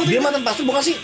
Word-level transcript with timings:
waktu 0.00 0.08
Dia 0.08 0.16
itu. 0.16 0.24
mantan 0.24 0.42
pastor 0.42 0.64
bukan 0.64 0.82
sih? 0.82 0.96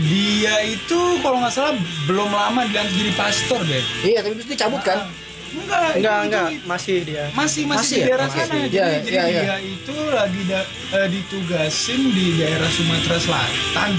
Dia 0.00 0.54
itu 0.64 1.00
kalau 1.18 1.38
nggak 1.38 1.50
salah 1.50 1.74
belum 2.04 2.30
lama 2.30 2.62
dilantik 2.62 2.94
jadi 2.94 3.12
pastor 3.12 3.58
deh. 3.60 3.82
Iya, 4.00 4.18
tapi 4.20 4.34
terus 4.34 4.48
dia 4.48 4.58
cabut 4.60 4.80
kan? 4.80 5.10
Enggak, 5.50 5.82
Enggak, 5.92 6.14
itu- 6.14 6.24
enggak, 6.24 6.46
itu- 6.48 6.62
masih 6.64 6.96
dia. 7.02 7.24
masih 7.28 7.62
masih, 7.64 7.66
Masih 7.66 7.90
di 7.90 8.00
ya? 8.00 8.06
daerah 8.06 8.26
Masih. 8.28 8.38
sana. 8.40 8.54
Iya, 8.54 8.62
Jadi, 8.62 8.70
iya, 8.70 8.86
jadi 9.00 9.16
iya. 9.26 9.40
dia 9.42 9.56
itu 9.60 9.94
lagi 10.08 10.40
da- 10.46 10.68
eh, 10.92 11.08
ditugasin 11.10 12.00
di 12.08 12.26
daerah 12.36 12.70
Sumatera 12.70 13.18
Selatan. 13.18 13.90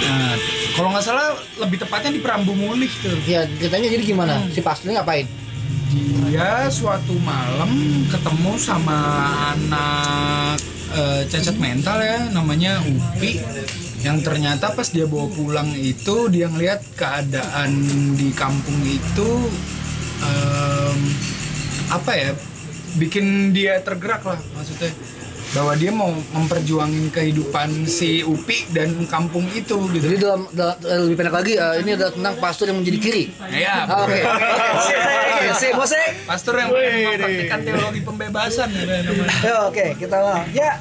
Nah, 0.00 0.34
kalau 0.72 0.88
nggak 0.90 1.04
salah 1.04 1.28
lebih 1.56 1.78
tepatnya 1.78 2.10
di 2.10 2.18
Perambu 2.18 2.52
Mulih 2.52 2.90
tuh. 2.98 3.14
Iya, 3.24 3.46
ceritanya 3.54 3.88
jadi 3.88 4.04
gimana? 4.04 4.34
Si 4.48 4.58
pastornya 4.58 4.98
ngapain? 4.98 5.26
Dia 5.88 6.68
suatu 6.68 7.16
malam 7.24 7.72
ketemu 8.12 8.52
sama 8.60 8.98
anak 9.56 10.60
eh, 10.92 11.22
cacat 11.24 11.56
mental 11.56 11.98
ya, 12.04 12.28
namanya 12.28 12.76
Upi. 12.84 13.40
Yang 14.04 14.18
ternyata 14.28 14.76
pas 14.76 14.92
dia 14.92 15.08
bawa 15.08 15.26
pulang 15.32 15.72
itu 15.74 16.28
dia 16.28 16.46
ngeliat 16.52 16.84
keadaan 16.94 17.72
di 18.14 18.30
kampung 18.30 18.78
itu 18.86 19.30
em, 20.22 20.98
apa 21.90 22.12
ya, 22.14 22.30
bikin 22.94 23.50
dia 23.50 23.82
tergerak 23.82 24.22
lah 24.22 24.38
maksudnya 24.54 24.94
bahwa 25.58 25.74
dia 25.74 25.90
mau 25.90 26.06
memperjuangin 26.30 27.10
kehidupan 27.10 27.82
si 27.84 28.22
Upi 28.22 28.70
dan 28.70 28.94
kampung 29.04 29.42
itu 29.50 29.74
gitu. 29.90 30.04
Jadi 30.04 30.16
dalam, 30.16 30.46
dalam- 30.48 30.78
eh, 30.80 30.98
lebih 31.02 31.16
pendek 31.18 31.34
lagi, 31.34 31.52
eh, 31.52 31.74
ini 31.82 31.90
adalah 31.92 32.14
tentang 32.14 32.34
pastor 32.38 32.70
yang 32.70 32.78
menjadi 32.78 32.98
kiri. 33.00 33.24
Ya, 33.50 33.82
Ah, 33.82 34.06
Oke. 34.06 34.22
Oke, 34.22 35.50
sip, 35.56 35.74
bos, 35.74 35.90
sip. 35.90 36.10
pastor 36.24 36.54
yang 36.56 36.70
mempraktikkan 36.70 37.58
teologi 37.60 38.00
pembebasan 38.00 38.68
ya 38.70 39.02
namanya. 39.02 39.34
Ya, 39.42 39.54
Oke, 39.66 39.84
kita 39.98 40.18
lah. 40.20 40.46
Ya. 40.48 40.78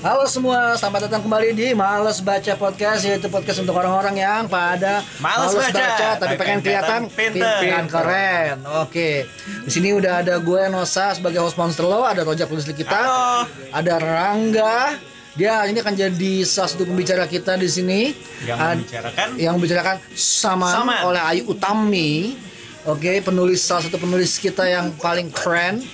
Halo 0.00 0.24
semua, 0.24 0.80
selamat 0.80 1.12
datang 1.12 1.28
kembali 1.28 1.52
di 1.52 1.76
Males 1.76 2.24
Baca 2.24 2.56
Podcast 2.56 3.04
yaitu 3.04 3.28
podcast 3.28 3.60
untuk 3.60 3.76
orang-orang 3.76 4.16
yang 4.16 4.48
pada 4.48 5.04
Males 5.20 5.52
baca, 5.52 5.68
tapi 6.16 6.16
tapi 6.16 6.34
pengen 6.40 6.58
kelihatan 6.64 7.00
dan 7.36 7.84
keren. 7.84 8.64
Oke. 8.80 9.28
Di 9.60 9.70
sini 9.70 9.92
udah 9.92 10.24
ada 10.24 10.40
gue 10.40 10.62
Nosa 10.72 11.12
sebagai 11.12 11.44
host 11.44 11.60
Monster 11.60 11.84
Lo, 11.84 12.08
ada 12.08 12.24
Rojak 12.24 12.48
penulis 12.48 12.64
kita, 12.72 12.96
Halo. 12.96 13.44
ada 13.76 13.94
Rangga. 14.00 14.96
Dia 15.36 15.68
ini 15.68 15.84
akan 15.84 15.92
jadi 15.94 16.32
salah 16.48 16.72
satu 16.72 16.88
pembicara 16.88 17.28
kita 17.28 17.60
di 17.60 17.68
sini. 17.68 18.00
Yang 18.48 18.56
Ad- 18.56 18.72
membicarakan 18.80 19.26
yang 19.36 19.52
membicarakan 19.60 19.96
Saman. 20.16 21.04
oleh 21.04 21.20
Ayu 21.20 21.42
Utami. 21.44 22.40
Oke, 22.88 23.20
penulis 23.20 23.60
salah 23.60 23.84
satu 23.84 24.00
penulis 24.00 24.40
kita 24.40 24.64
yang 24.64 24.96
paling 24.96 25.28
keren. 25.28 25.84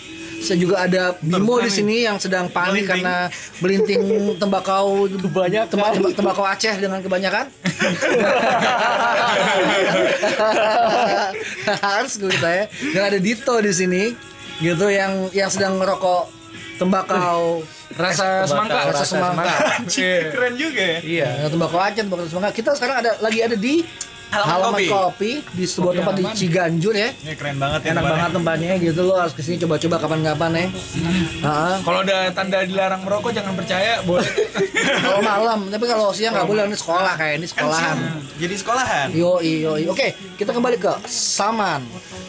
Saya 0.46 0.62
juga 0.62 0.86
ada 0.86 1.18
Bimo 1.18 1.58
di 1.58 1.66
sini 1.66 2.06
yang 2.06 2.22
sedang 2.22 2.46
panik 2.46 2.86
Melinting. 2.86 3.02
karena 3.02 3.26
melinting 3.58 3.98
tembakau 4.42 5.10
banyak 5.26 5.66
tembakau 6.14 6.46
Aceh 6.46 6.78
dengan 6.78 7.02
kebanyakan. 7.02 7.50
Harus 11.82 12.22
gue 12.22 12.30
kita 12.30 12.50
ya. 12.54 12.70
Dan 12.94 13.02
ada 13.10 13.18
Dito 13.18 13.58
di 13.58 13.74
sini 13.74 14.14
gitu 14.62 14.86
yang 14.86 15.26
yang 15.34 15.50
sedang 15.50 15.82
ngerokok 15.82 16.30
tembakau 16.78 17.66
Rasa 17.96 18.44
semangka, 18.44 18.92
rasa 18.92 19.08
semangka. 19.08 19.56
Keren 19.88 20.52
juga 20.60 20.84
ya. 20.84 21.00
Iya, 21.00 21.48
tembakau 21.48 21.80
Aceh, 21.80 22.04
tembakau 22.04 22.28
semangka. 22.28 22.52
Kita 22.52 22.76
sekarang 22.76 23.00
ada 23.00 23.16
lagi 23.24 23.40
ada 23.40 23.56
di 23.56 23.88
Halaman 24.26 24.50
Halaman 24.50 24.72
Kopi. 24.74 24.86
kopi. 24.88 25.32
di 25.54 25.64
sebuah 25.64 25.92
Kopi 25.92 25.98
tempat 25.98 26.12
di 26.12 26.22
halaman. 26.22 26.36
Ciganjur 26.36 26.94
ya. 26.94 27.08
Ini 27.14 27.32
keren 27.34 27.56
banget 27.56 27.80
ya. 27.80 27.86
Enak 27.86 27.94
tempatnya. 27.96 28.10
banget 28.12 28.30
tempatnya 28.34 28.72
gitu 28.82 29.00
lo 29.02 29.14
harus 29.14 29.32
ke 29.32 29.40
sini 29.40 29.56
coba-coba 29.58 29.96
kapan-kapan 29.98 30.50
ya. 30.52 30.66
Heeh. 31.40 31.74
Kalau 31.80 32.00
ada 32.02 32.18
tanda 32.30 32.58
dilarang 32.62 33.00
merokok 33.00 33.30
jangan 33.30 33.54
percaya, 33.54 33.92
boleh. 34.02 34.26
Kalau 35.06 35.20
malam, 35.20 35.66
tapi 35.66 35.84
kalau 35.84 36.10
siang 36.10 36.30
nggak 36.32 36.46
boleh 36.46 36.62
ini 36.64 36.76
sekolah 36.76 37.14
kayak 37.14 37.34
ini 37.36 37.46
Kan 37.46 37.52
sekolahan. 37.52 37.96
Jadi 38.36 38.54
sekolahan. 38.54 39.06
Yo 39.10 39.38
yo 39.40 39.72
Oke, 39.88 40.08
kita 40.36 40.50
kembali 40.50 40.76
ke 40.76 40.92
Saman. 41.06 41.82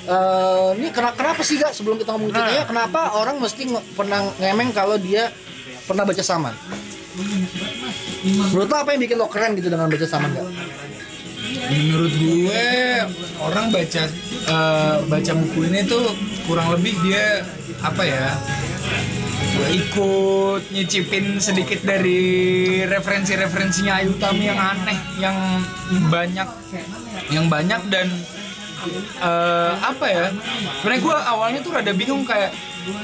Eh, 0.08 0.70
ini 0.80 0.88
kenapa, 0.90 1.20
kenapa 1.20 1.42
sih 1.44 1.60
gak 1.60 1.76
sebelum 1.76 2.00
kita 2.00 2.16
ngomong 2.16 2.32
ceritanya, 2.32 2.64
kenapa 2.64 3.12
orang 3.14 3.38
mesti 3.38 3.68
nge- 3.68 3.86
pernah 3.92 4.24
ngemeng 4.38 4.72
kalau 4.72 4.96
dia 4.96 5.28
pernah 5.84 6.02
baca 6.02 6.24
Saman? 6.24 6.56
Menurut 8.24 8.68
lo 8.68 8.78
apa 8.78 8.90
yang 8.92 9.02
bikin 9.02 9.18
lo 9.18 9.28
keren 9.28 9.52
gitu 9.54 9.68
dengan 9.68 9.86
baca 9.86 10.08
Saman 10.08 10.32
gak? 10.32 10.48
Menurut 11.68 12.14
gue 12.14 12.66
orang 13.42 13.66
baca 13.70 14.04
eh, 14.48 14.96
baca 15.06 15.32
buku 15.36 15.60
ini 15.68 15.82
tuh 15.84 16.06
kurang 16.46 16.74
lebih 16.78 16.94
dia 17.04 17.44
apa 17.82 18.04
ya? 18.04 18.28
ikut 19.68 20.70
nyicipin 20.70 21.42
sedikit 21.42 21.82
dari 21.82 22.22
referensi-referensinya 22.86 24.00
Ayu 24.00 24.14
Tami 24.22 24.48
yang 24.48 24.60
aneh, 24.62 24.98
yang 25.18 25.38
banyak, 26.08 26.48
yang 27.34 27.46
banyak 27.50 27.82
dan 27.90 28.08
eh, 29.18 29.74
apa 29.82 30.06
ya? 30.08 30.26
Sebenarnya 30.80 31.02
gue 31.02 31.16
awalnya 31.18 31.60
tuh 31.66 31.72
rada 31.74 31.92
bingung 31.94 32.22
kayak 32.24 32.54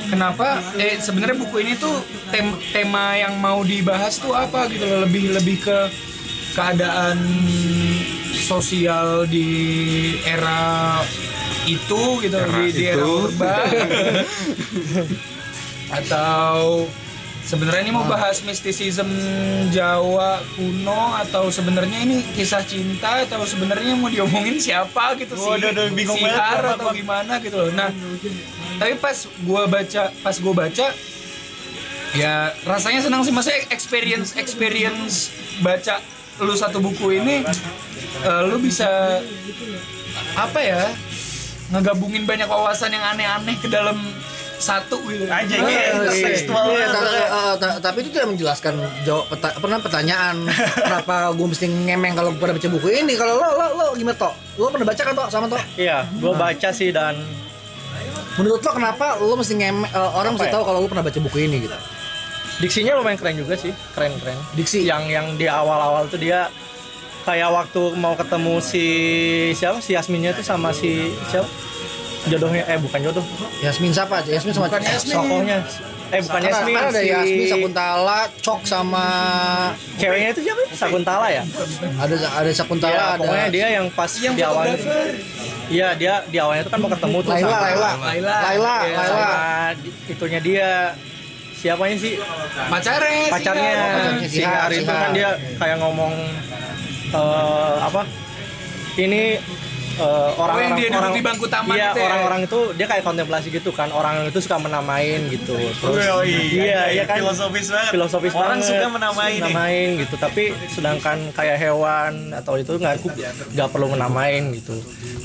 kenapa? 0.07 0.61
Eh 0.77 1.01
sebenarnya 1.01 1.37
buku 1.41 1.57
ini 1.65 1.73
tuh 1.75 2.05
tem- 2.29 2.59
tema 2.71 3.17
yang 3.17 3.33
mau 3.41 3.65
dibahas 3.65 4.21
tuh 4.21 4.31
apa 4.31 4.69
gitu 4.69 4.85
lebih 4.85 5.33
lebih 5.33 5.57
ke 5.57 5.77
keadaan 6.53 7.17
sosial 8.53 9.25
di 9.25 9.49
era 10.21 11.01
itu 11.65 12.21
gitu 12.21 12.37
di, 12.37 12.63
di 12.69 12.83
era 12.85 13.01
urba 13.01 13.65
atau 15.97 16.85
sebenarnya 17.41 17.81
ini 17.89 17.93
mau 17.97 18.05
bahas 18.05 18.45
mistisism 18.45 19.09
Jawa 19.73 20.37
kuno 20.53 21.17
atau 21.17 21.49
sebenarnya 21.49 22.05
ini 22.05 22.21
kisah 22.37 22.61
cinta 22.61 23.25
atau 23.25 23.41
sebenarnya 23.41 23.97
mau 23.97 24.13
diomongin 24.13 24.61
siapa 24.61 25.17
gitu 25.17 25.33
sih? 25.33 25.49
aduh, 25.49 25.89
bingung 25.97 26.17
si 26.17 26.23
banget, 26.25 26.37
Har 26.37 26.77
atau 26.77 26.93
gimana 26.93 27.41
gitu 27.41 27.57
loh. 27.57 27.69
Nah 27.73 27.89
tapi 28.77 28.93
pas 29.01 29.17
gua 29.45 29.65
baca 29.65 30.13
pas 30.21 30.35
gua 30.37 30.53
baca 30.53 30.87
ya 32.13 32.53
rasanya 32.69 33.01
senang 33.01 33.25
sih. 33.25 33.33
Maksudnya 33.33 33.65
experience 33.73 34.37
experience 34.37 35.33
baca 35.61 36.01
lu 36.39 36.53
satu 36.53 36.77
buku 36.77 37.13
ini 37.15 37.45
eh, 38.19 38.41
lu 38.43 38.57
bisa 38.57 39.19
apa 40.33 40.59
ya 40.59 40.89
ngegabungin 41.69 42.23
banyak 42.23 42.45
wawasan 42.45 42.89
yang 42.89 43.05
aneh-aneh 43.07 43.57
ke 43.57 43.65
dalam 43.65 43.97
satu 44.55 44.95
gitu 45.03 45.27
Aja 45.27 45.43
gitu. 45.43 45.67
iya, 45.67 45.91
iya, 46.07 46.39
banget. 46.47 46.87
ta- 46.87 47.03
eh, 47.03 47.53
ta- 47.59 47.79
tapi 47.81 47.97
itu 47.99 48.09
tidak 48.11 48.31
menjelaskan 48.31 48.73
jawab 49.03 49.27
peta- 49.27 49.59
pernah 49.59 49.77
pertanyaan 49.77 50.35
kenapa 50.87 51.35
gue 51.35 51.47
mesti 51.49 51.65
ngemeng 51.67 52.13
kalau 52.15 52.31
pernah 52.33 52.55
baca 52.55 52.69
buku 52.71 52.87
ini 52.95 53.13
kalau 53.13 53.35
lo 53.35 53.47
lo 53.51 53.65
lo 53.75 53.85
gimana 53.93 54.15
toh 54.15 54.31
lo 54.55 54.71
pernah 54.71 54.87
baca 54.87 55.01
kan 55.01 55.13
toh 55.13 55.27
sama 55.27 55.45
toh 55.51 55.59
Iya, 55.75 56.07
gua 56.15 56.31
baca 56.33 56.69
sih 56.71 56.89
dan 56.89 57.19
menurut 58.33 58.61
lo 58.61 58.71
kenapa 58.71 59.19
lo 59.19 59.35
mesti 59.35 59.53
ngemeng 59.53 59.83
eh, 59.85 60.09
orang 60.15 60.31
mesti 60.33 60.47
ya? 60.47 60.53
tahu 60.55 60.63
kalau 60.63 60.79
lo 60.79 60.87
pernah 60.87 61.03
baca 61.03 61.19
buku 61.19 61.37
ini 61.41 61.57
gitu 61.59 61.77
diksinya 62.57 62.93
lumayan 62.93 63.15
keren 63.15 63.35
juga 63.35 63.55
sih, 63.55 63.73
keren-keren. 63.91 64.37
Diksi? 64.53 64.83
yang 64.83 65.05
yang 65.05 65.33
di 65.33 65.45
awal-awal 65.45 66.05
tuh 66.05 66.17
dia 66.17 66.49
kayak 67.23 67.49
waktu 67.49 67.81
mau 67.95 68.13
ketemu 68.13 68.59
si 68.59 68.85
siapa? 69.51 69.79
Si 69.79 69.93
Yasminnya 69.93 70.33
tuh 70.33 70.43
sama 70.43 70.69
si 70.69 70.91
siapa? 71.27 71.47
Jodohnya 72.23 72.63
eh 72.65 72.77
bukan 72.77 72.99
jodoh. 73.01 73.25
Yasmin 73.59 73.91
siapa? 73.91 74.19
Aja 74.19 74.31
Yasmin 74.31 74.53
sama 74.53 74.67
Bukan 74.67 74.79
Yasmin. 74.81 75.11
sokohnya. 75.13 75.57
Eh 76.09 76.21
bukan 76.21 76.35
Kan 76.35 76.45
ada- 76.45 76.51
Yasmin 76.53 76.73
kan 76.73 76.85
ada 76.85 76.93
si 76.93 77.07
Yasmin 77.09 77.45
Sakuntala 77.49 78.19
Cok 78.37 78.61
sama 78.63 79.05
ceweknya 79.97 80.29
itu 80.31 80.41
siapa? 80.41 80.61
Sakuntala 80.71 81.27
ya? 81.27 81.43
Ada 81.97 82.15
ada 82.33 82.51
Sakuntala 82.53 82.91
Iya, 82.91 83.03
ada 83.03 83.19
pokoknya 83.19 83.47
dia 83.49 83.67
yang 83.71 83.85
pas 83.91 84.11
yang 84.15 84.33
di 84.33 84.43
awalnya 84.45 84.77
Iya, 85.65 85.87
dia 85.95 86.13
di 86.23 86.37
awalnya 86.37 86.63
tuh 86.63 86.71
kan 86.71 86.79
mau 86.79 86.91
ketemu 86.91 87.17
tuh 87.19 87.31
Laila 87.33 87.49
sama, 87.49 87.59
Laila. 87.65 87.89
Laila. 87.97 88.35
Laila 88.37 88.75
Iya, 88.77 88.93
Laila. 88.93 89.03
sama 89.09 89.27
di- 89.75 89.95
itunya 90.07 90.39
dia 90.39 90.69
siapanya 91.63 91.95
sih? 91.95 92.13
Pacarnya 92.67 93.31
pacarnya. 93.31 93.71
Si 94.27 94.43
Har, 94.43 94.67
itu 94.67 94.83
kan 94.83 95.15
dia 95.15 95.39
kayak 95.55 95.79
ngomong 95.79 96.11
eh, 97.15 97.75
apa? 97.79 98.03
Ini 98.99 99.39
eh, 99.95 100.05
orang-orang 100.33 100.51
Oh, 100.53 100.59
yang 100.63 100.75
dia 100.75 100.89
orang 100.93 101.13
di 101.13 101.21
bangku 101.21 101.45
taman 101.45 101.73
iya 101.73 101.87
itu 101.87 101.99
ya? 101.99 102.05
orang-orang 102.07 102.39
itu 102.43 102.59
dia 102.73 102.87
kayak 102.87 103.03
kontemplasi 103.03 103.47
gitu 103.49 103.69
kan 103.69 103.89
orang 103.89 104.15
itu 104.25 104.39
suka 104.39 104.57
menamain 104.57 105.19
gitu 105.27 105.53
terus 105.53 106.05
Oh, 106.09 106.23
iya 106.23 106.89
iya 106.89 107.03
kan 107.03 107.19
Filosofis 107.19 107.67
banget. 107.67 107.91
filosofis 107.91 108.31
Orang 108.31 108.57
banget 108.57 108.69
suka 108.69 108.87
menamai 108.89 109.31
nih. 109.31 109.41
menamain 109.43 109.87
gitu 109.99 110.15
tapi 110.15 110.43
sedangkan 110.67 111.17
kayak 111.31 111.57
hewan 111.57 112.13
atau 112.31 112.53
itu 112.55 112.73
nggak 112.73 112.95
nggak 113.51 113.69
perlu 113.69 113.87
menamain 113.89 114.43
gitu 114.51 114.73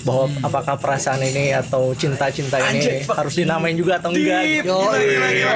bahwa 0.00 0.24
apakah 0.40 0.74
perasaan 0.74 1.20
ini 1.22 1.52
atau 1.52 1.92
cinta-cinta 1.92 2.56
ini 2.70 3.02
harus 3.04 3.34
dinamain 3.34 3.74
juga 3.74 3.98
atau 3.98 4.08
enggak 4.08 4.42
gitu. 4.46 4.72
Gila, 4.72 4.94
gila, 4.94 5.28
gila. 5.28 5.28
yo, 5.34 5.52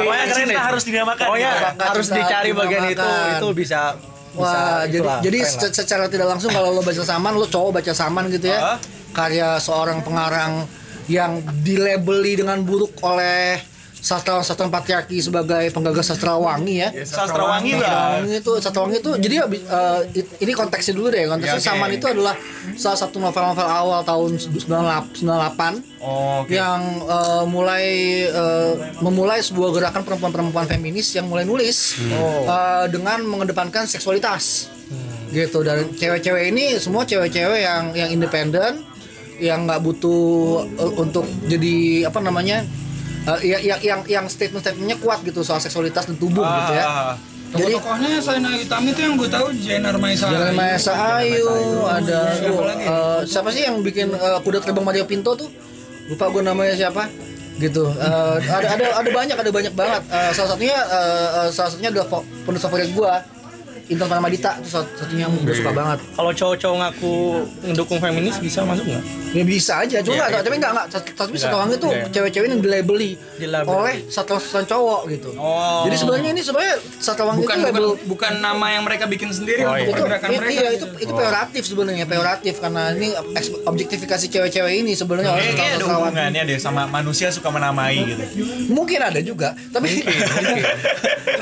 Pokoknya 0.00 0.24
keren 0.24 0.38
cinta 0.40 0.60
harus 0.62 0.82
dinamakan. 0.84 1.24
Pokoknya 1.26 1.50
Apakah 1.52 1.86
harus 1.90 2.06
dicari 2.08 2.50
bagian 2.50 2.84
itu 2.88 3.08
itu 3.34 3.48
bisa 3.52 3.80
Wah, 4.32 4.86
jadi 4.86 5.02
jadi 5.20 5.38
keren 5.42 5.50
lah. 5.50 5.60
se- 5.66 5.74
secara 5.74 6.04
tidak 6.06 6.26
langsung 6.28 6.50
kalau 6.50 6.70
lo 6.70 6.80
baca 6.80 7.02
Saman, 7.02 7.34
lo 7.34 7.46
cowok 7.46 7.82
baca 7.82 7.92
Saman 7.92 8.30
gitu 8.30 8.46
ya. 8.46 8.58
Hah? 8.60 8.78
Karya 9.10 9.58
seorang 9.58 10.00
pengarang 10.00 10.70
yang 11.10 11.42
dilabeli 11.60 12.38
dengan 12.38 12.62
buruk 12.62 12.94
oleh 13.02 13.58
sastra-sastra 14.00 14.66
patriarki 14.66 15.20
sebagai 15.20 15.68
penggagas 15.70 16.08
sastra 16.08 16.34
wangi 16.34 16.80
ya. 16.80 16.88
Sastrawangi 16.96 17.72
lah. 17.74 17.84
Sastrawangi 17.84 18.34
itu 18.34 18.52
Sastrawangi 18.58 18.96
itu 18.98 19.10
jadi 19.18 19.34
abis- 19.42 19.62
eh, 19.62 20.00
ini 20.40 20.52
konteksnya 20.52 20.92
dulu 20.92 21.08
deh. 21.08 21.24
Konteksnya 21.26 21.60
Ya. 21.60 21.66
Saman 21.66 21.90
itu 21.90 22.06
adalah 22.06 22.34
salah 22.74 22.98
satu 22.98 23.16
novel-novel 23.18 23.62
awal 23.62 24.00
tahun 24.02 24.30
98 24.40 25.84
Oh, 26.00 26.40
Oke. 26.40 26.56
yang 26.56 26.80
eh, 27.04 27.44
mulai 27.46 27.86
eh, 28.24 28.72
memulai 28.98 29.38
sebuah 29.38 29.70
gerakan 29.70 30.02
perempuan-perempuan 30.02 30.64
feminis 30.66 31.12
yang 31.12 31.28
mulai 31.28 31.44
nulis 31.44 32.00
eh, 32.00 32.84
dengan 32.88 33.20
mengedepankan 33.22 33.84
seksualitas 33.84 34.72
gitu 35.30 35.60
dan 35.60 35.86
cewek-cewek 35.92 36.50
ini 36.50 36.74
semua 36.76 37.04
cewek-cewek 37.04 37.60
yang 37.60 37.94
yang 37.94 38.10
independen 38.10 38.82
yang 39.38 39.62
nggak 39.62 39.78
butuh 39.78 40.66
untuk 40.96 41.22
jadi 41.46 41.76
apa 42.04 42.18
namanya 42.18 42.66
eh, 43.22 43.38
ya- 43.46 43.62
yang 43.62 43.80
yang 43.80 44.00
yang 44.06 44.24
statement-statementnya 44.26 44.96
kuat 44.96 45.20
gitu 45.22 45.40
soal 45.40 45.58
seksualitas 45.58 46.04
dan 46.04 46.16
tubuh 46.16 46.40
gitu 46.40 46.72
ya 46.72 46.84
Ah, 46.84 47.14
jadi 47.50 47.74
Tokoh-tokohnya 47.74 48.08
selain 48.16 48.44
Ayu 48.46 48.64
Tami 48.64 48.88
itu 48.88 49.00
yang 49.00 49.14
gue 49.16 49.26
tahu 49.26 49.46
Jenar 49.56 49.96
Maisa. 49.96 50.24
Jalan 50.24 50.54
Maesa 50.54 50.92
Ayu, 51.18 51.50
ada 51.84 52.20
Siapa 52.32 52.62
lagi? 52.64 52.84
eh, 52.84 53.20
siapa 53.26 53.48
sih 53.50 53.62
yang 53.64 53.76
bikin 53.80 54.08
eh, 54.08 54.38
kuda 54.40 54.58
terbang 54.60 54.84
Mario 54.84 55.02
Pinto 55.04 55.34
tuh? 55.34 55.50
Lupa 56.06 56.26
gue 56.28 56.40
namanya 56.40 56.74
siapa? 56.74 57.10
Gitu. 57.56 57.90
Eh, 57.90 58.36
ada 58.40 58.66
ada 58.70 58.84
ada 58.96 59.10
banyak 59.10 59.36
ada 59.36 59.50
banyak 59.50 59.74
banget. 59.74 60.02
Eh, 60.08 60.30
salah 60.30 60.48
satunya 60.48 60.78
eh, 60.78 61.28
eh, 61.36 61.48
salah 61.50 61.68
satunya 61.68 61.90
adalah 61.90 62.06
penulis 62.40 62.62
favorit 62.62 62.88
gue. 62.88 63.12
Intan 63.90 64.06
Panamadita 64.06 64.54
itu 64.56 64.68
salah 64.70 64.86
satunya 64.94 65.26
yang 65.26 65.34
gue 65.36 65.50
suka 65.50 65.70
banget. 65.70 65.98
Kalau 66.10 66.30
cowok-cowok 66.30 66.76
ngaku 66.78 67.14
mendukung 67.64 67.98
feminis 67.98 68.38
bisa 68.38 68.62
masuk 68.62 68.86
nggak? 68.86 69.04
Ya 69.30 69.42
bisa 69.42 69.72
aja, 69.78 69.98
cuma 69.98 70.24
nggak, 70.24 70.42
tapi 70.42 70.56
nggak 70.56 70.72
nggak. 70.72 70.86
Tapi 71.12 71.34
satu 71.34 71.54
orang 71.54 71.70
itu 71.72 71.88
cewek-cewek 72.08 72.46
yang 72.48 72.60
dilabeli 72.60 73.18
oleh 73.64 74.06
satu-satu 74.06 74.62
cowok 74.64 75.00
gitu. 75.08 75.30
Oh. 75.34 75.82
Jadi 75.84 75.96
sebenarnya 75.96 76.30
ini 76.30 76.40
sebenarnya 76.40 76.76
satu 76.98 77.20
orang 77.22 77.36
Bukan 77.38 77.56
itu 77.56 77.66
label 77.66 77.84
bukan 77.90 78.08
bukan 78.10 78.32
nama 78.38 78.66
yang 78.70 78.82
mereka 78.84 79.04
bikin 79.04 79.30
sendiri 79.30 79.62
Oh, 79.62 79.70
untuk 79.70 79.80
iya. 79.80 79.88
itu, 79.88 80.02
pergerakan 80.02 80.28
mereka. 80.30 80.50
iya 80.52 80.68
itu 80.70 80.86
itu 80.98 81.12
peyoratif 81.12 81.62
sebenarnya 81.64 82.04
peyoratif 82.04 82.54
karena 82.58 82.82
ini 82.92 83.08
objektifikasi 83.64 84.26
cewek-cewek 84.28 84.74
ini 84.76 84.92
sebenarnya 84.92 85.30
oleh 85.32 85.44
Kayaknya 85.50 85.74
ada 85.74 85.86
hubungannya 85.88 86.42
deh 86.44 86.58
sama 86.58 86.84
manusia 86.84 87.30
suka 87.30 87.48
menamai 87.48 87.96
gitu. 88.04 88.22
mungkin 88.68 89.00
ada 89.00 89.18
juga 89.18 89.56
tapi 89.70 90.04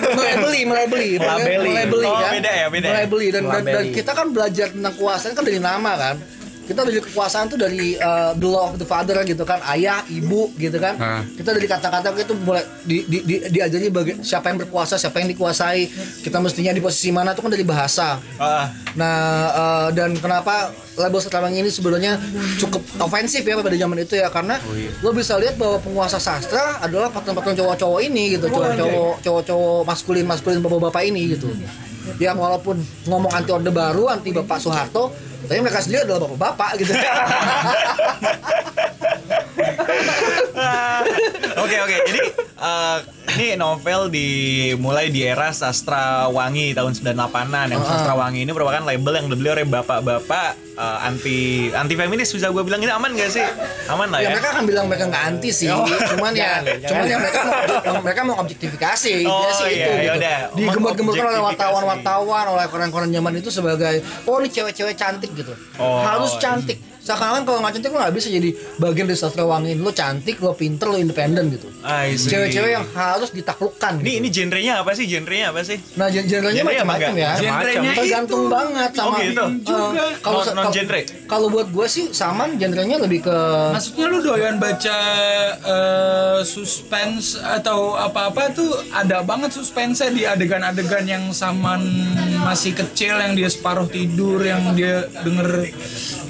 mulai 0.08 0.34
beli 0.38 0.60
mulai 0.64 0.86
beli 0.86 1.10
Melabeli. 1.18 1.68
mulai 1.68 1.86
beli 1.86 2.06
Oh, 2.08 2.16
kan 2.16 2.37
beda 2.38 2.50
ya, 2.52 2.66
beda 2.68 2.86
mulai 2.88 3.02
ya? 3.02 3.08
beli. 3.08 3.26
Dan, 3.28 3.42
dan, 3.44 3.62
dan 3.66 3.84
kita 3.90 4.10
kan 4.12 4.26
belajar 4.30 4.66
tentang 4.70 4.92
kekuasaan 4.94 5.32
kan 5.32 5.44
dari 5.44 5.58
nama 5.58 5.92
kan? 5.94 6.16
Kita 6.68 6.84
dari 6.84 7.00
kekuasaan 7.00 7.48
tuh 7.48 7.56
dari 7.56 7.96
uh, 7.96 8.36
the 8.36 8.44
law 8.44 8.68
of 8.68 8.76
the 8.76 8.84
father 8.84 9.16
gitu 9.24 9.40
kan? 9.42 9.56
Ayah 9.64 10.04
ibu 10.06 10.52
gitu 10.54 10.76
kan? 10.76 11.00
Ah. 11.00 11.24
kita 11.24 11.56
dari 11.56 11.64
kata-kata 11.64 12.12
itu 12.12 12.36
mulai 12.36 12.60
di, 12.84 13.08
di, 13.08 13.24
di, 13.24 13.34
diajari 13.48 13.88
baga- 13.88 14.20
siapa 14.20 14.52
yang 14.52 14.60
berkuasa 14.60 15.00
siapa 15.00 15.16
yang 15.16 15.32
dikuasai. 15.32 15.88
Kita 16.20 16.36
mestinya 16.36 16.68
di 16.68 16.78
posisi 16.78 17.08
mana 17.08 17.32
itu 17.32 17.40
kan 17.40 17.48
dari 17.48 17.64
bahasa. 17.64 18.20
Ah, 18.36 18.68
Nah, 18.92 19.16
eh, 19.48 19.88
dan 19.94 20.12
kenapa 20.12 20.68
label 20.92 21.22
sekarang 21.22 21.54
ini 21.54 21.70
sebenarnya 21.70 22.20
cukup 22.58 22.82
ofensif 23.00 23.40
ya 23.40 23.56
pada 23.56 23.72
zaman 23.72 23.98
itu 23.98 24.12
ya? 24.12 24.28
Karena 24.28 24.60
lo 25.00 25.14
bisa 25.14 25.38
lihat 25.38 25.56
bahwa 25.56 25.78
penguasa 25.78 26.18
sastra 26.18 26.82
adalah 26.82 27.08
patron-patron 27.08 27.56
cowok-cowok 27.56 28.00
ini 28.02 28.34
gitu, 28.34 28.44
cowok-cowok 28.76 29.14
cowok-cowok 29.22 29.80
maskulin-maskulin 29.86 30.60
bapak-bapak 30.60 31.02
ini 31.06 31.32
gitu. 31.32 31.48
Yang 32.16 32.36
walaupun 32.40 32.76
ngomong 33.04 33.28
anti 33.36 33.52
orde 33.52 33.68
baru, 33.68 34.08
anti 34.08 34.32
Bapak 34.32 34.56
Soeharto, 34.56 35.12
tapi 35.44 35.60
mereka 35.60 35.84
sendiri 35.84 36.08
adalah 36.08 36.24
bapak-bapak 36.24 36.70
gitu. 36.80 36.92
Oke 41.58 41.76
oke. 41.78 41.96
Jadi 42.06 42.20
eh, 42.58 42.98
ini 43.28 43.54
novel 43.54 44.08
dimulai 44.08 45.12
di 45.12 45.22
era 45.22 45.52
sastra 45.52 46.26
wangi 46.26 46.72
tahun 46.72 46.94
98-an. 46.94 47.66
Yang 47.70 47.82
sastra 47.86 48.14
wangi 48.14 48.42
ini 48.42 48.50
merupakan 48.50 48.82
label 48.82 49.12
yang 49.14 49.26
dibeli 49.28 49.48
oleh 49.52 49.66
bapak-bapak 49.66 50.50
eh, 50.74 50.98
anti 51.06 51.38
anti 51.70 51.94
feminis 51.94 52.30
bisa 52.30 52.48
gue 52.48 52.62
bilang 52.62 52.80
ini 52.80 52.90
aman 52.90 53.10
gak 53.14 53.30
sih? 53.30 53.44
Aman 53.88 54.08
lah 54.10 54.20
ya 54.20 54.28
ya. 54.28 54.30
mereka 54.36 54.48
akan 54.52 54.64
bilang 54.68 54.84
mereka 54.84 55.04
nggak 55.08 55.24
anti 55.24 55.48
sih, 55.48 55.68
cuman 56.12 56.32
ya, 56.36 56.60
cuman 56.60 57.04
ya 57.08 57.16
mereka 57.16 57.40
mau, 57.40 58.00
mereka 58.04 58.20
mau 58.28 58.36
objektifikasi, 58.36 59.12
Oh, 59.24 59.48
sih 59.48 59.64
iya, 59.72 59.86
itu 59.88 59.90
gitu. 59.96 60.08
yaudah. 60.12 60.38
Digembar-gemborkan 60.52 61.26
oleh 61.32 61.40
wartawan-wartawan, 61.40 62.44
oleh 62.52 62.66
koran-koran 62.68 63.08
zaman 63.08 63.32
itu 63.40 63.48
sebagai, 63.48 64.04
oh 64.28 64.36
ini 64.44 64.48
cewek-cewek 64.52 64.92
cantik 64.92 65.32
gitu, 65.32 65.56
Oh, 65.80 66.04
harus 66.04 66.36
iya. 66.36 66.40
Seakan-akan 67.08 67.42
kalau 67.42 67.58
nggak 67.58 67.72
cantik 67.72 67.88
lo 67.88 67.98
nggak 67.98 68.12
bisa 68.12 68.28
jadi 68.28 68.50
bagian 68.76 69.06
dari 69.08 69.16
sastra 69.16 69.42
wangi. 69.42 69.72
Lo 69.74 69.88
cantik, 69.90 70.36
lo 70.38 70.52
pinter, 70.52 70.86
lo 70.86 70.96
independen 70.96 71.48
gitu. 71.48 71.72
Cewek-cewek 72.20 72.70
yang 72.70 72.84
harus 72.86 73.32
ditaklukkan. 73.32 73.96
Ini 73.96 74.04
gitu. 74.04 74.18
ini 74.18 74.28
genrenya 74.28 74.72
apa 74.78 74.92
sih? 74.92 75.08
Genrenya 75.08 75.46
apa 75.48 75.60
sih? 75.62 75.80
Nah, 75.94 76.06
gen- 76.06 76.28
genrenya 76.28 76.60
Genre 76.60 76.74
macam-macam 76.74 77.12
ya. 77.14 77.30
Genrenya 77.38 77.90
tergantung 77.94 78.42
itu. 78.42 78.52
banget 78.52 78.90
sama 78.92 79.08
Oh, 79.08 79.16
gitu? 79.18 79.44
Juga. 79.64 80.04
kalau 80.20 80.40
Non- 80.42 80.56
non-genre? 80.60 81.00
kalau 81.24 81.46
buat 81.48 81.68
gue 81.68 81.86
sih 81.86 82.04
saman 82.10 82.58
genrenya 82.58 82.98
lebih 82.98 83.22
ke 83.22 83.38
Maksudnya 83.70 84.06
lu 84.06 84.18
doyan 84.20 84.56
baca 84.58 84.98
eh, 85.56 86.38
suspense 86.42 87.38
atau 87.38 87.94
apa-apa 87.94 88.50
tuh 88.50 88.68
ada 88.90 89.22
banget 89.22 89.54
suspense 89.54 90.02
di 90.08 90.24
adegan-adegan 90.24 91.04
yang 91.04 91.24
saman 91.30 91.84
masih 92.40 92.74
kecil 92.74 93.14
yang 93.14 93.32
dia 93.32 93.46
separuh 93.46 93.86
tidur 93.86 94.40
yang 94.40 94.74
dia 94.74 95.06
denger 95.22 95.70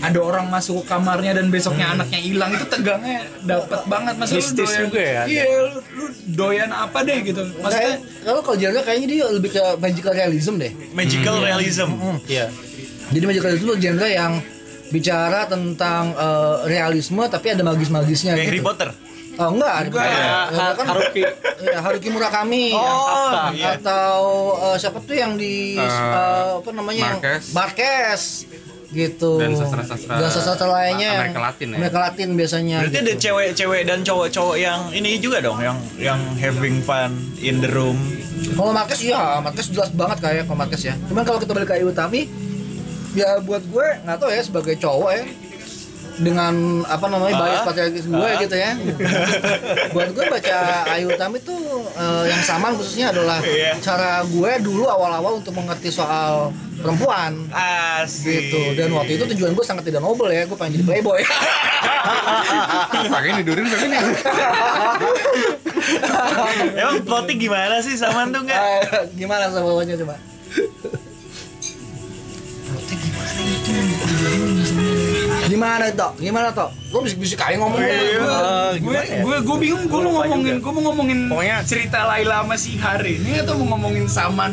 ada 0.00 0.19
orang 0.19 0.46
masuk 0.46 0.67
ke 0.70 0.84
kamarnya 0.84 1.32
dan 1.32 1.48
besoknya 1.48 1.86
anaknya 1.90 2.18
hilang 2.18 2.50
itu 2.50 2.64
tegangnya 2.64 3.18
dapat 3.40 3.80
banget 3.84 4.14
Masa 4.14 4.32
lu 4.32 4.42
doyan- 4.42 4.80
juga 4.84 5.00
ya? 5.00 5.22
Iya, 5.24 5.44
lu, 5.64 5.78
lu 5.90 6.04
doyan 6.28 6.70
apa 6.70 6.98
deh 7.00 7.18
gitu. 7.22 7.40
Maksudnya 7.56 7.94
kalau 8.22 8.40
kalau 8.40 8.56
genre 8.56 8.80
kayaknya 8.80 9.06
dia 9.08 9.24
lebih 9.28 9.50
ke 9.50 9.62
magical 9.76 10.12
realism 10.12 10.54
deh. 10.56 10.72
Magical 10.92 11.36
realism. 11.38 11.88
Iya. 12.24 12.46
Jadi 13.08 13.24
magical 13.24 13.46
realism 13.48 13.66
itu 13.66 13.76
genre 13.80 14.06
yang 14.06 14.32
bicara 14.88 15.44
tentang 15.44 16.12
eh, 16.12 16.56
realisme 16.66 17.20
tapi 17.26 17.46
ada 17.50 17.62
magis-magisnya 17.62 18.32
Kayak 18.32 18.44
gitu. 18.46 18.52
Harry 18.54 18.62
Potter. 18.62 18.90
Oh 19.38 19.54
enggak, 19.54 19.70
ada 19.70 19.86
Enggak. 19.86 20.02
ya. 20.04 20.38
Ha- 20.50 20.74
kan 20.74 20.86
Haruki 20.88 21.22
ya, 21.22 21.78
Haruki 21.78 22.08
Murakami 22.10 22.74
Kafka. 22.74 23.42
iya. 23.52 23.66
atau 23.76 24.18
eh, 24.64 24.76
siapa 24.76 24.98
tuh 24.98 25.14
yang 25.14 25.32
di 25.34 25.78
eh, 25.78 26.50
apa 26.58 26.70
namanya 26.72 26.98
yang- 27.06 27.20
Marquez. 27.22 27.44
Marquez 27.54 28.22
gitu 28.88 29.37
Dan 29.37 29.52
sastra-sastra 29.52 30.17
dan 30.17 30.31
sastra 30.32 30.64
lainnya 30.64 31.29
Amerika 31.29 31.40
Latin 31.44 31.67
ya? 31.73 31.76
Amerika 31.76 31.99
Latin 32.08 32.29
biasanya 32.40 32.76
Berarti 32.81 32.96
gitu. 32.96 33.05
ada 33.05 33.14
cewek-cewek 33.20 33.82
dan 33.85 33.99
cowok-cowok 34.00 34.56
yang 34.56 34.81
ini 34.96 35.20
juga 35.20 35.44
dong, 35.44 35.61
yang 35.61 35.76
yang 36.00 36.20
having 36.40 36.81
fun 36.81 37.12
in 37.44 37.61
the 37.61 37.69
room. 37.69 38.00
Kalau 38.56 38.73
Marquez 38.73 39.05
iya, 39.05 39.44
Marquez 39.44 39.69
jelas 39.69 39.93
banget 39.93 40.19
kayak 40.25 40.49
kalau 40.49 40.56
Marquez 40.56 40.82
ya. 40.88 40.94
Cuman 41.05 41.23
kalau 41.26 41.37
kita 41.37 41.52
balik 41.52 41.69
ke 41.69 41.75
Ayu 41.76 41.93
Utami, 41.93 42.33
ya 43.12 43.45
buat 43.45 43.61
gue 43.68 43.87
nggak 44.09 44.16
tahu 44.16 44.30
ya 44.33 44.40
sebagai 44.40 44.75
cowok 44.80 45.11
ya 45.12 45.25
dengan 46.18 46.54
apa 46.82 47.06
namanya 47.06 47.34
Ah. 47.34 47.42
bias 47.44 47.62
patriarkis 47.62 48.04
gue 48.04 48.18
Ah. 48.20 48.38
gitu 48.38 48.54
ya. 48.54 48.70
buat 49.88 50.08
gue 50.10 50.25
baca 50.25 50.56
Ayu 50.90 51.06
Utami 51.08 51.38
tuh 51.40 51.58
eh, 51.88 52.25
yang 52.26 52.42
sama 52.42 52.75
khususnya 52.75 53.10
adalah 53.10 53.38
Iya. 53.40 53.78
cara 53.78 54.22
gue 54.22 54.50
dulu 54.60 54.84
awal-awal 54.84 55.38
untuk 55.38 55.54
mengerti 55.54 55.88
soal 55.88 56.50
perempuan 56.75 57.46
Asik. 57.50 58.26
gitu 58.46 58.75
dan 58.75 58.90
waktu 58.92 59.14
itu 59.14 59.25
tujuan 59.28 59.50
gue 59.50 59.62
sangat 59.62 59.82
tidak 59.84 59.98
noble 59.98 60.28
ya 60.28 60.42
gue 60.44 60.54
pengen 60.54 60.78
jadi 60.78 60.84
playboy 60.87 61.20
Pakai 63.08 63.30
nidurin 63.37 63.66
tapi 63.66 63.87
nih. 63.88 64.00
Emang 66.78 66.98
plotnya 67.02 67.34
gimana 67.34 67.76
sih 67.78 67.94
Saman 67.94 68.30
tuh 68.30 68.42
nggak? 68.42 68.58
Eh, 68.58 68.80
gimana 69.14 69.48
semuanya 69.48 69.94
coba 69.96 70.16
Gimana 72.98 73.30
toh? 73.34 74.67
Gimana 75.49 75.88
toh? 76.52 76.69
Lo 76.88 77.00
bisik-bisik 77.00 77.37
kayak 77.37 77.57
ngomong 77.59 77.76
gue 77.76 77.88
gimana 78.78 79.00
ya? 79.02 79.21
gue 79.21 79.37
gue 79.40 79.57
bingung 79.59 79.85
gue 79.85 80.00
mau 80.00 80.12
ngomongin 80.14 80.55
gue 80.59 80.73
mau 80.73 80.83
ngomongin 80.87 81.19
Pokoknya- 81.26 81.61
cerita 81.64 82.05
Laila 82.05 82.40
sama 82.40 82.55
si 82.55 82.76
Hari 82.76 83.12
ini 83.19 83.40
atau 83.40 83.57
mau 83.57 83.75
ngomongin 83.75 84.05
Saman 84.07 84.52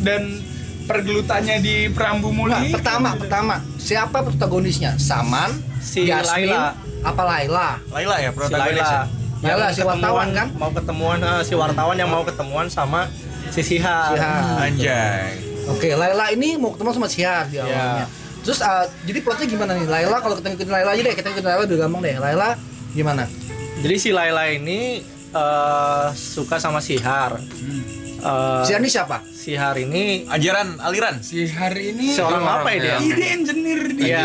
dan 0.00 0.42
pergelutannya 0.84 1.56
di 1.58 1.86
Perambu 1.88 2.28
Nah, 2.32 2.58
Muli 2.58 2.70
pertama, 2.70 3.14
pertama, 3.14 3.54
siapa 3.76 4.18
protagonisnya? 4.20 4.98
Saman, 4.98 5.50
Si 5.78 6.04
Yasmin, 6.04 6.50
Laila. 6.50 6.74
apa 7.00 7.22
Laila? 7.24 7.68
Laila 7.88 8.16
ya 8.18 8.30
si 8.30 8.36
protagonis. 8.36 8.82
Laila. 8.82 9.00
Laila, 9.42 9.66
si 9.70 9.80
wartawan 9.80 10.28
kan? 10.30 10.46
Mau 10.52 10.70
ketemuan 10.70 11.18
eh, 11.18 11.42
si 11.42 11.54
wartawan 11.54 11.94
yang 11.94 12.06
mau 12.06 12.22
ketemuan 12.22 12.66
sama 12.66 13.10
si 13.48 13.58
Sihar. 13.60 14.14
Sihar. 14.14 14.42
Anjay. 14.60 15.38
Oke, 15.68 15.94
Laila 15.94 16.30
ini 16.30 16.54
mau 16.54 16.70
ketemu 16.70 16.90
sama 16.92 17.06
Sihar 17.06 17.46
di 17.46 17.56
Iya. 17.56 17.62
awalnya. 17.64 18.06
Terus 18.42 18.58
uh, 18.62 18.86
jadi 19.06 19.18
plotnya 19.22 19.46
gimana 19.46 19.78
nih? 19.78 19.86
Laila 19.86 20.18
kalau 20.18 20.34
kita 20.38 20.50
ngikutin 20.54 20.72
Laila 20.74 20.90
aja 20.94 21.02
deh, 21.02 21.14
kita 21.14 21.26
ngikutin 21.30 21.48
Laila 21.48 21.62
udah 21.66 21.78
gampang 21.78 22.00
deh. 22.02 22.16
Laila 22.18 22.48
gimana? 22.92 23.24
Jadi 23.82 23.96
si 23.98 24.10
Laila 24.14 24.46
ini 24.50 25.02
eh, 25.34 26.06
suka 26.14 26.62
sama 26.62 26.78
Sihar. 26.78 27.38
Eh, 27.38 28.62
Sihar 28.62 28.78
ini 28.78 28.90
siapa? 28.90 29.22
Sihar 29.42 29.74
ini 29.76 30.22
Ajaran 30.24 30.78
aliran. 30.78 31.18
si 31.18 31.42
Hari 31.44 31.90
ini 31.90 32.14
seorang 32.14 32.40
orang 32.40 32.62
apa 32.62 32.70
ya 32.70 32.78
dia? 32.78 32.96
ide 33.02 33.26
engineer 33.32 33.80
di 33.84 34.02
Iya. 34.04 34.22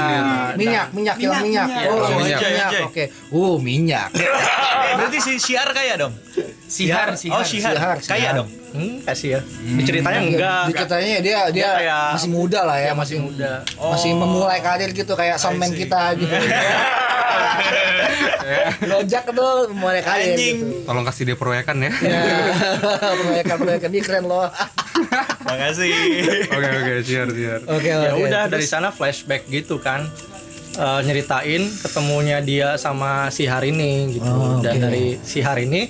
Minyak, 0.54 0.88
minyak, 0.94 1.16
kilang 1.18 1.42
minyak. 1.42 1.66
minyak. 1.66 1.86
Oh, 1.88 1.98
Oh, 1.98 2.10
minyak, 2.16 2.40
minyak. 2.40 2.70
Oke. 2.86 3.04
Uh, 3.30 3.56
minyak. 3.58 4.10
Berarti 4.98 5.18
si 5.18 5.34
Syiar 5.38 5.74
kaya 5.74 5.98
dong. 5.98 6.14
Sihar, 6.68 7.08
Ya. 7.08 7.18
sihar. 7.18 7.34
Oh, 7.34 7.44
Shihar. 7.44 7.74
Shihar, 7.74 7.98
Kaya 8.00 8.30
dong. 8.36 8.50
Hmm, 8.68 9.02
kasih 9.02 9.30
ya. 9.32 9.42
Di 9.42 9.82
ceritanya 9.82 10.22
enggak. 10.22 10.64
Di 10.64 10.74
ceritanya 10.76 11.08
dia 11.08 11.18
dia, 11.20 11.42
Dia 11.50 11.70
kayak- 11.76 12.14
masih 12.14 12.30
muda 12.30 12.60
lah 12.62 12.78
ya, 12.78 12.86
Ya, 12.86 12.94
masih 12.94 13.18
muda. 13.20 13.52
Masih 13.76 14.12
memulai 14.14 14.60
karir 14.62 14.92
gitu 14.92 15.14
kayak 15.14 15.42
soundman 15.42 15.74
kita 15.74 16.14
gitu. 16.14 16.30
Rojak 18.88 19.24
tuh 19.30 19.72
memulai 19.72 20.02
karir 20.02 20.34
Anjing. 20.34 20.58
gitu. 20.58 20.86
Tolong 20.86 21.04
kasih 21.04 21.24
dia 21.26 21.36
proyekan 21.36 21.78
ya. 21.80 21.92
Ya, 21.98 22.22
proyekan-proyekan 23.18 23.90
ini 23.90 24.00
keren 24.00 24.26
loh. 24.26 24.48
Makasih. 25.48 25.92
Oke 26.48 26.70
oke, 26.75 26.94
siar 27.01 27.27
siar. 27.30 27.60
Oke, 27.66 27.88
ya 27.88 28.12
oke. 28.12 28.24
udah 28.24 28.44
dari 28.46 28.63
sana 28.63 28.89
flashback 28.89 29.48
gitu 29.48 29.77
kan 29.77 30.06
Eh, 30.70 31.01
nyeritain 31.01 31.66
ketemunya 31.74 32.38
dia 32.38 32.77
sama 32.77 33.34
si 33.34 33.50
Har 33.50 33.66
ini 33.66 34.13
gitu 34.13 34.30
Oh, 34.30 34.62
dan 34.62 34.77
oke. 34.77 34.84
dari 34.84 35.18
si 35.20 35.42
Har 35.42 35.58
ini 35.58 35.89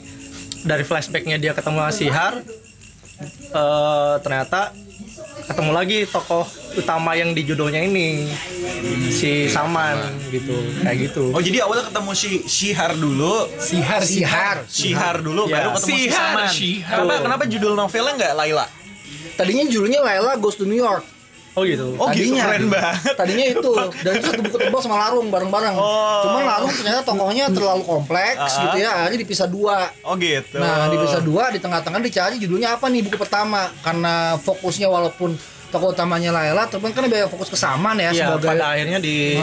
dari 0.63 0.81
flashbacknya 0.81 1.35
dia 1.35 1.51
ketemu 1.51 1.83
sama 1.83 1.91
si 1.91 2.07
Har 2.07 2.39
eh, 3.51 4.15
ternyata 4.17 4.71
ketemu 5.43 5.71
lagi 5.71 5.99
tokoh 6.05 6.47
utama 6.73 7.15
yang 7.15 7.31
di 7.31 7.43
judulnya 7.43 7.79
ini 7.79 8.31
si 9.09 9.47
Saman 9.47 9.99
gitu 10.29 10.55
kayak 10.79 10.97
gitu 11.03 11.31
Oh 11.31 11.41
jadi 11.41 11.63
awalnya 11.63 11.87
ketemu 11.87 12.11
si 12.13 12.29
Shihar 12.43 12.95
dulu, 12.95 13.43
Sihar, 13.57 14.01
Sihar. 14.01 14.57
Shihar 14.67 15.19
dulu, 15.19 15.47
Ya. 15.47 15.67
baru 15.67 15.69
ketemu 15.73 15.83
si 15.83 15.95
Sihar, 16.01 16.15
Saman. 16.31 16.47
Shihar. 16.47 16.95
Kenapa, 16.97 17.15
kenapa 17.21 17.43
judul 17.45 17.73
novelnya 17.73 18.13
nggak 18.15 18.33
Laila? 18.35 18.65
Tadinya 19.37 19.63
judulnya 19.63 20.01
Laila 20.01 20.33
Goes 20.35 20.57
to 20.57 20.65
New 20.65 20.75
York. 20.75 21.05
oh 21.53 21.61
gitu 21.61 21.97
Oh 21.97 22.05
gitu, 22.09 22.37
Tadinya. 22.37 22.43
keren 22.45 22.65
banget. 22.67 23.13
Tadinya 23.13 23.45
itu 23.47 23.71
dan 24.05 24.11
itu 24.13 24.25
satu 24.27 24.41
buku 24.43 24.57
tebal 24.59 24.77
sama 24.77 24.97
Larung 24.99 25.27
bareng-bareng. 25.27 25.73
Oh. 25.73 26.21
Cuman 26.21 26.41
Larung 26.43 26.69
ternyata 26.69 27.01
tokohnya 27.01 27.49
terlalu 27.49 27.81
kompleks 27.81 28.37
Ah. 28.37 28.61
gitu 28.63 28.77
ya, 28.77 28.89
akhirnya 28.95 29.19
dipisah 29.21 29.47
dua. 29.47 29.89
Oh 30.01 30.13
gitu. 30.15 30.57
Nah, 30.57 30.85
dipisah 30.87 31.17
dua, 31.19 31.49
di 31.49 31.57
tengah-tengah 31.57 31.97
dicari 31.99 32.37
judulnya 32.37 32.75
apa 32.75 32.85
nih 32.87 33.01
buku 33.01 33.17
pertama 33.17 33.73
karena 33.81 34.37
fokusnya 34.37 34.85
walaupun 34.85 35.33
tokoh 35.67 35.91
utamanya 35.91 36.31
Laila, 36.31 36.63
tapi 36.63 36.89
kan 36.89 37.03
biaya 37.05 37.25
fokus 37.25 37.47
ke 37.47 37.55
Saman 37.55 37.97
ya, 37.97 38.09
ya 38.09 38.31
sebagai 38.31 38.47
pada 38.47 38.65
akhirnya 38.71 38.97
di 38.97 39.35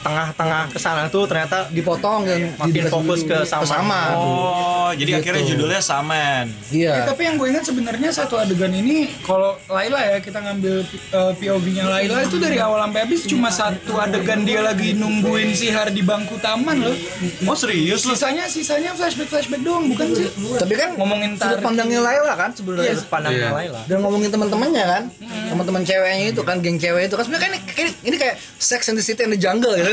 tengah-tengah 0.00 0.62
ke 0.68 0.78
sana 0.78 1.08
tuh 1.08 1.24
ternyata 1.24 1.66
dipotong 1.68 2.24
dan 2.24 2.54
Makin 2.56 2.86
fokus 2.86 3.22
ke 3.22 3.36
judul- 3.40 3.66
Saman. 3.66 4.10
Oh, 4.14 4.90
jadi 4.92 5.10
Gitu. 5.10 5.20
akhirnya 5.20 5.42
judulnya 5.44 5.80
Saman. 5.80 6.46
Iya. 6.68 6.92
Eh, 6.96 7.04
tapi 7.04 7.22
yang 7.24 7.34
gue 7.34 7.48
ingat 7.48 7.64
sebenarnya 7.64 8.10
satu 8.10 8.34
adegan 8.36 8.70
ini 8.70 9.10
kalau 9.20 9.58
Laila 9.66 9.98
ya 10.00 10.18
kita 10.18 10.38
ngambil 10.40 10.84
uh, 11.10 11.32
POV-nya 11.34 11.82
Laila 11.84 12.22
itu 12.22 12.36
dari 12.36 12.56
awal 12.56 12.78
sampai 12.80 13.00
habis 13.02 13.20
cuma 13.24 13.48
satu 13.48 13.96
adegan 13.96 14.42
dia 14.42 14.60
lagi 14.60 14.92
nungguin 14.92 15.52
Sihar 15.54 15.88
di 15.88 16.00
bangku 16.00 16.38
taman 16.38 16.82
loh. 16.82 16.96
Oh 17.44 17.54
serius 17.54 18.04
lu? 18.04 18.12
Sisanya 18.12 18.46
sisanya 18.46 18.92
flashback 18.92 19.28
flashback 19.28 19.60
doang 19.60 19.86
bukan 19.86 20.06
sih? 20.12 20.28
Tapi 20.54 20.74
kan 20.74 20.90
Ngomongin 20.94 21.34
sudut 21.34 21.60
pandangnya 21.60 22.00
Laila 22.00 22.34
kan 22.34 22.50
sebenarnya. 22.50 22.94
sudut 22.94 23.08
pandangnya 23.08 23.40
Iya. 23.44 23.50
Laila 23.52 23.80
dan 23.84 23.98
ngomongin 24.00 24.30
teman-temannya 24.30 24.84
kan 24.84 25.02
teman-teman 25.64 25.88
ceweknya 25.88 26.26
itu 26.28 26.42
kan 26.44 26.60
geng 26.60 26.76
cewek 26.76 27.08
itu 27.08 27.16
kan. 27.16 27.24
Sebenarnya 27.24 27.48
kan 27.48 27.56
ini, 27.56 27.60
ini, 27.80 27.90
ini 28.12 28.16
kayak 28.20 28.36
Sex 28.60 28.92
and 28.92 29.00
the 29.00 29.04
City 29.04 29.24
and 29.24 29.32
the 29.32 29.40
Jungle 29.40 29.72
gitu. 29.72 29.88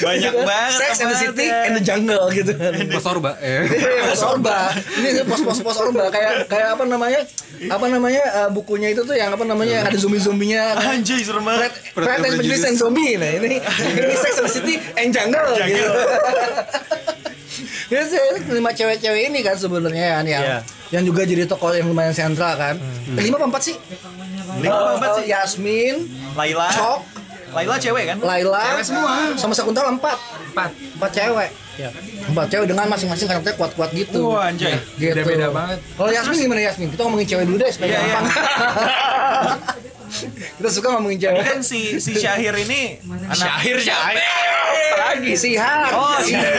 Banyak 0.00 0.32
banget. 0.32 0.80
Sex 0.80 1.04
and 1.04 1.12
the 1.12 1.18
City 1.20 1.46
and 1.52 1.76
the 1.76 1.84
Jungle 1.84 2.24
gitu. 2.32 2.56
Mas 2.88 3.04
Orba 3.04 3.36
ya. 3.36 3.68
pos 4.08 4.24
orba. 4.24 4.72
Ini 4.96 5.28
pos 5.28 5.40
pos 5.44 5.60
pos 5.60 5.76
orba. 5.76 6.08
Kayak 6.08 6.48
kayak 6.48 6.80
apa 6.80 6.84
namanya 6.88 7.20
apa 7.68 7.86
namanya 7.92 8.24
eh, 8.24 8.48
bukunya 8.48 8.96
itu 8.96 9.04
tuh 9.04 9.12
yang 9.12 9.28
apa 9.36 9.44
namanya 9.44 9.84
yang 9.84 9.86
ada 9.92 9.98
zombie 10.00 10.22
zombinya 10.24 10.72
kan 10.80 11.04
Anjay 11.04 11.20
serem 11.20 11.44
banget. 11.44 11.72
And 12.00 12.24
Prejudice 12.24 12.64
and 12.64 12.80
Zombie. 12.80 13.20
Nah 13.20 13.28
ini 13.44 13.60
ini 13.60 14.14
Sex 14.16 14.40
and 14.40 14.48
the 14.48 14.54
City 14.56 14.74
and 14.96 15.12
Jungle. 15.12 15.52
gitu 15.60 15.92
Ya, 17.86 18.00
saya 18.02 18.24
lima 18.48 18.70
cewek-cewek 18.70 19.28
ini 19.28 19.40
kan 19.40 19.54
sebenarnya 19.54 20.06
kan 20.14 20.24
yang 20.24 20.42
Iya. 20.42 20.58
yang 20.90 21.04
juga 21.04 21.22
jadi 21.22 21.44
tokoh 21.44 21.70
yang 21.70 21.86
lumayan 21.86 22.10
sentral 22.10 22.54
kan. 22.54 22.80
Lima 23.10 23.36
apa 23.36 23.46
empat 23.46 23.62
sih? 23.62 23.76
Lima 24.56 24.94
empat 24.94 25.10
Eh, 25.10 25.16
sih? 25.18 25.24
Yasmin, 25.28 25.94
Laila. 26.32 26.68
Cok, 26.70 27.00
Laila 27.52 27.74
cewek 27.76 28.04
kan? 28.06 28.16
Laila, 28.18 28.62
Cewek 28.72 28.84
semua. 28.84 29.12
sama 29.34 29.52
Sakuntala 29.52 29.90
empat, 29.90 30.16
Empat. 30.48 30.70
empat 30.94 31.10
cewek. 31.12 31.50
ya 31.74 31.90
Empat 32.24 32.46
cewek 32.48 32.66
dengan 32.66 32.86
masing-masing 32.86 33.26
karakternya 33.26 33.56
kuat-kuat 33.56 33.90
gitu. 33.92 34.30
Wah 34.30 34.46
anjay. 34.46 34.78
gitu. 34.94 35.10
Beda-beda 35.12 35.50
banget. 35.50 35.78
Kalau 35.92 36.08
Yasmin 36.08 36.38
gimana 36.40 36.60
Yasmin? 36.62 36.88
Kita 36.88 37.00
ngomongin 37.02 37.26
cewek 37.26 37.44
dulu 37.44 37.56
deh 37.58 37.68
supaya 37.68 37.90
Iya, 37.90 38.00
iya. 38.00 38.18
Kita 40.54 40.68
suka 40.70 40.88
ngomongin 40.92 41.16
Ini 41.16 41.24
cewek. 41.26 41.42
kan 41.44 41.58
si 41.60 41.80
si 41.98 42.14
Syahir 42.14 42.54
ini 42.56 43.02
anak 43.02 43.34
Syahir 43.34 43.76
siapa? 43.78 44.14
Lagi 44.94 45.32
Sihar. 45.34 45.90
Oh, 45.90 46.18
Sihar. 46.18 46.54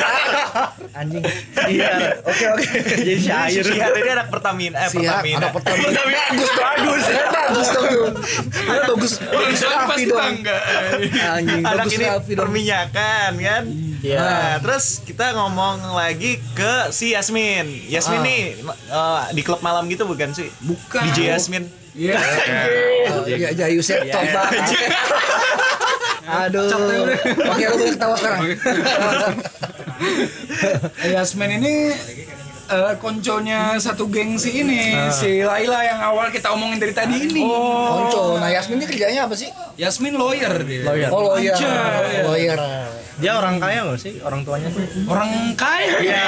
Anjing. 0.94 1.24
iya 1.68 2.20
Oke 2.22 2.46
oke. 2.48 2.68
jadi 2.94 3.16
syair 3.18 3.64
Syahir 3.64 3.92
ini 3.94 4.10
anak 4.12 4.28
Pertamina 4.30 4.78
eh 4.78 4.90
Sihar, 4.90 5.20
Pertamina. 5.20 5.38
anak 5.40 5.52
Pertamina. 5.54 6.02
Bagus 6.06 6.50
bagus. 6.54 7.04
Bagus 7.26 7.68
dong. 7.70 7.86
Ya, 8.66 8.80
bagus. 8.86 9.14
Bagus 9.20 9.60
Raffi 9.62 9.88
Pasti 9.88 10.04
dong. 10.06 10.36
Anjing. 11.16 11.64
Anak 11.64 11.86
ini 11.90 12.06
perminyakan 12.34 13.32
kan. 13.38 13.64
Iya. 14.06 14.22
Nah, 14.22 14.54
terus 14.62 15.02
kita 15.02 15.34
ngomong 15.34 15.82
lagi 15.92 16.38
ke 16.54 16.94
si 16.94 17.18
Yasmin. 17.18 17.66
Yasmin 17.90 18.22
Ah. 18.22 18.26
nih 18.26 18.42
eh, 18.70 19.24
di 19.34 19.42
klub 19.42 19.60
malam 19.60 19.90
gitu 19.90 20.06
bukan 20.06 20.30
sih? 20.30 20.46
Bukan. 20.62 21.02
DJ 21.10 21.34
Yasmin. 21.34 21.66
Iya. 21.98 22.20
Oh, 23.16 23.26
Ya, 23.26 23.50
Jayu 23.56 23.82
Septo 23.82 24.14
banget. 24.14 24.62
Aduh. 26.26 26.68
Oke, 27.48 27.64
lu 27.64 27.76
boleh 27.76 27.94
ketawa 27.94 28.16
sekarang. 28.16 28.42
Yasmin 31.08 31.50
ini 31.56 31.74
eh, 32.68 32.94
konconya 32.98 33.78
satu 33.78 34.06
gengsi 34.06 34.62
ini 34.62 34.94
si 35.12 35.42
Laila 35.42 35.82
yang 35.82 36.00
awal 36.02 36.30
kita 36.30 36.50
omongin 36.50 36.78
dari 36.78 36.92
tadi 36.92 37.16
ini. 37.24 37.42
Konco. 37.42 38.38
Nah, 38.38 38.50
Yasmin 38.50 38.78
ini 38.78 38.86
kerjanya 38.86 39.26
apa 39.26 39.34
sih? 39.34 39.50
Yasmin 39.76 40.14
lawyer 40.14 40.52
dia. 40.62 40.84
lawyer 40.84 41.10
Oh, 41.10 41.34
lawyer. 41.34 41.54
Anjay. 41.54 42.24
Lawyer. 42.24 42.60
dia 43.16 43.32
orang 43.32 43.64
kaya 43.64 43.88
nggak 43.88 43.96
sih 43.96 44.20
orang 44.20 44.44
tuanya 44.44 44.68
tuh 44.68 44.84
Orang 45.08 45.32
kaya. 45.56 46.04
Iya, 46.04 46.26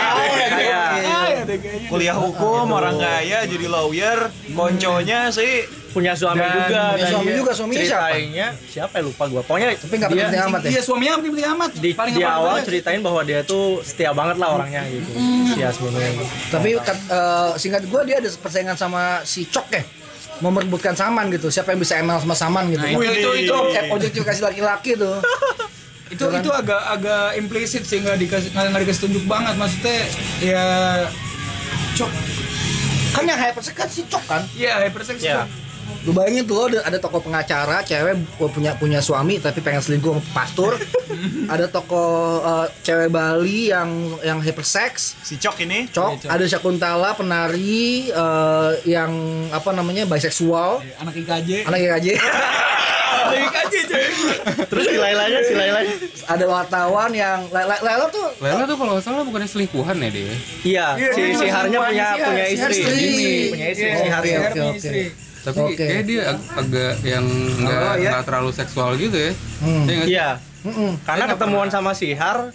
kaya. 0.47 0.81
Kaya 1.03 1.39
deh 1.43 1.57
kayaknya. 1.59 1.89
Kuliah 1.91 2.15
hukum, 2.15 2.63
orang 2.71 2.95
kaya 2.95 3.43
jadi 3.43 3.67
lawyer, 3.67 4.31
konconya 4.55 5.27
sih 5.27 5.67
punya 5.87 6.13
suami 6.13 6.37
Dan 6.37 6.51
juga 6.53 6.61
punya 6.61 6.83
dan 6.95 7.09
suami 7.09 7.25
dia 7.25 7.37
juga, 7.41 7.51
suaminya 7.51 7.81
siapa? 7.81 8.05
ceritanya 8.13 8.47
siapa 8.69 8.93
ya 8.93 9.03
lupa 9.03 9.23
gua 9.25 9.41
pokoknya 9.41 9.67
Tapi 9.73 9.95
nggak 9.97 10.09
dia 10.13 10.21
penting 10.21 10.43
amat 10.45 10.59
ya. 10.61 10.69
Iya 10.69 10.81
suaminya 10.85 11.13
penting 11.17 11.47
amat. 11.49 11.69
di, 11.73 11.89
Paling 11.91 12.13
di 12.13 12.21
awal 12.21 12.55
ceritain 12.61 13.01
bahwa 13.01 13.21
dia 13.25 13.39
tuh 13.41 13.81
setia 13.81 14.11
banget 14.13 14.37
lah 14.37 14.49
orangnya 14.53 14.85
gitu 14.85 15.09
si 15.47 15.57
Yasmin 15.57 15.91
ini 15.91 16.26
Tapi 16.47 16.69
kat- 16.77 17.07
eh, 17.07 17.51
singkat 17.55 17.83
gue 17.83 18.01
dia 18.03 18.17
ada 18.17 18.29
persaingan 18.33 18.73
sama 18.73 19.21
si 19.21 19.45
Cok 19.45 19.67
ya. 19.69 19.83
Mau 20.37 20.49
merebutkan 20.49 20.93
Saman 20.93 21.27
gitu. 21.29 21.47
Siapa 21.47 21.71
yang 21.71 21.81
bisa 21.81 21.97
ML 21.97 22.17
sama 22.17 22.33
Saman 22.33 22.69
gitu. 22.69 22.79
Nah, 22.79 22.93
itu 22.93 23.01
itu 23.11 23.29
itu. 23.43 23.55
Eh, 23.73 23.89
objektifikasi 23.89 24.41
laki-laki 24.43 24.93
tuh. 24.95 25.17
Itu 26.07 26.23
itu 26.31 26.47
agak 26.47 26.79
agak 26.87 27.35
implisit 27.35 27.83
sih 27.83 27.99
nggak 27.99 28.15
dikasih 28.17 28.55
nggak 28.55 28.71
nggak 28.71 28.81
dikasih 28.81 29.01
tunjuk 29.03 29.27
banget. 29.27 29.59
Maksudnya 29.59 29.97
ya 30.39 30.63
cok 31.93 32.11
kan 33.11 33.23
yang 33.25 33.35
hypersex 33.35 33.73
kan 33.75 33.89
si 33.89 34.01
Cok 34.05 34.23
kan? 34.23 34.41
Ya 34.55 34.79
hypersex 34.79 35.19
ya 35.19 35.43
Cok. 35.43 35.66
Lu 36.07 36.15
bayangin 36.15 36.43
tuh 36.43 36.55
lo 36.55 36.63
ada, 36.65 36.79
ada 36.83 36.97
toko 36.97 37.19
pengacara 37.19 37.83
cewek 37.83 38.15
punya 38.39 38.71
punya 38.73 38.99
suami 38.99 39.37
tapi 39.37 39.59
pengen 39.59 39.83
selingkuh 39.83 40.15
sama 40.15 40.23
pastor. 40.33 40.73
Ada 41.47 41.67
toko 41.67 42.03
eh, 42.39 42.67
cewek 42.81 43.09
Bali 43.09 43.67
yang 43.67 43.89
yang 44.21 44.37
hypersex 44.37 45.15
si 45.19 45.35
Cok 45.35 45.55
ini? 45.61 45.87
Cok, 45.87 46.11
Iya, 46.13 46.19
Cok. 46.21 46.29
ada 46.29 46.45
Syakuntala 46.45 47.09
penari 47.11 48.07
eh, 48.07 48.71
yang 48.85 49.11
apa 49.49 49.71
namanya 49.71 50.03
biseksual, 50.05 50.79
anak 50.97 51.15
IKJ 51.17 51.65
anak 51.65 51.79
IKJ. 51.81 52.07
anak 53.27 53.39
IKJ 53.41 53.75
coy 53.83 54.03
terus 54.67 54.83
si 54.85 54.95
Lailanya 54.95 55.39
si 55.41 55.53
Lailanya 55.53 55.95
ada 56.27 56.45
wartawan 56.45 57.11
yang 57.11 57.39
Laila, 57.49 57.75
Laila 57.81 58.05
tuh 58.07 58.27
Laila 58.37 58.63
tuh 58.63 58.75
kalau 58.75 58.91
nggak 58.93 59.03
salah 59.03 59.23
bukannya 59.23 59.49
selingkuhan 59.49 59.95
ya 59.97 60.09
dia. 60.09 60.35
iya 60.63 60.87
Iya, 60.93 61.09
si 61.11 61.21
si 61.33 61.47
Harnya 61.47 61.79
punya 61.81 62.05
Har, 62.05 62.17
punya 62.21 62.45
istri. 62.45 62.77
Punya 63.49 63.67
istri 63.71 63.87
Iya, 63.87 63.95
si 63.95 64.05
Oke, 64.05 64.11
Har 64.11 64.21
oke, 64.21 64.29
Har 64.29 64.43
oke. 64.43 64.53
punya 64.53 64.75
istri. 64.75 65.01
Tapi 65.47 65.59
Oke. 65.63 65.79
kayak 65.79 66.03
dia 66.03 66.21
ag- 66.27 66.47
agak 66.53 66.93
yang 67.01 67.23
nggak 67.55 67.79
Oh, 67.79 67.95
iya. 67.95 68.09
nggak 68.11 68.25
terlalu 68.25 68.51
seksual 68.51 68.89
gitu 68.95 69.15
ya. 69.17 69.31
Hmm. 69.57 69.85
Iya 69.85 69.95
sih? 69.97 70.07
iya 70.09 70.29
Mm-mm. 70.59 70.91
karena 71.01 71.25
ketemuan 71.29 71.69
sama 71.69 71.91
si 71.93 72.11
Har 72.11 72.51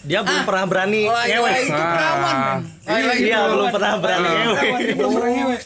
dia 0.00 0.24
belum 0.24 0.42
pernah 0.42 0.64
berani 0.64 1.04
oh, 1.04 1.12
iya, 1.20 1.36
ngewek 1.36 1.52
itu 1.60 1.76
perawan 1.76 2.24
Ah. 2.24 2.56
men. 2.56 2.58
Laila 2.88 3.12
itu 3.12 3.20
iya 3.20 3.36
perawan. 3.36 3.50
belum 3.52 3.66
pernah 3.68 3.92
berani 3.94 4.24
perawan, 4.24 4.80
pernah 4.96 5.30
ngewek 5.30 5.60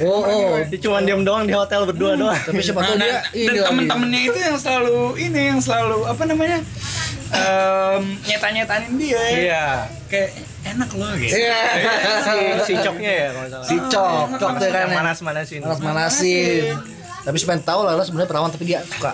Oh, 0.00 0.20
oh. 0.22 0.54
dia 0.62 0.78
cuma 0.78 0.98
diam 1.02 1.20
doang 1.20 1.42
di 1.42 1.52
hotel 1.52 1.80
berdua 1.84 2.12
doang 2.14 2.38
Tapi 2.38 2.60
siapa 2.60 2.78
Nah, 2.78 2.86
tahu 2.86 2.96
dia 2.96 3.18
dan 3.42 3.54
temen-temennya 3.66 4.20
itu 4.24 4.38
yang 4.38 4.56
selalu 4.56 4.96
ini 5.18 5.40
yang 5.48 5.58
selalu 5.58 6.06
apa 6.06 6.22
namanya 6.24 6.58
em, 7.30 8.02
nyeta-nyetanin 8.22 8.92
dia 8.94 9.22
iya 9.28 9.64
kayak 10.06 10.30
enak 10.70 10.90
loh 10.92 11.10
gitu 11.16 11.34
Iya. 11.34 11.58
si 12.20 12.36
si 12.62 12.72
coknya 12.76 13.12
ya 13.12 13.28
kalau 13.30 13.48
nggak 13.48 13.62
Si 13.62 13.76
salah 13.76 13.88
Cok, 13.88 14.26
Cok 14.36 14.50
tuh 14.56 14.68
kan. 14.68 14.80
yang 14.80 14.92
manas 14.94 15.18
manasin 15.20 15.60
Manas-manasin. 15.60 16.74
Tapi 17.20 17.36
siapa 17.36 17.52
yang 17.52 17.64
tahu 17.64 17.80
Laila 17.82 18.00
sebenarnya 18.00 18.28
perawan 18.28 18.48
tapi 18.48 18.64
dia 18.64 18.80
suka. 18.82 19.12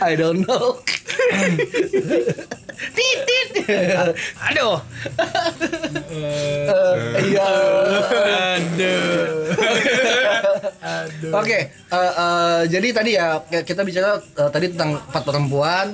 I 0.00 0.14
don't 0.14 0.40
know. 0.40 0.78
Aduh. 4.46 4.78
Eh, 6.06 6.68
iya. 7.26 7.48
Oke, 11.32 11.58
eh, 11.68 12.12
eh, 12.14 12.60
jadi 12.68 12.88
tadi 12.92 13.10
ya 13.12 13.26
kita 13.42 13.82
bicara 13.82 14.16
eh, 14.18 14.50
tadi 14.50 14.66
tentang 14.70 15.00
empat 15.00 15.22
perempuan, 15.24 15.86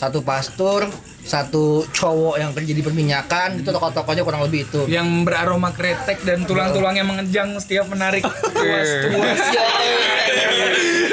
satu 0.00 0.24
pastor, 0.24 0.88
satu 1.20 1.84
cowok 1.92 2.40
yang 2.40 2.56
kerja 2.56 2.72
di 2.72 2.80
perminyakan, 2.80 3.60
itu 3.60 3.68
tokoh-tokohnya 3.68 4.24
kurang 4.24 4.48
lebih 4.48 4.64
itu. 4.64 4.88
yang 4.88 5.28
beraroma 5.28 5.76
kretek 5.76 6.24
dan 6.24 6.48
tulang-tulang 6.48 6.96
yang 6.96 7.04
mengejang 7.04 7.52
setiap 7.60 7.84
menarik 7.92 8.24
tuas-tuas 8.24 9.40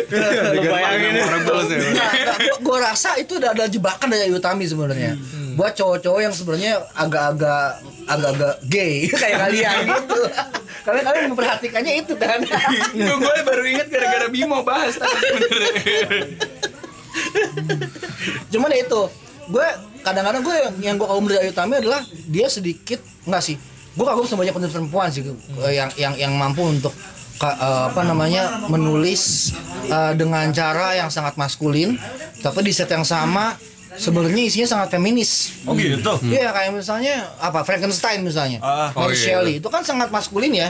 Lu 0.07 0.61
bayangin 0.71 1.19
Memorable 1.19 1.61
sih. 1.67 1.79
Nah, 1.91 2.39
gue 2.63 2.77
rasa 2.79 3.19
itu 3.19 3.35
udah 3.35 3.51
ada 3.51 3.67
jebakan 3.67 4.07
dari 4.07 4.31
Ayu 4.31 4.39
Utami 4.39 4.63
sebenarnya. 4.63 5.19
Buat 5.59 5.75
cowok-cowok 5.75 6.21
yang 6.23 6.31
sebenarnya 6.31 6.73
agak-agak 6.95 7.83
agak-agak 8.07 8.55
gay 8.71 9.03
kayak 9.19 9.35
kalian 9.35 9.75
gitu. 9.83 10.21
Karena 10.87 11.01
kalian 11.03 11.25
memperhatikannya 11.35 11.93
itu 12.07 12.13
kan. 12.15 12.39
Gue 12.95 13.35
baru 13.43 13.63
inget 13.67 13.91
gara-gara 13.91 14.31
Bimo 14.31 14.63
bahas 14.63 14.95
tadi. 14.95 15.27
Cuman 18.51 18.69
ya 18.69 18.79
itu, 18.81 19.01
gue 19.47 19.67
kadang-kadang 20.01 20.41
gue 20.41 20.55
yang, 20.55 20.73
yang 20.81 20.95
gue 20.95 21.07
kagum 21.07 21.25
dari 21.27 21.39
Ayu 21.43 21.53
Tami 21.53 21.73
adalah 21.77 22.01
dia 22.27 22.47
sedikit 22.47 22.99
enggak 23.23 23.43
sih. 23.43 23.55
Gue 23.93 24.05
kagum 24.05 24.25
sama 24.25 24.45
banyak 24.45 24.53
penulis 24.53 24.73
perempuan 24.73 25.07
sih 25.09 25.23
eh, 25.25 25.33
yang 25.73 25.89
yang 25.97 26.13
yang 26.15 26.33
mampu 26.33 26.61
untuk 26.61 26.93
ka- 27.35 27.57
eh, 27.57 27.83
apa 27.89 28.01
namanya 28.03 28.67
menulis 28.67 29.53
eh, 29.85 30.13
dengan 30.13 30.45
cara 30.51 30.93
yang 30.93 31.09
sangat 31.09 31.35
maskulin, 31.35 31.97
tapi 32.39 32.61
di 32.61 32.71
set 32.71 32.87
yang 32.87 33.03
sama 33.03 33.57
sebenarnya 33.97 34.43
isinya 34.45 34.67
sangat 34.69 34.93
feminis. 34.93 35.57
Oh 35.65 35.73
gitu. 35.73 36.13
Iya 36.23 36.53
kayak 36.53 36.71
misalnya 36.71 37.25
apa 37.41 37.65
Frankenstein 37.65 38.21
misalnya, 38.21 38.61
Ah, 38.61 38.93
Mary 38.93 39.01
oh 39.01 39.09
iya. 39.09 39.17
Shelley 39.17 39.53
itu 39.57 39.67
kan 39.67 39.81
sangat 39.81 40.13
maskulin 40.13 40.53
ya, 40.53 40.69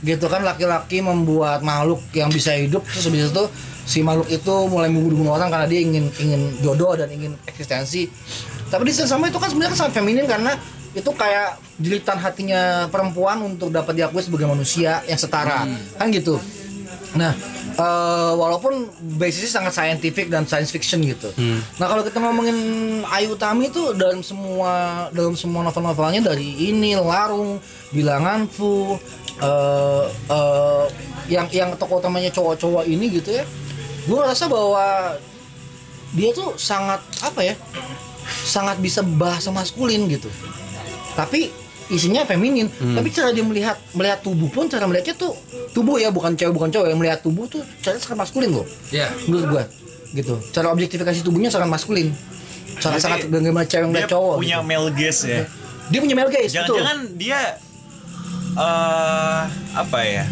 gitu 0.00 0.30
kan 0.30 0.46
laki-laki 0.46 1.02
membuat 1.02 1.58
makhluk 1.58 1.98
yang 2.14 2.30
bisa 2.30 2.54
hidup 2.54 2.86
terus 2.86 3.02
habis 3.02 3.34
itu 3.34 3.44
si 3.88 4.04
makhluk 4.04 4.28
itu 4.28 4.54
mulai 4.68 4.92
membunuh 4.92 5.32
orang 5.32 5.48
karena 5.48 5.64
dia 5.64 5.80
ingin 5.80 6.12
ingin 6.20 6.42
jodoh 6.60 6.92
dan 6.92 7.08
ingin 7.08 7.32
eksistensi. 7.48 8.12
Tapi 8.68 8.84
di 8.84 8.92
sama 8.92 9.32
itu 9.32 9.40
kan 9.40 9.48
sebenarnya 9.48 9.80
sangat 9.80 9.96
feminin 9.96 10.28
karena 10.28 10.52
itu 10.92 11.08
kayak 11.16 11.56
jilitan 11.80 12.20
hatinya 12.20 12.84
perempuan 12.92 13.40
untuk 13.40 13.72
dapat 13.72 13.96
diakui 13.96 14.20
sebagai 14.20 14.44
manusia 14.44 15.00
yang 15.08 15.16
setara, 15.16 15.64
kan 15.96 16.06
gitu. 16.12 16.36
Nah, 17.16 17.32
eh, 17.80 18.32
walaupun 18.36 18.92
basisnya 19.16 19.62
sangat 19.62 19.72
scientific 19.72 20.28
dan 20.28 20.44
science 20.44 20.68
fiction 20.68 21.00
gitu. 21.00 21.32
Nah, 21.80 21.86
kalau 21.88 22.04
kita 22.04 22.20
ngomongin 22.20 22.56
Ayu 23.08 23.32
Tami 23.40 23.72
itu 23.72 23.96
dalam 23.96 24.20
semua 24.20 25.06
dalam 25.16 25.32
semua 25.32 25.64
novel-novelnya 25.64 26.28
dari 26.28 26.68
ini 26.68 26.92
Larung, 26.98 27.56
Bilangan 27.94 28.44
Fu, 28.50 29.00
eh, 29.40 30.04
eh, 30.12 30.84
yang 31.32 31.46
yang 31.52 31.70
tokoh 31.80 32.04
utamanya 32.04 32.28
cowok-cowok 32.32 32.84
ini 32.84 33.08
gitu 33.16 33.32
ya. 33.32 33.44
Gue 34.08 34.18
rasa 34.18 34.48
bahwa 34.48 35.14
dia 36.10 36.32
tuh 36.32 36.56
sangat 36.56 36.98
apa 37.20 37.40
ya? 37.44 37.54
Sangat 38.24 38.80
bisa 38.80 39.04
bahasa 39.04 39.52
maskulin 39.52 40.08
gitu. 40.08 40.32
Tapi 41.12 41.52
isinya 41.88 42.20
feminin 42.20 42.68
tapi 42.68 43.08
cara 43.08 43.32
dia 43.32 43.40
melihat 43.40 43.72
melihat 43.96 44.20
tubuh 44.20 44.44
pun 44.52 44.68
cara 44.68 44.84
melihatnya 44.84 45.16
tuh 45.16 45.32
tubuh 45.72 45.96
ya 45.96 46.12
bukan 46.12 46.36
cewek 46.36 46.52
bukan 46.52 46.68
cowok 46.68 46.84
yang 46.84 47.00
melihat 47.00 47.24
tubuh 47.24 47.48
tuh 47.48 47.64
caranya 47.80 48.04
sangat 48.04 48.28
maskulin 48.28 48.52
loh 48.52 48.66
Ya. 48.92 49.08
menurut 49.24 49.44
gua 49.48 49.64
gitu 50.12 50.36
cara 50.52 50.68
objektifikasi 50.68 51.24
tubuhnya 51.24 51.48
sangat 51.48 51.72
maskulin 51.72 52.12
sangat 52.76 53.00
sangat 53.00 53.18
Jadi, 53.24 53.32
bagaimana 53.32 53.64
cewek 53.64 53.80
Dia 53.80 53.88
ngeliat 53.88 54.10
cowok 54.12 54.36
punya 54.36 54.58
gitu. 54.60 54.68
male 54.68 54.88
gaze 54.92 55.20
ya. 55.24 55.44
dia 55.88 55.98
punya 56.04 56.12
male 56.14 56.28
gaze 56.28 56.52
betul 56.52 56.60
Jangan-jangan 56.76 56.98
dia 57.16 57.40
eh 58.52 59.42
apa 59.72 59.98
ya? 60.04 60.24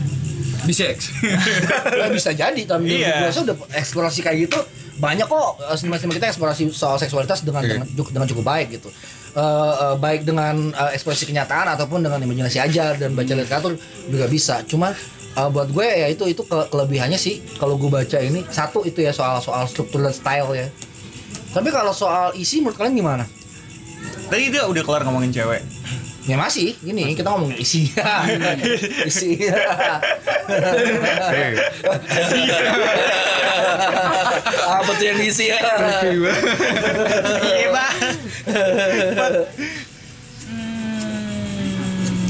Biseks. 0.63 1.05
Ya, 1.99 2.07
bisa 2.09 2.31
jadi 2.31 2.62
tapi 2.62 2.99
Iya. 2.99 3.27
rasa 3.27 3.42
udah 3.42 3.57
eksplorasi 3.73 4.21
kayak 4.21 4.38
gitu 4.45 4.59
banyak 4.97 5.25
kok 5.25 5.47
eh, 5.61 5.77
sinema-sinema 5.77 6.14
kita 6.14 6.27
eksplorasi 6.29 6.71
soal 6.71 6.97
seksualitas 6.97 7.42
dengan 7.42 7.61
Iya. 7.61 7.83
dengan, 7.85 7.87
dengan 8.11 8.27
cukup 8.27 8.45
baik 8.47 8.69
gitu 8.73 8.88
Eh, 9.33 9.42
eh, 9.77 9.95
baik 9.95 10.25
dengan 10.25 10.55
eh, 10.71 10.90
ekspresi 10.92 11.27
kenyataan 11.27 11.69
ataupun 11.71 12.01
dengan 12.01 12.16
imajinasi 12.16 12.57
aja 12.59 12.95
dan 12.95 13.12
baca 13.12 13.29
literatur 13.31 13.77
juga 14.07 14.25
bisa 14.27 14.64
cuma 14.64 14.97
eh, 15.31 15.49
buat 15.49 15.69
gue 15.69 15.85
ya 15.85 16.09
itu 16.09 16.25
itu 16.27 16.40
ke- 16.42 16.69
kelebihannya 16.69 17.16
sih 17.16 17.45
kalau 17.55 17.77
gue 17.77 17.90
baca 17.90 18.16
ini 18.16 18.47
satu 18.47 18.81
itu 18.83 18.99
ya 18.99 19.11
soal 19.11 19.37
soal 19.38 19.64
struktur 19.64 20.01
dan 20.01 20.11
style 20.11 20.49
ya 20.55 20.69
tapi 21.51 21.69
kalau 21.69 21.92
soal 21.92 22.33
isi 22.33 22.61
menurut 22.61 22.77
kalian 22.77 22.97
gimana 22.97 23.25
Tadi 24.27 24.45
dia 24.51 24.66
udah 24.66 24.83
kelar 24.83 25.03
ngomongin 25.07 25.31
cewek. 25.31 25.62
Ya 26.27 26.35
masih, 26.35 26.75
ini 26.83 27.14
kita 27.14 27.31
ngomong 27.31 27.55
isi. 27.55 27.87
isi. 29.11 29.47
Apa 34.66 34.90
tuh 34.90 35.07
yang 35.07 35.23
ya? 35.23 35.59
Iya, 37.47 37.69
Bang. 37.71 37.95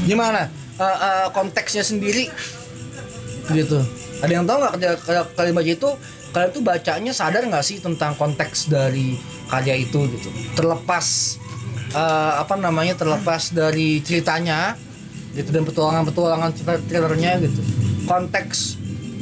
Gimana? 0.05 0.45
Eh, 0.77 0.85
eh, 0.85 1.27
konteksnya 1.33 1.81
sendiri 1.81 2.29
gitu. 3.49 3.81
Ada 4.21 4.29
yang 4.29 4.45
tahu 4.45 4.61
nggak 4.61 4.77
baca 5.57 5.65
itu 5.73 5.89
kalian 6.37 6.51
tuh 6.53 6.61
bacanya 6.61 7.13
sadar 7.17 7.41
nggak 7.49 7.65
sih 7.65 7.81
tentang 7.81 8.13
konteks 8.13 8.69
dari 8.69 9.17
karya 9.49 9.79
itu 9.79 10.05
gitu 10.11 10.29
terlepas 10.53 11.39
eh, 11.93 12.33
apa 12.41 12.55
namanya 12.57 12.97
terlepas 12.97 13.51
dari 13.53 14.01
ceritanya 14.01 14.75
gitu 15.37 15.53
dan 15.53 15.63
petualangan-petualangan 15.67 16.49
trailernya 16.89 17.39
gitu. 17.45 17.61
Konteks 18.09 18.79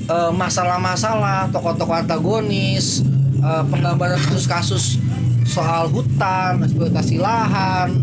eh, 0.07 0.31
masalah-masalah 0.31 1.51
tokoh-tokoh 1.51 1.95
antagonis 1.95 3.03
eh, 3.41 3.63
penggambaran 3.69 4.17
kasus-kasus 4.21 5.01
soal 5.45 5.93
hutan 5.93 6.57
eksploitasi 6.65 7.21
lahan 7.21 8.01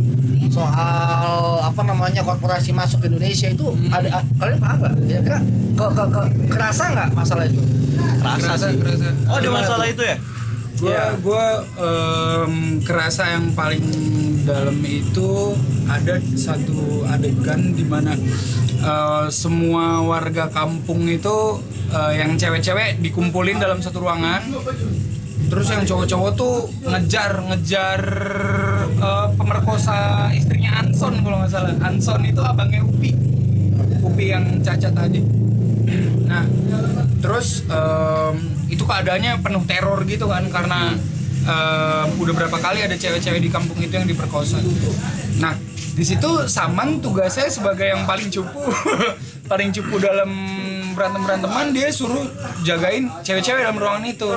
soal 0.53 1.65
apa 1.65 1.81
namanya 1.81 2.21
korporasi 2.21 2.77
masuk 2.77 3.03
ke 3.03 3.07
Indonesia 3.09 3.49
itu 3.49 3.73
ada 3.89 4.21
kalian 4.37 4.59
paham 4.61 4.77
nggak? 4.85 4.95
Ya 5.09 5.19
kira 5.25 5.39
ke, 5.73 5.87
ke, 5.97 6.05
ke, 6.13 6.21
kerasa 6.53 6.85
nggak 6.93 7.09
masalah 7.17 7.45
itu? 7.49 7.63
Kerasa 8.21 8.69
kerasa. 8.77 9.09
Oh, 9.33 9.37
ada 9.41 9.49
masalah 9.49 9.87
itu 9.89 10.03
ya? 10.05 10.17
Gua 10.83 11.15
gua 11.23 11.47
em, 11.79 12.83
kerasa 12.83 13.39
yang 13.39 13.55
paling 13.55 13.87
dalam 14.43 14.83
itu 14.83 15.55
ada 15.87 16.19
satu 16.35 17.07
adegan 17.07 17.71
di 17.71 17.87
mana 17.87 18.19
eh, 18.83 19.27
semua 19.31 20.03
warga 20.03 20.51
kampung 20.51 21.07
itu 21.07 21.63
eh, 21.95 22.19
yang 22.19 22.35
cewek-cewek 22.35 22.99
dikumpulin 22.99 23.63
dalam 23.63 23.79
satu 23.79 24.03
ruangan. 24.03 24.43
Terus 25.47 25.69
yang 25.71 25.87
cowok-cowok 25.87 26.33
tuh 26.35 26.67
ngejar 26.83 27.47
ngejar 27.47 28.01
eh, 28.99 29.29
pemerkosa 29.39 30.35
istrinya 30.35 30.83
Anson 30.83 31.23
kalau 31.23 31.47
nggak 31.47 31.53
salah. 31.55 31.79
Anson 31.79 32.27
itu 32.27 32.43
abangnya 32.43 32.83
Upi. 32.83 33.15
Upi 34.03 34.35
yang 34.35 34.59
cacat 34.67 34.91
tadi. 34.91 35.23
Nah, 36.33 36.49
terus 37.21 37.61
em, 37.69 38.62
itu 38.83 38.91
keadaannya 38.91 39.39
penuh 39.39 39.63
teror 39.63 40.03
gitu 40.11 40.27
kan 40.27 40.43
karena 40.51 40.91
em, 41.47 42.09
udah 42.19 42.35
berapa 42.35 42.59
kali 42.59 42.83
ada 42.83 42.99
cewek-cewek 42.99 43.39
di 43.39 43.47
kampung 43.47 43.79
itu 43.79 43.95
yang 43.95 44.11
diperkosa. 44.11 44.59
Nah, 45.39 45.55
di 45.95 46.03
situ 46.03 46.51
Saman 46.51 46.99
tugasnya 46.99 47.47
sebagai 47.47 47.87
yang 47.87 48.03
paling 48.11 48.27
cupu, 48.27 48.59
paling 49.51 49.71
cupu 49.71 50.03
dalam 50.03 50.31
berantem 50.99 51.23
beranteman 51.23 51.71
dia 51.71 51.95
suruh 51.95 52.27
jagain 52.67 53.07
cewek-cewek 53.23 53.63
dalam 53.63 53.79
ruangan 53.79 54.05
itu, 54.11 54.29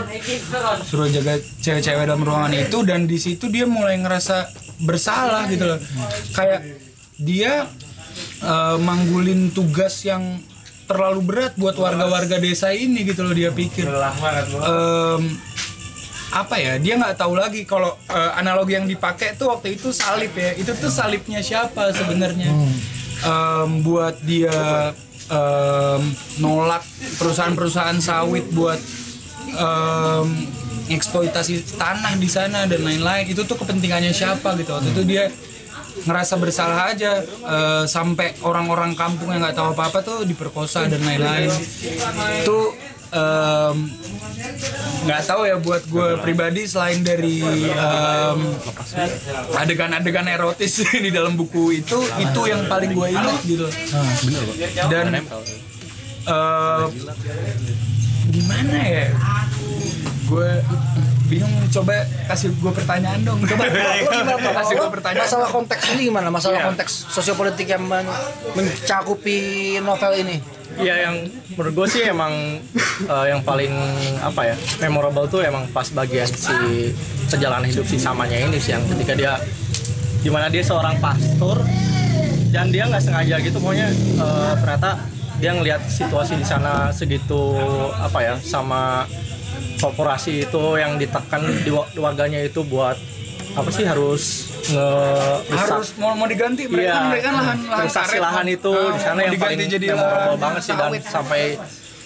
suruh 0.86 1.10
jaga 1.10 1.42
cewek-cewek 1.42 2.06
dalam 2.06 2.22
ruangan 2.22 2.54
itu 2.54 2.78
dan 2.86 3.10
di 3.10 3.18
situ 3.18 3.50
dia 3.50 3.66
mulai 3.66 3.98
ngerasa 3.98 4.46
bersalah 4.86 5.50
gitu 5.50 5.66
loh, 5.74 5.80
kayak 6.38 6.86
dia 7.18 7.66
eh, 8.46 8.78
manggulin 8.78 9.50
tugas 9.52 10.06
yang 10.06 10.38
terlalu 10.86 11.22
berat 11.26 11.54
buat 11.58 11.74
warga-warga 11.76 12.38
desa 12.38 12.70
ini 12.70 13.02
gitu 13.04 13.26
loh 13.26 13.34
dia 13.34 13.50
pikir. 13.50 13.90
Em, 14.62 15.24
apa 16.30 16.56
ya 16.60 16.76
dia 16.78 17.00
nggak 17.00 17.16
tahu 17.16 17.34
lagi 17.34 17.64
kalau 17.64 17.96
eh, 18.06 18.32
analogi 18.36 18.76
yang 18.76 18.86
dipakai 18.86 19.34
tuh 19.34 19.50
waktu 19.50 19.76
itu 19.76 19.90
salib 19.90 20.32
ya. 20.34 20.54
Itu 20.54 20.78
tuh 20.78 20.90
salibnya 20.90 21.42
siapa 21.42 21.90
sebenarnya? 21.90 22.54
Em, 23.26 23.70
buat 23.82 24.16
dia 24.22 24.94
em, 25.28 26.02
nolak 26.38 26.86
perusahaan-perusahaan 27.18 27.98
sawit 27.98 28.46
buat 28.54 28.78
em, 29.58 30.28
eksploitasi 30.86 31.82
tanah 31.82 32.14
di 32.22 32.30
sana 32.30 32.70
dan 32.70 32.86
lain-lain. 32.86 33.26
Itu 33.26 33.42
tuh 33.50 33.58
kepentingannya 33.58 34.14
siapa 34.14 34.54
gitu. 34.60 34.70
Waktu 34.70 34.94
itu 34.94 35.02
dia 35.02 35.34
ngerasa 36.04 36.36
bersalah 36.36 36.92
aja 36.92 37.24
eh, 37.24 37.84
sampai 37.88 38.36
orang-orang 38.44 38.92
kampung 39.00 39.32
yang 39.32 39.40
nggak 39.40 39.56
tahu 39.56 39.72
apa-apa 39.72 40.00
tuh 40.04 40.18
diperkosa 40.28 40.92
dan 40.92 41.00
lain-lain. 41.00 41.52
Itu 42.44 42.76
nggak 45.06 45.22
tahu 45.24 45.48
ya 45.48 45.56
buat 45.62 45.88
gue 45.88 46.20
pribadi 46.20 46.68
selain 46.68 47.00
dari 47.00 47.40
em, 47.72 48.40
adegan-adegan 49.56 50.28
erotis 50.28 50.84
di 51.06 51.10
dalam 51.14 51.40
buku 51.40 51.80
itu 51.80 51.96
itu 52.20 52.42
yang 52.44 52.68
paling 52.68 52.92
gue 52.92 53.08
ingat 53.16 53.40
gitu. 53.48 53.68
Dan 54.92 55.16
eh, 55.16 56.84
gimana 58.36 58.78
ya? 58.84 59.08
Gue 60.26 60.50
bingung 61.26 61.50
coba 61.70 61.94
kasih 62.26 62.50
gue 62.52 62.72
pertanyaan 62.72 63.20
dong 63.20 63.40
coba 63.50 63.64
Lo 63.66 64.10
gimana 64.12 64.50
kasih 64.56 64.74
gue 64.76 64.90
pertanyaan 64.92 65.26
Masalah 65.26 65.50
konteks 65.50 65.84
ini 65.92 66.02
gimana? 66.06 66.28
Masalah 66.30 66.56
Iya. 66.56 66.68
konteks 66.68 66.92
sosiopolitik 67.10 67.68
yang 67.68 67.84
men- 67.84 68.10
mencakupi 68.56 69.38
novel 69.80 70.14
ini. 70.18 70.38
Iya 70.76 70.96
yang 71.04 71.16
menurut 71.52 71.74
gue 71.74 71.88
sih 71.90 72.04
emang 72.04 72.60
eh, 73.02 73.26
yang 73.26 73.40
paling 73.42 73.72
apa 74.20 74.42
ya 74.46 74.56
memorable 74.80 75.26
tuh 75.26 75.40
emang 75.42 75.64
pas 75.70 75.88
bagian 75.90 76.26
si 76.26 76.92
perjalanan 77.26 77.64
hidup 77.64 77.84
si 77.84 77.96
samanya 77.96 78.36
ini 78.38 78.58
sih 78.58 78.72
yang 78.72 78.84
ketika 78.86 79.14
dia 79.14 79.34
di 80.20 80.28
mana 80.28 80.46
dia 80.46 80.62
seorang 80.62 80.98
pastor 80.98 81.64
dan 82.50 82.70
dia 82.70 82.86
nggak 82.86 83.00
sengaja 83.00 83.40
gitu 83.40 83.56
pokoknya 83.56 83.88
eh, 83.94 84.54
ternyata 84.58 85.00
dia 85.36 85.52
ngelihat 85.52 85.82
situasi 85.84 86.36
di 86.36 86.44
sana 86.44 86.90
segitu 86.90 87.60
apa 87.94 88.20
ya 88.20 88.34
sama 88.38 89.04
korporasi 89.78 90.42
itu 90.42 90.64
yang 90.76 90.96
ditekan 90.96 91.44
di 91.58 91.70
wa- 91.70 91.88
warganya 91.98 92.40
itu 92.40 92.64
buat 92.64 92.96
apa 93.52 93.70
sih 93.70 93.84
harus 93.84 94.24
nge 94.66 94.90
harus 95.50 95.90
mau 95.96 96.12
mau 96.14 96.26
diganti 96.26 96.66
mereka 96.66 96.84
Iya. 96.86 97.00
mereka 97.08 97.30
lahan 97.32 97.58
lahan 97.66 97.88
lahan 98.18 98.46
itu 98.50 98.72
Ah, 98.74 98.92
di 98.92 99.00
sana 99.00 99.18
mau 99.18 99.26
yang 99.26 99.36
paling 99.38 99.70
jadi 99.70 99.86
memorable 99.94 100.38
banget 100.38 100.62
sih 100.62 100.74
dan 100.74 100.92
sampai 101.02 101.42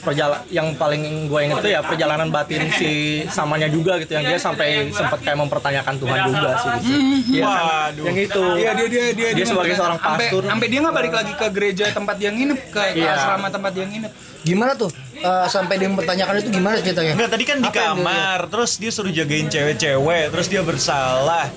perjala 0.09 0.41
yang 0.49 0.73
paling 0.73 1.01
gue 1.25 1.39
inget 1.39 1.57
tuh 1.59 1.69
ya 1.69 1.79
perjalanan 1.79 2.27
batin 2.27 2.65
si 2.71 2.91
samanya 3.27 3.67
juga 3.67 3.95
gitu 3.97 4.11
yang 4.11 4.25
dia 4.25 4.35
sampai 4.35 4.89
sempat 4.89 5.21
kayak 5.21 5.37
mempertanyakan 5.37 5.95
Tuhan 5.95 6.17
juga 6.25 6.49
sih 6.55 6.69
gitu. 6.79 6.97
Iya 7.31 7.43
kan? 7.45 7.61
Waduh. 7.61 8.05
yang 8.05 8.17
itu 8.19 8.43
Iya 8.55 8.71
dia 8.73 8.87
dia 8.87 9.03
dia 9.13 9.29
Dia 9.31 9.45
sebagai 9.45 9.73
seorang 9.73 9.99
pastor. 9.99 10.41
sampai 10.43 10.67
dia 10.67 10.79
nggak 10.81 10.95
balik 10.95 11.13
lagi 11.13 11.31
ke 11.31 11.47
gereja 11.49 11.85
tempat 11.89 12.15
dia 12.17 12.29
nginep 12.29 12.59
ke, 12.67 12.81
ke 12.89 12.99
Iya. 12.99 13.13
asrama 13.13 13.47
tempat 13.47 13.71
dia 13.71 13.85
nginep. 13.85 14.11
Gimana 14.39 14.71
tuh? 14.73 14.89
Eh, 15.13 15.47
sampai 15.47 15.75
dia 15.75 15.85
mempertanyakan 15.85 16.33
itu 16.37 16.49
gimana 16.49 16.79
ceritanya? 16.79 17.11
Enggak, 17.11 17.29
tadi 17.29 17.43
kan 17.43 17.57
di 17.59 17.67
Apa 17.67 17.75
kamar, 17.91 18.39
terus 18.47 18.71
dia 18.79 18.87
suruh 18.87 19.11
jagain 19.11 19.45
cewek-cewek, 19.45 20.31
terus 20.31 20.47
dia 20.47 20.63
bersalah. 20.63 21.51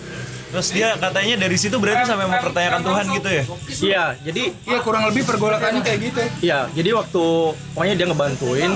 Terus 0.53 0.69
dia 0.77 0.88
katanya 1.01 1.35
dari 1.41 1.57
situ 1.57 1.81
berarti 1.81 2.05
sampai 2.05 2.29
mempertanyakan 2.29 2.81
Tuhan 2.85 3.05
gitu 3.17 3.29
ya? 3.33 3.45
iya 3.83 4.05
jadi 4.21 4.43
Iya 4.69 4.79
kurang 4.85 5.09
lebih 5.09 5.25
pergolakannya 5.25 5.81
kayak 5.81 5.99
gitu. 6.05 6.21
Iya, 6.45 6.69
jadi 6.77 6.91
waktu 6.93 7.25
pokoknya 7.73 7.95
dia 7.97 8.07
ngebantuin 8.12 8.73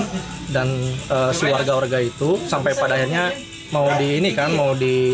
dan 0.49 0.67
eh, 0.89 1.31
si 1.37 1.45
warga-warga 1.45 2.01
itu 2.01 2.41
sampai 2.49 2.73
pada 2.73 2.97
akhirnya 2.97 3.29
mau 3.69 3.85
di 3.99 4.23
ini 4.23 4.31
kan 4.31 4.55
mau 4.55 4.71
di 4.73 5.13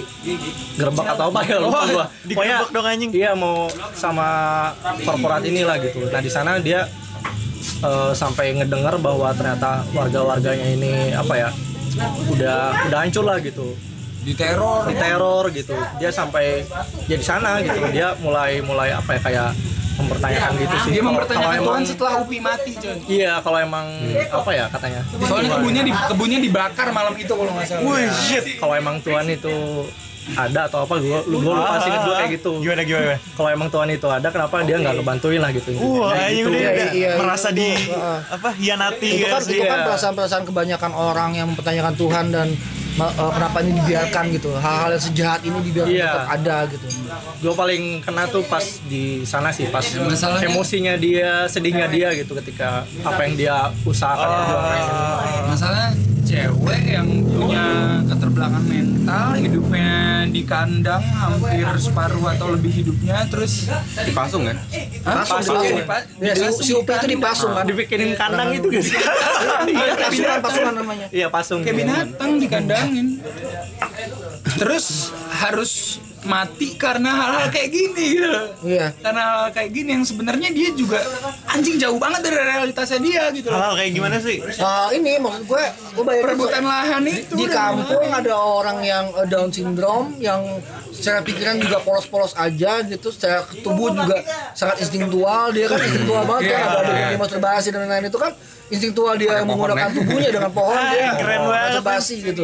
gerbek 0.77 1.07
atau 1.17 1.33
apa 1.33 1.41
ya 1.41 1.57
lupa 1.57 1.79
gua. 1.89 2.05
digerebek 2.23 2.69
dong, 2.71 2.85
anjing. 2.87 3.11
Iya 3.11 3.31
mau 3.35 3.67
sama 3.97 4.27
korporat 5.03 5.43
inilah 5.43 5.75
gitu. 5.83 6.07
Nah 6.07 6.21
di 6.23 6.31
sana 6.31 6.63
dia 6.63 6.87
eh, 7.83 8.11
sampai 8.15 8.55
ngedengar 8.55 8.95
bahwa 9.03 9.35
ternyata 9.35 9.83
warga-warganya 9.91 10.67
ini 10.79 11.11
apa 11.11 11.33
ya 11.35 11.49
udah 12.33 12.89
udah 12.89 12.99
hancur 13.05 13.21
lah 13.21 13.37
gitu 13.37 13.77
Di 14.23 14.33
teror. 14.33 14.87
teror 14.89 15.45
gitu 15.51 15.71
dia 15.95 16.09
sampai 16.09 16.63
ya 17.05 17.15
di 17.15 17.23
sana 17.23 17.59
gitu 17.59 17.75
dia 17.89 18.15
mulai 18.17 18.59
mulai 18.59 18.89
apa 18.91 19.13
ya 19.13 19.21
kayak 19.21 19.49
mempertanyakan 19.93 20.51
gitu 20.57 20.75
sih 20.79 20.89
Dia 20.89 20.95
Kalau- 20.95 21.09
mempertanyakan 21.11 21.43
kalau 21.45 21.61
Tuhan 21.61 21.77
emang- 21.77 21.85
setelah 21.85 22.13
Upi 22.17 22.37
mati, 22.39 22.71
coy. 22.73 22.97
Iya, 23.05 23.33
kalau 23.39 23.57
emang 23.59 23.85
apa 24.27 24.49
ya 24.51 24.65
katanya? 24.67 25.01
Soalnya 25.21 25.49
kebunnya 25.53 25.83
di 25.83 25.91
kebunnya 25.93 26.39
dibakar 26.41 26.87
malam 26.89 27.13
itu 27.13 27.29
kalau 27.29 27.51
nggak 27.51 27.67
salah. 27.67 27.85
Wih, 27.85 28.09
shit. 28.09 28.43
Kalau 28.57 28.73
emang 28.73 28.97
Tuhan 28.99 29.25
itu 29.27 29.53
ada 30.33 30.65
atau 30.65 30.79
apa 30.81 30.95
gua 30.97 31.19
lu 31.27 31.37
gua 31.37 31.53
lupa 31.53 31.75
sih 31.77 31.91
gua 31.93 32.15
kayak 32.17 32.31
gitu. 32.33 32.51
Gimana 32.57 32.81
gimana? 32.81 33.15
Kalau 33.37 33.49
emang 33.51 33.69
Tuhan 33.69 33.89
itu 33.91 34.07
ada 34.09 34.27
kenapa 34.29 34.55
dia 34.63 34.75
nggak 34.79 34.95
ngebantuin 34.97 35.37
lah 35.37 35.51
gitu. 35.51 35.69
Wah, 35.77 36.15
ini 36.25 36.31
gitu. 36.33 36.49
udah 36.49 36.57
Iya, 36.57 36.71
iya, 36.73 36.87
iya, 36.89 37.09
merasa 37.13 37.47
itu. 37.47 37.57
di 37.59 37.69
Heeh. 37.85 38.17
apa 38.31 38.49
hianati 38.51 39.09
itu 39.11 39.25
kan 39.27 39.33
guys. 39.35 39.45
itu 39.47 39.61
kan 39.61 39.77
Iya. 39.77 39.85
perasaan-perasaan 39.85 40.43
kebanyakan 40.43 40.91
orang 40.91 41.29
yang 41.35 41.47
mempertanyakan 41.49 41.93
Tuhan 41.93 42.25
dan 42.31 42.47
ma- 42.93 43.09
eh, 43.11 43.31
kenapa 43.31 43.57
ini 43.59 43.71
dibiarkan 43.75 44.23
gitu 44.31 44.49
hal-hal 44.55 44.89
yang 44.91 45.03
sejahat 45.03 45.41
ini 45.41 45.57
dibiarkan 45.61 45.91
Iya. 45.91 46.07
tetap 46.07 46.29
ada 46.31 46.57
gitu 46.67 46.85
Gua 47.39 47.53
paling 47.53 47.83
kena 47.99 48.23
tuh 48.25 48.43
pas 48.43 48.61
di 48.83 49.03
sana 49.23 49.49
sih 49.49 49.67
pas 49.67 49.83
masalahnya- 49.83 50.47
emosinya 50.47 50.93
dia, 50.95 51.45
sedihnya 51.45 51.85
dia 51.87 52.09
gitu 52.13 52.33
ketika 52.35 52.69
apa 53.01 53.19
yang 53.21 53.33
dia 53.35 53.55
usahakan 53.83 54.27
perjuangkan. 54.29 54.79
Masalah 55.45 55.85
cewek 56.23 56.83
yang 56.87 57.07
punya 57.25 57.65
keterbelakangan 58.05 58.63
mental, 58.63 59.27
hidupnya 59.35 59.91
di 60.25 60.41
kandang 60.41 61.03
hampir 61.03 61.67
separuh 61.75 62.25
atau 62.29 62.47
lebih 62.49 62.71
hidupnya, 62.73 63.27
terus 63.27 63.67
Dipasung? 63.99 64.47
Hah? 64.47 64.55
Pasung, 65.19 65.35
Pasung, 65.35 65.55
dipasung. 65.59 65.77
dipa- 65.77 66.05
ya, 66.17 66.31
si, 66.31 66.39
dipasung 66.39 66.55
si 66.57 66.63
di 66.63 66.73
Upi 66.73 66.81
itu 66.81 66.91
kandang. 66.95 67.11
dipasung 67.11 67.51
kan 67.51 67.65
Dibikinin 67.65 68.11
kandang 68.15 68.49
itu 68.51 68.67
gitu. 68.71 68.89
iya 69.69 69.93
pasukan 69.99 70.39
pasukan 70.39 70.73
namanya 70.73 71.05
Iya 71.11 71.27
pasung. 71.27 71.59
kayak 71.59 71.75
binatang 71.77 72.31
dikandangin 72.83 73.07
terus 74.59 75.11
harus 75.39 76.03
mati 76.23 76.73
karena 76.73 77.11
hal-hal 77.11 77.47
kayak 77.47 77.69
gini 77.69 78.05
gitu 78.15 78.41
iya. 78.63 78.95
Karena 78.95 79.21
hal 79.21 79.45
kayak 79.49 79.69
gini 79.69 79.89
yang 79.91 80.03
sebenarnya 80.03 80.49
dia 80.49 80.69
juga 80.71 80.99
anjing 81.45 81.75
jauh 81.75 81.95
banget 81.95 82.23
dari 82.23 82.37
realitasnya 82.37 82.99
dia 82.99 83.23
gitu 83.31 83.47
loh. 83.47 83.55
Hal-hal 83.55 83.75
kayak 83.75 83.91
gimana 83.91 84.17
sih? 84.17 84.37
Nah, 84.55 84.87
ini 84.89 85.11
maksud 85.17 85.43
gue 85.43 85.63
gue 85.93 86.03
bayangin 86.03 86.25
perebutan 86.25 86.63
lahan 86.63 87.03
itu 87.05 87.33
di 87.33 87.45
kampung 87.45 88.07
ada 88.07 88.33
orang 88.33 88.77
yang 88.81 89.05
eh, 89.13 89.27
Down 89.27 89.49
syndrome 89.49 90.15
yang 90.17 90.41
secara 90.89 91.19
pikiran 91.21 91.57
juga 91.57 91.77
polos-polos 91.79 92.33
aja 92.33 92.81
gitu. 92.83 93.07
Secara 93.09 93.43
tubuh 93.59 93.91
juga 93.91 94.23
sangat 94.53 94.79
instingtual 94.79 95.51
dia 95.51 95.67
kan 95.67 95.77
instingtual 95.77 96.23
banget 96.23 96.43
kan. 96.49 96.57
Iya, 96.57 96.67
ada 96.69 96.79
ada 96.81 96.93
yang 97.09 97.19
masturbasi 97.19 97.67
dan 97.69 97.79
lain-lain 97.83 98.07
itu 98.07 98.17
kan 98.17 98.31
instingtual 98.65 99.13
dia 99.13 99.31
yang 99.37 99.45
menggunakan 99.45 99.91
tubuhnya 99.91 100.29
dengan 100.31 100.49
pohon 100.49 100.79
dia 100.89 101.03
Ah, 101.03 101.13
keren 101.21 101.39
banget. 101.43 101.67
masturbasi 101.69 102.15
gitu 102.23 102.43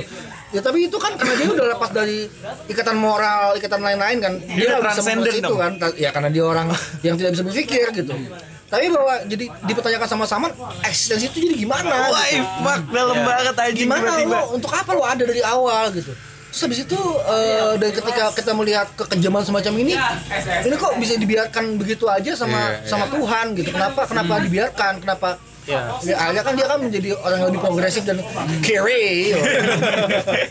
ya 0.49 0.59
tapi 0.59 0.85
itu 0.85 0.97
kan 0.97 1.13
karena 1.13 1.33
dia 1.35 1.49
udah 1.49 1.65
lepas 1.69 1.89
dari 1.89 2.25
ikatan 2.65 2.97
moral 2.97 3.53
ikatan 3.53 3.79
lain-lain 3.79 4.17
kan. 4.17 4.33
Dia 4.39 4.65
Dia 4.67 4.81
bisa 4.81 5.01
memproses 5.03 5.35
itu 5.35 5.45
dong. 5.45 5.57
kan. 5.57 5.71
Ya 5.95 6.09
karena 6.09 6.29
dia 6.29 6.43
orang 6.43 6.67
yang 6.99 7.15
tidak 7.15 7.31
bisa 7.33 7.43
berpikir 7.43 7.85
gitu. 7.93 8.13
Tapi 8.65 8.85
bahwa 8.87 9.13
jadi 9.25 9.45
dipertanyakan 9.65 10.07
sama-sama 10.07 10.47
eksistensi 10.83 11.25
itu 11.27 11.41
jadi 11.41 11.55
gimana 11.57 11.89
Wah, 12.05 12.21
gitu 12.23 12.45
fuck 12.61 12.81
dalam 12.87 13.17
banget 13.19 13.55
aja 13.57 13.73
gimana 13.73 14.09
tiba-tiba. 14.13 14.29
lo 14.29 14.53
untuk 14.53 14.71
apa 14.71 14.91
lo 14.93 15.03
ada 15.03 15.23
dari 15.23 15.41
awal 15.41 15.89
gitu? 15.89 16.13
Terus 16.49 16.61
habis 16.65 16.79
itu 16.79 16.99
eh, 17.25 17.73
dan 17.77 17.89
ketika 17.89 18.23
kita 18.29 18.51
melihat 18.53 18.85
kekejaman 18.93 19.41
semacam 19.41 19.73
ini 19.75 19.93
ini 20.63 20.75
kok 20.75 20.93
bisa 20.97 21.13
dibiarkan 21.13 21.77
begitu 21.77 22.05
aja 22.05 22.33
sama 22.33 22.57
Iya, 22.77 22.85
sama 22.85 23.05
Tuhan 23.07 23.45
gitu? 23.53 23.69
Kenapa 23.69 24.05
kenapa 24.05 24.33
dibiarkan? 24.39 24.93
Kenapa 24.99 25.29
Iya. 25.69 25.81
ya 26.01 26.15
akhirnya 26.17 26.41
kan 26.41 26.53
dia 26.53 26.65
kan 26.65 26.77
menjadi 26.79 27.09
orang 27.15 27.37
yang 27.37 27.47
lebih 27.47 27.61
progresif 27.61 28.01
dan 28.03 28.17
kere 28.59 29.05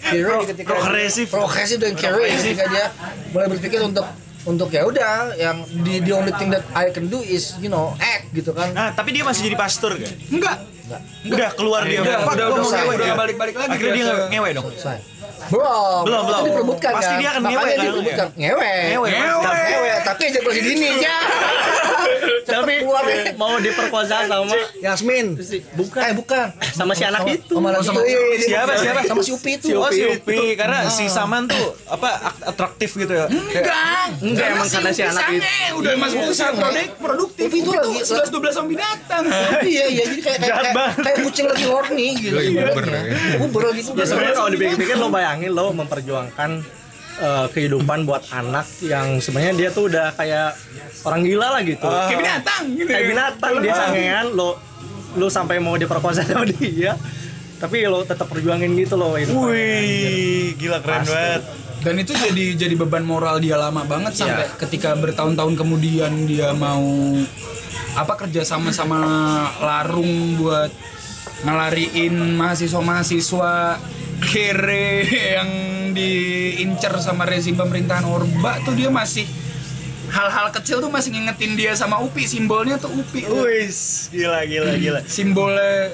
kere 0.00 0.34
ketika 0.46 0.70
progresif. 0.72 1.26
progresif 1.28 1.76
dan 1.76 1.92
kere 1.92 2.22
ketika 2.32 2.64
dia 2.66 2.84
mulai 3.28 3.48
berpikir 3.48 3.82
untuk 3.82 4.06
untuk 4.44 4.70
ya 4.70 4.82
udah 4.82 5.34
yang 5.34 5.56
the, 5.82 6.00
the 6.00 6.12
only 6.12 6.32
thing 6.32 6.48
that 6.48 6.62
I 6.72 6.88
can 6.88 7.06
do 7.06 7.20
is 7.20 7.58
you 7.58 7.66
know 7.66 7.92
act 7.98 8.30
gitu 8.32 8.50
kan 8.50 8.70
Nah, 8.70 8.90
tapi 8.92 9.10
dia 9.10 9.20
masih 9.20 9.44
jadi 9.44 9.56
pastor 9.56 9.92
kan? 9.94 10.08
enggak 10.30 10.56
Udah 11.26 11.50
keluar 11.52 11.84
dia. 11.84 12.00
udah 12.00 12.16
Fuck, 12.22 12.32
udah 12.32 12.46
gua 12.46 12.48
udah 12.48 12.56
mau 12.56 12.64
selesai. 12.64 12.80
ngewe 12.80 12.94
udah 12.94 13.04
dia. 13.04 13.16
balik-balik 13.18 13.54
lagi 13.54 13.70
Akhirnya 13.70 13.92
dia 13.92 14.00
ke- 14.00 14.08
nge- 14.08 14.28
ngewe 14.32 14.48
dong. 14.54 14.64
Selesai. 14.72 14.98
Belum, 15.48 16.02
Belum, 16.02 16.22
belum. 16.22 16.28
Itu 16.30 16.44
diperbutkan 16.46 16.90
Pasti 16.92 17.06
kan. 17.06 17.18
dia 17.18 17.28
akan 17.30 17.42
ngewe 17.42 17.54
Makanya 17.54 17.72
kan? 17.72 17.84
diperbutkan. 17.84 18.28
Ngewe. 18.34 18.72
Ngewe, 18.86 19.08
Ngewe. 19.08 19.52
Ngewe. 19.64 19.92
Tapi 20.02 20.22
ejakulasi 20.26 20.60
dini. 20.62 20.88
Ya. 20.98 21.18
Tapi 22.48 22.74
ya. 22.80 23.32
mau 23.34 23.54
diperkosa 23.56 24.24
sama 24.24 24.52
Yasmin. 24.78 25.36
bukan 25.74 26.00
Eh 26.02 26.14
bukan. 26.14 26.46
sama 26.70 26.92
si 26.92 27.04
anak 27.04 27.22
itu. 27.26 27.54
Sama. 27.54 28.00
Iya, 28.00 28.18
iya, 28.26 28.36
Siapa, 28.40 28.72
iya. 28.72 28.82
siapa? 28.82 29.00
Sama 29.04 29.20
si 29.20 29.30
Upi 29.30 29.50
itu. 29.54 29.68
Oh 29.74 29.88
si 29.88 30.02
Upi 30.02 30.54
karena 30.54 30.88
si 30.88 31.04
Saman 31.06 31.44
tuh 31.44 31.76
apa 31.86 32.08
ak- 32.24 32.42
atraktif 32.48 32.94
gitu 32.94 33.10
ya. 33.10 33.26
enggak 33.26 34.08
Enggak, 34.18 34.46
emang 34.50 34.68
karena 34.68 34.90
si 34.90 35.02
anak 35.02 35.24
itu. 35.30 35.44
udah 35.76 35.92
masuk 35.94 36.18
usia 36.26 36.48
produk 36.50 36.88
produktif 36.98 37.46
Upi 37.46 37.58
itu 37.58 37.70
lagi- 37.70 38.02
11 38.02 38.28
12 38.30 38.50
sama 38.50 38.66
binatang 38.68 39.22
Iya 39.68 39.84
iya 39.88 40.04
jadi 40.06 40.20
kayak 40.22 40.38
kayak 40.96 41.16
kucing 41.22 41.46
lagi 41.46 41.64
horny 41.64 42.08
gitu. 42.16 42.34
Uber 42.34 42.84
ya. 42.86 43.00
Uber 43.38 43.62
lagi 43.66 43.80
Ya 43.86 44.04
sebenarnya 44.04 44.34
kalau 44.34 44.50
dipikir-pikir 44.50 44.96
lo 44.96 45.08
bayangin 45.18 45.50
lo 45.50 45.74
memperjuangkan 45.74 46.50
eh, 47.18 47.46
kehidupan 47.50 48.06
buat 48.06 48.22
anak 48.30 48.66
yang 48.86 49.18
sebenarnya 49.18 49.54
dia 49.58 49.68
tuh 49.74 49.90
udah 49.90 50.14
kayak 50.14 50.54
orang 51.02 51.26
gila 51.26 51.58
lah 51.58 51.62
gitu. 51.66 51.86
kayak 51.90 52.20
binatang 52.22 52.62
gitu 52.78 52.88
kayak 52.88 53.02
ya. 53.02 53.08
binatang. 53.10 53.52
Dia 53.58 53.74
sangean 53.74 54.26
lo 54.38 54.50
lo 55.18 55.26
sampai 55.26 55.58
mau 55.58 55.74
diperkosa 55.74 56.22
sama 56.22 56.46
dia 56.62 56.94
tapi 57.58 57.82
lo 57.90 58.06
tetap 58.06 58.30
perjuangin 58.30 58.70
gitu 58.78 58.94
loh 58.94 59.18
itu 59.18 59.34
Wih, 59.34 60.54
gila 60.54 60.78
keren 60.78 61.02
banget. 61.02 61.42
dan 61.82 61.94
itu 61.98 62.12
jadi 62.14 62.44
jadi 62.54 62.74
beban 62.78 63.02
moral 63.02 63.42
dia 63.42 63.58
lama 63.58 63.82
banget 63.82 64.14
sampai 64.14 64.46
ketika 64.62 64.94
bertahun-tahun 64.94 65.58
kemudian 65.58 66.12
dia 66.30 66.54
mau 66.54 66.86
apa 67.98 68.14
kerja 68.14 68.46
sama 68.46 68.70
sama 68.70 69.02
larung 69.58 70.38
buat 70.38 70.70
ngelariin 71.42 72.14
mahasiswa-mahasiswa 72.38 73.78
kere 74.20 75.06
yang 75.06 75.50
diincer 75.92 76.92
sama 76.98 77.22
rezim 77.22 77.54
pemerintahan 77.54 78.04
Orba 78.04 78.58
tuh 78.62 78.72
dia 78.72 78.88
masih 78.88 79.24
hal-hal 80.08 80.48
kecil 80.50 80.78
tuh 80.78 80.88
masih 80.88 81.12
ngingetin 81.12 81.52
dia 81.52 81.72
sama 81.72 82.00
Upi 82.00 82.24
simbolnya 82.24 82.76
tuh 82.76 82.90
Upi. 82.90 83.24
Wis, 83.24 84.08
gila 84.08 84.42
gila 84.42 84.72
gila. 84.74 85.00
simbolnya 85.04 85.92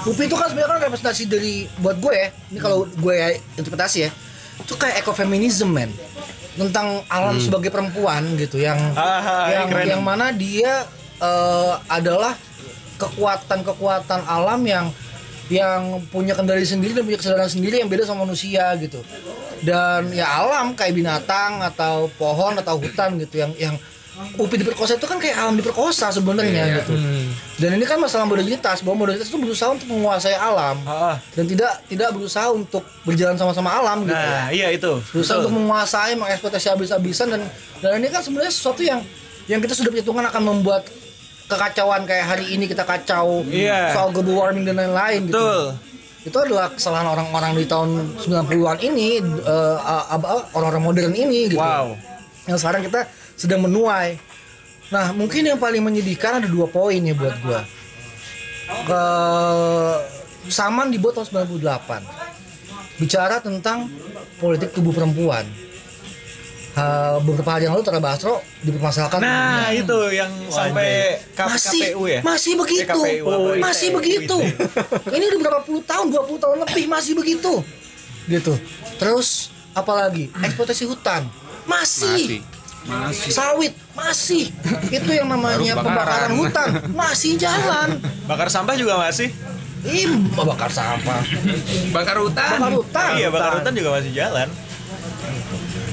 UPI 0.00 0.26
itu 0.26 0.34
kan 0.34 0.48
sebenarnya 0.48 0.70
kan 0.70 0.80
representasi 0.82 1.22
dari 1.26 1.54
buat 1.76 1.96
gue 1.96 2.14
ya. 2.14 2.28
Ini 2.48 2.58
kalau 2.58 2.88
gue 2.88 3.12
ya, 3.12 3.28
interpretasi 3.54 3.98
ya. 4.00 4.10
Itu 4.56 4.72
kayak 4.74 5.04
ekofeminisme 5.04 5.68
men. 5.68 5.92
Tentang 6.56 7.04
alam 7.06 7.36
sebagai 7.36 7.68
perempuan 7.68 8.24
gitu 8.36 8.56
yang 8.56 8.80
Ah, 8.96 9.52
yang 9.52 9.68
keren. 9.68 9.86
yang 9.86 10.00
mana 10.00 10.32
dia 10.32 10.88
eh, 11.20 11.74
adalah 11.86 12.32
kekuatan-kekuatan 12.96 14.24
alam 14.24 14.60
yang 14.64 14.86
yang 15.50 15.98
punya 16.14 16.38
kendali 16.38 16.62
sendiri 16.62 16.94
dan 16.94 17.02
punya 17.02 17.18
kesadaran 17.18 17.50
sendiri 17.50 17.82
yang 17.82 17.90
beda 17.90 18.06
sama 18.06 18.22
manusia 18.22 18.70
gitu. 18.78 19.02
Dan 19.60 20.14
ya 20.14 20.30
alam 20.40 20.72
kayak 20.78 20.94
binatang 20.94 21.60
atau 21.60 22.06
pohon 22.16 22.54
atau 22.56 22.78
hutan 22.78 23.18
gitu 23.18 23.42
yang 23.42 23.52
yang 23.58 23.76
UPI 24.36 24.60
diperkosa 24.60 25.00
itu 25.00 25.08
kan 25.08 25.16
kayak 25.16 25.36
alam 25.38 25.56
diperkosa 25.56 26.12
sebenarnya 26.12 26.80
gitu. 26.80 26.92
Dan 27.56 27.80
ini 27.80 27.84
kan 27.88 27.96
masalah 27.96 28.28
modernitas 28.28 28.84
bahwa 28.84 29.04
modernitas 29.04 29.32
itu 29.32 29.38
berusaha 29.40 29.72
untuk 29.72 29.88
menguasai 29.88 30.36
alam 30.36 30.76
Ah, 30.84 31.16
dan 31.32 31.44
tidak 31.48 31.72
tidak 31.88 32.08
berusaha 32.12 32.46
untuk 32.52 32.84
berjalan 33.08 33.34
sama-sama 33.40 33.72
alam 33.80 34.04
gitu. 34.04 34.14
Nah, 34.14 34.52
iya 34.52 34.68
itu. 34.70 35.00
berusaha 35.10 35.40
Betul. 35.40 35.44
untuk 35.48 35.54
menguasai, 35.56 36.12
mengeksploitasi 36.20 36.68
habis-habisan 36.68 37.26
dan 37.32 37.42
dan 37.80 37.90
ini 37.96 38.08
kan 38.12 38.20
sebenarnya 38.20 38.52
sesuatu 38.52 38.84
yang 38.84 39.00
yang 39.48 39.58
kita 39.58 39.72
sudah 39.72 39.90
perhitungkan 39.90 40.28
akan 40.28 40.42
membuat 40.46 40.84
kekacauan 41.50 42.06
kayak 42.06 42.26
hari 42.30 42.54
ini 42.54 42.70
kita 42.70 42.86
kacau 42.86 43.42
Iya. 43.44 43.90
soal 43.90 44.14
global 44.14 44.46
warming 44.46 44.62
dan 44.62 44.78
lain-lain 44.78 45.26
gitu. 45.26 45.34
Betul. 45.34 45.62
Itu 46.20 46.36
adalah 46.36 46.70
kesalahan 46.70 47.08
orang-orang 47.10 47.56
di 47.58 47.64
tahun 47.66 47.90
90-an 48.22 48.78
ini 48.84 49.18
eh, 49.24 49.76
orang-orang 50.54 50.82
modern 50.84 51.12
ini 51.16 51.50
gitu. 51.50 51.58
Wow. 51.58 51.96
Yang 52.46 52.58
sekarang 52.62 52.82
kita 52.86 53.00
sedang 53.34 53.64
menuai. 53.64 54.20
Nah, 54.90 55.14
mungkin 55.14 55.46
yang 55.46 55.56
paling 55.56 55.80
menyedihkan 55.80 56.42
ada 56.42 56.48
dua 56.50 56.66
poin 56.66 56.98
ya 56.98 57.14
buat 57.14 57.36
gua. 57.40 57.62
Ke 58.86 59.02
Saman 60.50 60.90
dibuat 60.90 61.14
tahun 61.14 61.46
98. 61.46 62.02
Bicara 62.98 63.38
tentang 63.38 63.86
politik 64.40 64.72
tubuh 64.72 64.90
perempuan. 64.90 65.46
Ha, 66.70 67.18
beberapa 67.18 67.50
hari 67.50 67.66
yang 67.66 67.74
lalu 67.74 67.82
Tara 67.82 67.98
Basro 67.98 68.38
dipermasalahkan. 68.62 69.18
Nah, 69.18 69.74
itu 69.74 69.98
yang 70.14 70.30
sampai 70.46 71.18
K- 71.34 71.50
masih 71.50 71.82
KPU 71.90 72.02
ya. 72.06 72.20
masih 72.22 72.52
begitu. 72.54 72.86
KPU 72.94 73.26
apa? 73.26 73.50
masih 73.58 73.88
ITE. 73.90 73.96
begitu 73.98 74.38
ini 75.10 75.24
udah 75.26 75.38
berapa 75.40 75.60
puluh 75.66 75.82
tahun 75.82 76.06
20 76.14 76.38
tahun 76.38 76.56
lebih 76.62 76.84
masih 76.86 77.12
begitu. 77.18 77.52
Gitu. 78.24 78.54
Terus 78.96 79.50
apalagi? 79.74 80.30
Eksploitasi 80.30 80.86
hutan. 80.86 81.26
Masih, 81.66 82.38
Masih. 82.86 83.30
sawit. 83.30 83.74
Masih. 83.92 84.54
Itu 84.88 85.10
yang 85.10 85.26
namanya 85.26 85.74
Baru 85.74 85.90
pembakaran 85.90 86.32
hutan. 86.38 86.68
Masih 86.94 87.34
jalan. 87.34 87.98
Bakar 88.24 88.46
sampah 88.46 88.78
juga 88.78 88.94
masih. 88.96 89.34
Ih, 89.80 90.06
bakar 90.36 90.70
sampah. 90.70 91.18
Bakar 91.90 92.16
hutan. 92.20 92.56
Bakar 92.56 92.72
hutan. 92.72 93.10
Iya, 93.16 93.28
bakar 93.28 93.52
hutan 93.58 93.72
juga 93.74 93.98
masih 93.98 94.12
jalan. 94.14 94.48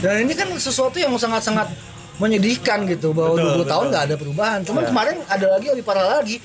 Dan 0.04 0.14
ini 0.24 0.34
kan 0.38 0.48
sesuatu 0.58 0.98
yang 0.98 1.14
sangat-sangat 1.18 1.70
menyedihkan 2.18 2.86
gitu 2.90 3.14
bahwa 3.14 3.38
Betul, 3.38 3.62
20 3.62 3.66
tahun 3.66 3.66
betul. 3.66 3.92
nggak 3.94 4.04
ada 4.10 4.16
perubahan. 4.18 4.60
Cuman 4.66 4.84
kemarin 4.90 5.18
ada 5.30 5.46
lagi 5.54 5.66
lebih 5.70 5.86
parah 5.86 6.18
lagi 6.18 6.38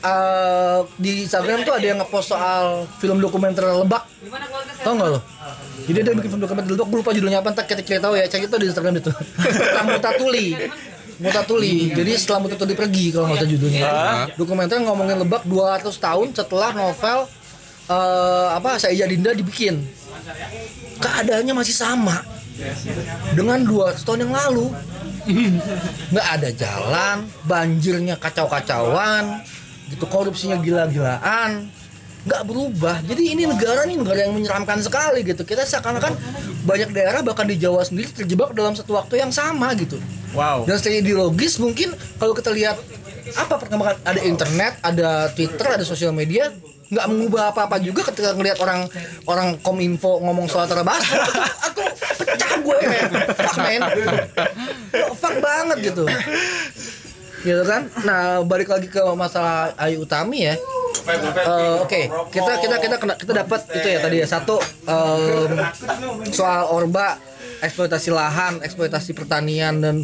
Eh, 0.00 0.80
di 0.96 1.28
Instagram 1.28 1.60
tuh 1.60 1.76
ada 1.76 1.84
yang 1.84 2.00
ngepost 2.00 2.32
soal 2.32 2.88
film 2.96 3.20
dokumenter 3.20 3.68
Lebak. 3.68 4.08
Tau 4.80 4.96
nggak 4.96 5.08
lo? 5.12 5.20
Jadi 5.84 5.98
dia 6.00 6.12
bikin 6.16 6.30
film 6.32 6.40
dokumenter 6.40 6.72
Lebak, 6.72 6.88
lupa 6.88 7.12
judulnya 7.12 7.44
apa, 7.44 7.52
ntar 7.52 7.68
kita 7.68 7.84
tahu 7.84 8.16
ya, 8.16 8.24
cari 8.24 8.48
itu 8.48 8.56
di 8.56 8.66
Instagram 8.72 8.96
itu. 8.96 9.12
Tentang 9.12 9.86
Mutatuli. 9.92 10.56
Mutatuli. 11.20 11.92
Jadi 11.92 12.12
setelah 12.16 12.40
Mutatuli 12.40 12.72
pergi 12.72 13.12
kalau 13.12 13.28
nggak 13.28 13.44
salah 13.44 13.52
judulnya. 13.52 13.88
Dokumenter 14.40 14.80
ngomongin 14.80 15.20
Lebak 15.20 15.44
200 15.44 15.92
tahun 15.92 16.26
setelah 16.32 16.70
novel 16.72 17.18
eh, 17.92 18.48
apa 18.56 18.80
Saya 18.80 19.04
Dinda 19.04 19.36
dibikin. 19.36 19.84
Keadaannya 21.00 21.54
masih 21.56 21.74
sama 21.74 22.20
dengan 23.32 23.64
dua 23.64 23.96
tahun 23.96 24.28
yang 24.28 24.34
lalu. 24.36 24.66
Nggak 26.12 26.28
ada 26.40 26.48
jalan 26.52 27.16
banjirnya 27.44 28.16
kacau-kacauan 28.16 29.44
gitu 29.90 30.04
korupsinya 30.06 30.60
gila-gilaan. 30.60 31.68
Nggak 32.20 32.42
berubah. 32.44 33.00
Jadi 33.08 33.32
ini 33.32 33.48
negara 33.48 33.88
nih 33.88 33.96
negara 33.96 34.28
yang 34.28 34.36
menyeramkan 34.36 34.84
sekali 34.84 35.24
gitu. 35.24 35.40
Kita 35.44 35.64
seakan-akan 35.64 36.12
banyak 36.68 36.92
daerah 36.92 37.24
bahkan 37.24 37.48
di 37.48 37.56
Jawa 37.56 37.80
sendiri 37.80 38.12
terjebak 38.12 38.52
dalam 38.52 38.76
satu 38.76 38.92
waktu 38.96 39.24
yang 39.24 39.32
sama 39.32 39.72
gitu. 39.76 39.96
Wow. 40.30 40.62
dan 40.62 40.78
secara 40.78 41.02
ideologis 41.02 41.58
mungkin 41.58 41.90
kalau 42.22 42.38
kita 42.38 42.54
lihat 42.54 42.78
apa 43.34 43.54
perkembangan? 43.58 43.98
Ada 44.06 44.20
internet 44.22 44.72
ada 44.78 45.26
twitter 45.34 45.66
ada 45.66 45.82
sosial 45.82 46.14
media 46.14 46.54
nggak 46.90 47.06
mengubah 47.06 47.42
apa-apa 47.50 47.78
juga 47.78 48.02
ketika 48.04 48.34
ngelihat 48.34 48.58
orang 48.58 48.90
orang 49.24 49.54
kominfo 49.58 50.18
ngomong 50.18 50.46
soal 50.46 50.66
terabas 50.66 50.98
aku 51.62 51.82
pecah 52.18 52.52
gue 52.58 52.76
men. 52.82 53.10
Fuck 53.30 53.56
men. 53.58 53.82
Fuck 55.14 55.36
banget 55.38 55.78
gitu. 55.86 56.04
Gitu 57.40 57.62
kan? 57.62 57.86
Nah 58.02 58.42
balik 58.42 58.68
lagi 58.68 58.86
ke 58.86 59.00
masalah 59.14 59.70
Ayu 59.76 60.02
Utami 60.02 60.44
ya. 60.44 60.54
Eh, 61.00 61.74
Oke, 61.80 62.00
kita 62.28 62.60
kita 62.60 62.76
kita 62.76 62.96
kena- 62.98 63.16
kita 63.16 63.32
dapat 63.34 63.60
itu 63.72 63.86
ya 63.86 63.98
tadi 63.98 64.16
ya. 64.18 64.26
Satu 64.26 64.58
em, 64.84 65.50
soal 66.28 66.68
orba 66.68 67.16
eksploitasi 67.60 68.08
lahan, 68.10 68.64
eksploitasi 68.64 69.12
pertanian 69.12 69.80
dan 69.80 69.96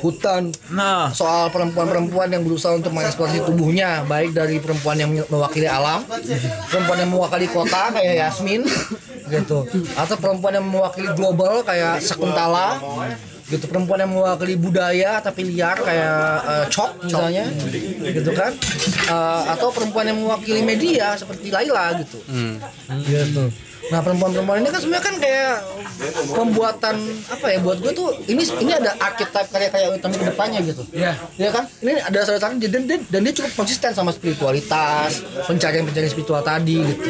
hutan. 0.00 0.54
Nah, 0.70 1.10
Soal 1.10 1.50
perempuan-perempuan 1.50 2.30
yang 2.30 2.46
berusaha 2.46 2.72
untuk 2.78 2.94
mengeksploitasi 2.94 3.42
tubuhnya, 3.46 4.06
baik 4.06 4.32
dari 4.32 4.62
perempuan 4.62 4.96
yang 4.98 5.10
mewakili 5.26 5.66
alam, 5.66 6.06
perempuan 6.70 6.98
yang 7.02 7.10
mewakili 7.10 7.46
kota 7.50 7.90
kayak 7.92 8.14
Yasmin, 8.22 8.62
gitu, 9.34 9.66
atau 9.98 10.16
perempuan 10.16 10.54
yang 10.56 10.66
mewakili 10.66 11.10
global 11.18 11.66
kayak 11.66 11.98
Sakuntala, 12.00 12.78
gitu. 13.50 13.66
Perempuan 13.68 14.00
yang 14.00 14.12
mewakili 14.14 14.54
budaya 14.56 15.20
tapi 15.20 15.44
liar 15.44 15.76
kayak 15.76 16.16
eh, 16.48 16.66
Chok 16.72 17.04
misalnya 17.04 17.44
gitu 18.00 18.30
kan. 18.32 18.54
Eh, 19.12 19.42
atau 19.52 19.68
perempuan 19.74 20.08
yang 20.08 20.18
mewakili 20.22 20.64
media 20.64 21.18
seperti 21.18 21.52
Laila 21.52 22.00
gitu. 22.00 22.22
Gitu 23.04 23.71
nah 23.90 23.98
perempuan-perempuan 23.98 24.62
ini 24.62 24.70
kan 24.70 24.80
sebenarnya 24.80 25.04
kan 25.04 25.16
kayak 25.18 25.54
pembuatan 26.30 26.96
apa 27.30 27.46
ya? 27.50 27.58
Buat 27.62 27.78
gue 27.82 27.92
tuh 27.94 28.08
ini 28.30 28.42
ini 28.62 28.72
ada 28.72 28.94
archetype 28.98 29.48
karya-karya 29.50 29.86
utama 29.94 30.14
ke 30.14 30.26
depannya 30.26 30.60
gitu. 30.62 30.82
Iya. 30.94 31.12
ya 31.38 31.50
kan? 31.50 31.64
Ini 31.82 31.92
ada 31.98 32.18
salah 32.22 32.40
satu 32.40 32.58
dan, 32.62 32.82
dan, 32.86 33.00
dan 33.06 33.20
dia 33.26 33.34
cukup 33.34 33.52
konsisten 33.64 33.90
sama 33.94 34.10
spiritualitas 34.14 35.22
pencarian-pencarian 35.46 36.10
spiritual 36.10 36.42
tadi 36.44 36.78
gitu. 36.78 37.02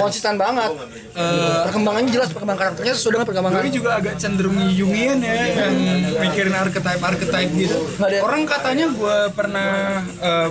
Konsisten 0.00 0.36
banget. 0.36 0.72
Gitu. 1.16 1.48
perkembangannya 1.64 2.10
jelas 2.12 2.28
perkembangan 2.28 2.60
karakternya 2.60 2.92
sesuai 2.92 3.12
dengan 3.16 3.26
perkembangan. 3.26 3.60
Gue 3.64 3.72
juga 3.72 3.90
agak 3.96 4.14
cenderung 4.20 4.58
Jungian 4.76 5.18
ya 5.24 5.34
yang 5.48 5.74
mikirin 6.20 6.52
archetype 6.52 7.00
archetype 7.00 7.50
gitu. 7.56 7.76
Orang 8.20 8.44
katanya 8.44 8.86
gue 8.92 9.18
pernah 9.32 10.04
eh, 10.20 10.48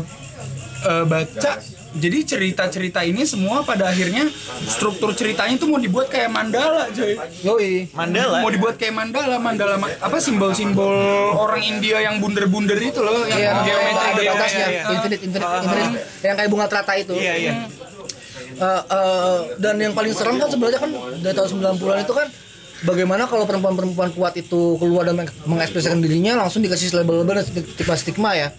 eh, 0.89 1.03
baca 1.05 1.51
jadi 1.95 2.17
cerita-cerita 2.21 3.01
ini 3.01 3.23
semua 3.23 3.63
pada 3.63 3.87
akhirnya 3.87 4.27
struktur 4.65 5.11
ceritanya 5.11 5.55
tuh 5.55 5.67
mau 5.67 5.79
dibuat 5.79 6.07
kayak 6.07 6.27
mandala, 6.27 6.91
coy. 6.91 7.15
Yoi. 7.41 7.87
Mandala. 7.89 8.43
Mau 8.43 8.51
dibuat 8.51 8.75
kayak 8.75 8.91
mandala, 8.91 9.35
mandala 9.37 9.75
ma- 9.75 9.95
apa 9.95 10.17
simbol-simbol 10.17 10.91
orang 11.33 11.63
India 11.63 11.99
yang 12.01 12.19
bunder-bunder 12.19 12.75
itu 12.77 12.99
loh, 12.99 13.23
yang 13.25 13.39
Iya, 13.39 13.51
geometri 13.63 14.05
ada 14.05 14.21
iya, 14.21 14.31
batasnya, 14.33 14.59
iya, 14.59 14.69
iya. 14.69 14.83
infinite, 14.91 15.21
infinite, 15.21 15.51
infinite, 15.57 15.91
yang 16.21 16.35
kayak 16.35 16.49
bunga 16.49 16.65
teratai 16.67 16.97
itu. 17.01 17.13
Iya, 17.13 17.33
iya. 17.37 17.53
Eh, 18.55 18.81
eh, 18.85 19.37
dan 19.57 19.75
yang 19.75 19.91
paling 19.91 20.11
serem 20.11 20.35
kan 20.35 20.47
sebenarnya 20.47 20.79
kan 20.79 20.91
dari 21.19 21.33
tahun 21.33 21.49
90-an 21.75 21.99
itu 22.01 22.13
kan 22.13 22.27
bagaimana 22.83 23.23
kalau 23.25 23.43
perempuan-perempuan 23.43 24.11
kuat 24.11 24.35
itu 24.35 24.75
keluar 24.77 25.03
dan 25.03 25.15
meng- 25.17 25.35
mengekspresikan 25.43 25.99
dirinya 25.99 26.39
langsung 26.39 26.59
dikasih 26.59 26.91
label-label 26.93 27.35
dan 27.35 27.45
stigma-stigma 27.47 28.31
ya 28.33 28.49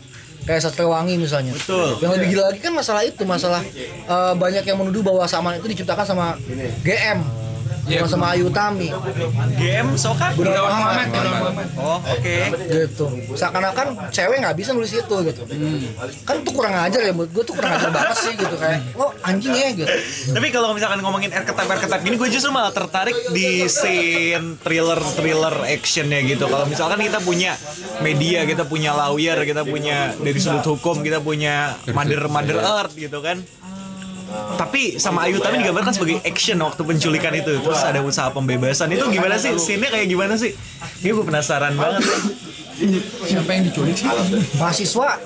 kayak 0.46 0.62
Satriwangi 0.62 1.18
misalnya. 1.18 1.52
Betul. 1.52 1.98
Yang 2.00 2.11
lebih 2.16 2.26
gila 2.32 2.42
lagi 2.48 2.61
kan 2.62 2.72
masalah 2.72 3.02
itu, 3.02 3.22
masalah 3.26 3.61
eh, 4.06 4.35
banyak 4.38 4.64
yang 4.64 4.78
menuduh 4.78 5.02
bahwa 5.02 5.26
Saman 5.26 5.59
itu 5.59 5.66
diciptakan 5.66 6.06
sama 6.06 6.38
GM. 6.87 7.45
Iya, 7.87 8.03
bukan 8.03 8.11
sama 8.11 8.35
Ayu 8.35 8.51
Tami 8.51 8.90
GM 9.55 9.94
Soka? 9.94 10.35
Gunawan 10.35 10.70
Muhammad, 10.75 11.07
oh 11.79 12.03
oke. 12.03 12.37
Gitu. 12.66 13.07
Seakan-akan 13.38 14.11
cewek 14.11 14.42
nggak 14.42 14.57
bisa 14.59 14.75
nulis 14.75 14.90
itu 14.90 15.16
gitu. 15.22 15.42
Kan 16.27 16.42
itu 16.42 16.51
kurang 16.51 16.75
ajar 16.75 16.99
ya 16.99 17.14
menurut 17.14 17.31
gue 17.31 17.44
tuh 17.46 17.55
kurang 17.55 17.79
ajar 17.79 17.90
banget 17.94 18.16
sih 18.18 18.35
gitu. 18.35 18.55
Kayak 18.59 18.90
lo 18.99 19.14
anjing 19.22 19.55
ya 19.55 19.68
gitu. 19.70 19.87
Tapi 20.35 20.46
kalau 20.51 20.75
misalkan 20.75 20.99
ngomongin 20.99 21.31
air 21.31 21.46
ketap 21.46 21.66
air 21.70 21.79
ketap 21.79 22.01
gini, 22.03 22.18
gue 22.18 22.29
justru 22.29 22.51
malah 22.51 22.75
tertarik 22.75 23.14
di 23.31 23.70
scene 23.70 24.59
thriller 24.59 24.99
thriller 25.14 25.55
actionnya 25.70 26.20
gitu. 26.27 26.51
Kalau 26.51 26.66
misalkan 26.66 26.99
kita 26.99 27.22
punya 27.22 27.55
media, 28.03 28.42
kita 28.42 28.66
punya 28.66 28.99
lawyer, 28.99 29.38
kita 29.46 29.62
punya 29.62 30.11
dari 30.18 30.38
sudut 30.42 30.66
hukum, 30.75 31.07
kita 31.07 31.22
punya 31.22 31.79
mother 31.94 32.27
mother 32.27 32.59
earth 32.59 32.99
gitu 32.99 33.22
kan. 33.22 33.46
Tapi 34.57 34.96
sama 34.96 35.29
Ayu 35.29 35.38
Tami 35.38 35.61
digambarkan 35.61 35.92
sebagai 35.92 36.20
action 36.25 36.57
waktu 36.64 36.83
penculikan 36.83 37.33
itu. 37.37 37.61
Terus 37.61 37.83
ada 37.85 38.01
usaha 38.01 38.29
pembebasan 38.33 38.88
itu 38.92 39.05
gimana 39.12 39.37
sih? 39.37 39.53
Scene-nya 39.57 39.92
kayak 39.92 40.09
gimana 40.09 40.35
sih? 40.37 40.57
Ini 41.05 41.11
gue 41.12 41.25
penasaran 41.25 41.77
banget. 41.77 42.03
Siapa 43.25 43.51
yang 43.57 43.62
diculik 43.68 43.96
sih? 43.96 44.09
mahasiswa 44.61 45.16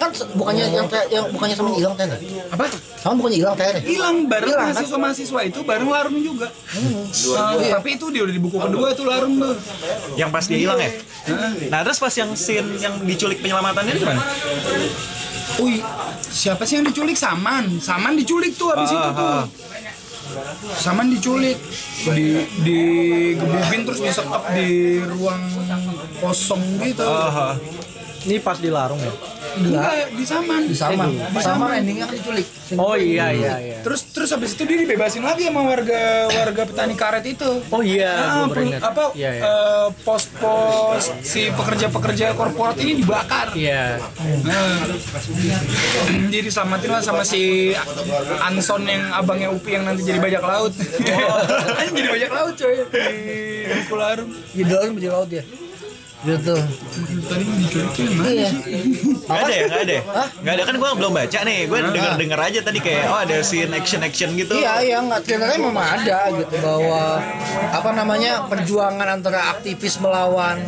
kan 0.00 0.08
bukannya 0.32 0.64
yang 0.66 0.88
te- 0.88 1.08
yang 1.12 1.28
bukannya 1.28 1.52
sama 1.52 1.70
hilang 1.76 1.92
teh 1.92 2.08
Apa? 2.48 2.64
sama 2.96 3.14
bukannya 3.20 3.38
hilang 3.38 3.54
teh 3.54 3.68
Hilang 3.84 4.16
bareng 4.24 4.48
Hilang, 4.48 4.64
kan? 4.64 4.72
mahasiswa-mahasiswa 4.72 5.40
itu 5.44 5.60
bareng 5.60 5.88
Larung 5.88 6.18
juga. 6.18 6.48
Eh, 7.60 7.70
tapi 7.70 7.88
itu 7.94 8.08
dia 8.08 8.24
udah 8.24 8.32
di 8.32 8.40
buku 8.40 8.56
kedua 8.56 8.88
tuh 8.92 9.04
Larung 9.04 9.36
tuh. 9.36 9.54
Yang 10.16 10.30
pas 10.30 10.44
dia 10.44 10.58
hilang 10.58 10.80
ya? 10.80 10.90
Nah 11.68 11.84
terus 11.84 12.00
pas 12.00 12.12
yang 12.12 12.32
scene 12.32 12.68
yang 12.76 12.96
diculik 13.04 13.38
penyelamatannya 13.38 13.92
itu 13.92 14.00
gimana? 14.00 14.24
Wih, 15.60 15.84
siapa 16.24 16.64
sih 16.64 16.80
yang 16.80 16.86
diculik? 16.86 17.14
Saman. 17.14 17.76
Saman 17.78 18.16
diculik 18.16 18.56
tuh 18.56 18.72
habis 18.72 18.88
itu 18.88 19.08
tuh. 19.12 19.44
Saman 20.72 21.10
diculik 21.10 21.58
di 22.08 22.26
digebukin 22.62 23.80
terus 23.82 24.00
disekap 24.00 24.48
di 24.54 24.68
ruang 25.02 25.42
kosong 26.16 26.62
gitu. 26.80 27.04
Ini 28.20 28.36
pas 28.38 28.56
dilarung 28.56 29.00
ya. 29.00 29.12
Enggak, 29.50 30.14
di 30.14 30.22
Saman. 30.22 30.62
di 30.62 30.76
sama 30.76 31.10
sama 31.42 31.74
endingnya 31.74 32.06
kan 32.06 32.14
diculik 32.14 32.46
Oh 32.78 32.94
iya 32.94 33.34
iya 33.34 33.54
iya. 33.58 33.78
Terus 33.82 34.06
terus 34.14 34.30
habis 34.30 34.54
itu 34.54 34.62
dia 34.62 34.78
dibebasin 34.78 35.26
lagi 35.26 35.50
sama 35.50 35.66
warga 35.66 36.30
warga 36.30 36.62
petani 36.62 36.94
karet 36.94 37.26
itu. 37.26 37.58
Oh 37.66 37.82
iya, 37.82 38.14
Ah, 38.14 38.46
ingat. 38.46 38.78
apa 38.78 39.10
Iya 39.10 39.30
iya. 39.34 39.42
eh, 39.42 39.86
pos-pos 40.06 41.10
si 41.20 41.50
pekerja-pekerja 41.50 42.38
korporat 42.38 42.78
ini 42.78 43.02
dibakar. 43.02 43.50
Iya. 43.58 43.98
Nah, 44.46 44.86
jadi 46.30 46.46
selamatin 46.46 46.90
lah 46.92 47.02
sama 47.02 47.26
si 47.26 47.74
Anson 48.40 48.86
yang 48.86 49.10
abangnya 49.10 49.50
Upi 49.50 49.74
yang 49.74 49.82
nanti 49.82 50.06
jadi 50.06 50.22
bajak 50.22 50.42
laut. 50.46 50.70
jadi 51.96 52.08
bajak 52.08 52.30
laut 52.30 52.54
coy 52.54 52.74
di 52.86 53.08
buku 53.66 53.94
larung. 53.98 54.30
di 54.30 54.62
dalam 54.62 54.94
di 54.94 55.08
laut 55.10 55.26
ya 55.26 55.42
gitu 56.20 56.56
Tadi 57.30 57.44
diculikin 57.46 58.08
mana 58.18 58.28
iya. 58.28 58.50
Gak 59.24 59.40
ada 59.46 59.54
ya? 59.54 59.64
Gak 59.70 59.82
ada 59.86 59.94
ya? 59.94 60.02
Gak 60.42 60.52
ada 60.58 60.62
kan 60.66 60.74
gue 60.76 60.90
belum 60.98 61.12
baca 61.14 61.38
nih. 61.46 61.58
Gue 61.70 61.78
denger-denger 61.80 62.40
aja 62.40 62.60
tadi 62.66 62.78
kayak 62.82 63.04
Oh 63.06 63.18
ada 63.22 63.36
scene 63.46 63.72
action-action 63.72 64.28
gitu. 64.36 64.54
Iya, 64.58 64.74
iya, 64.82 64.96
nggak. 65.00 65.20
Trailernya 65.24 65.58
memang 65.62 65.86
ada 65.86 66.18
gitu 66.34 66.54
bahwa 66.58 67.02
apa 67.70 67.90
namanya 67.94 68.32
perjuangan 68.50 69.08
antara 69.08 69.54
aktivis 69.54 70.02
melawan 70.02 70.58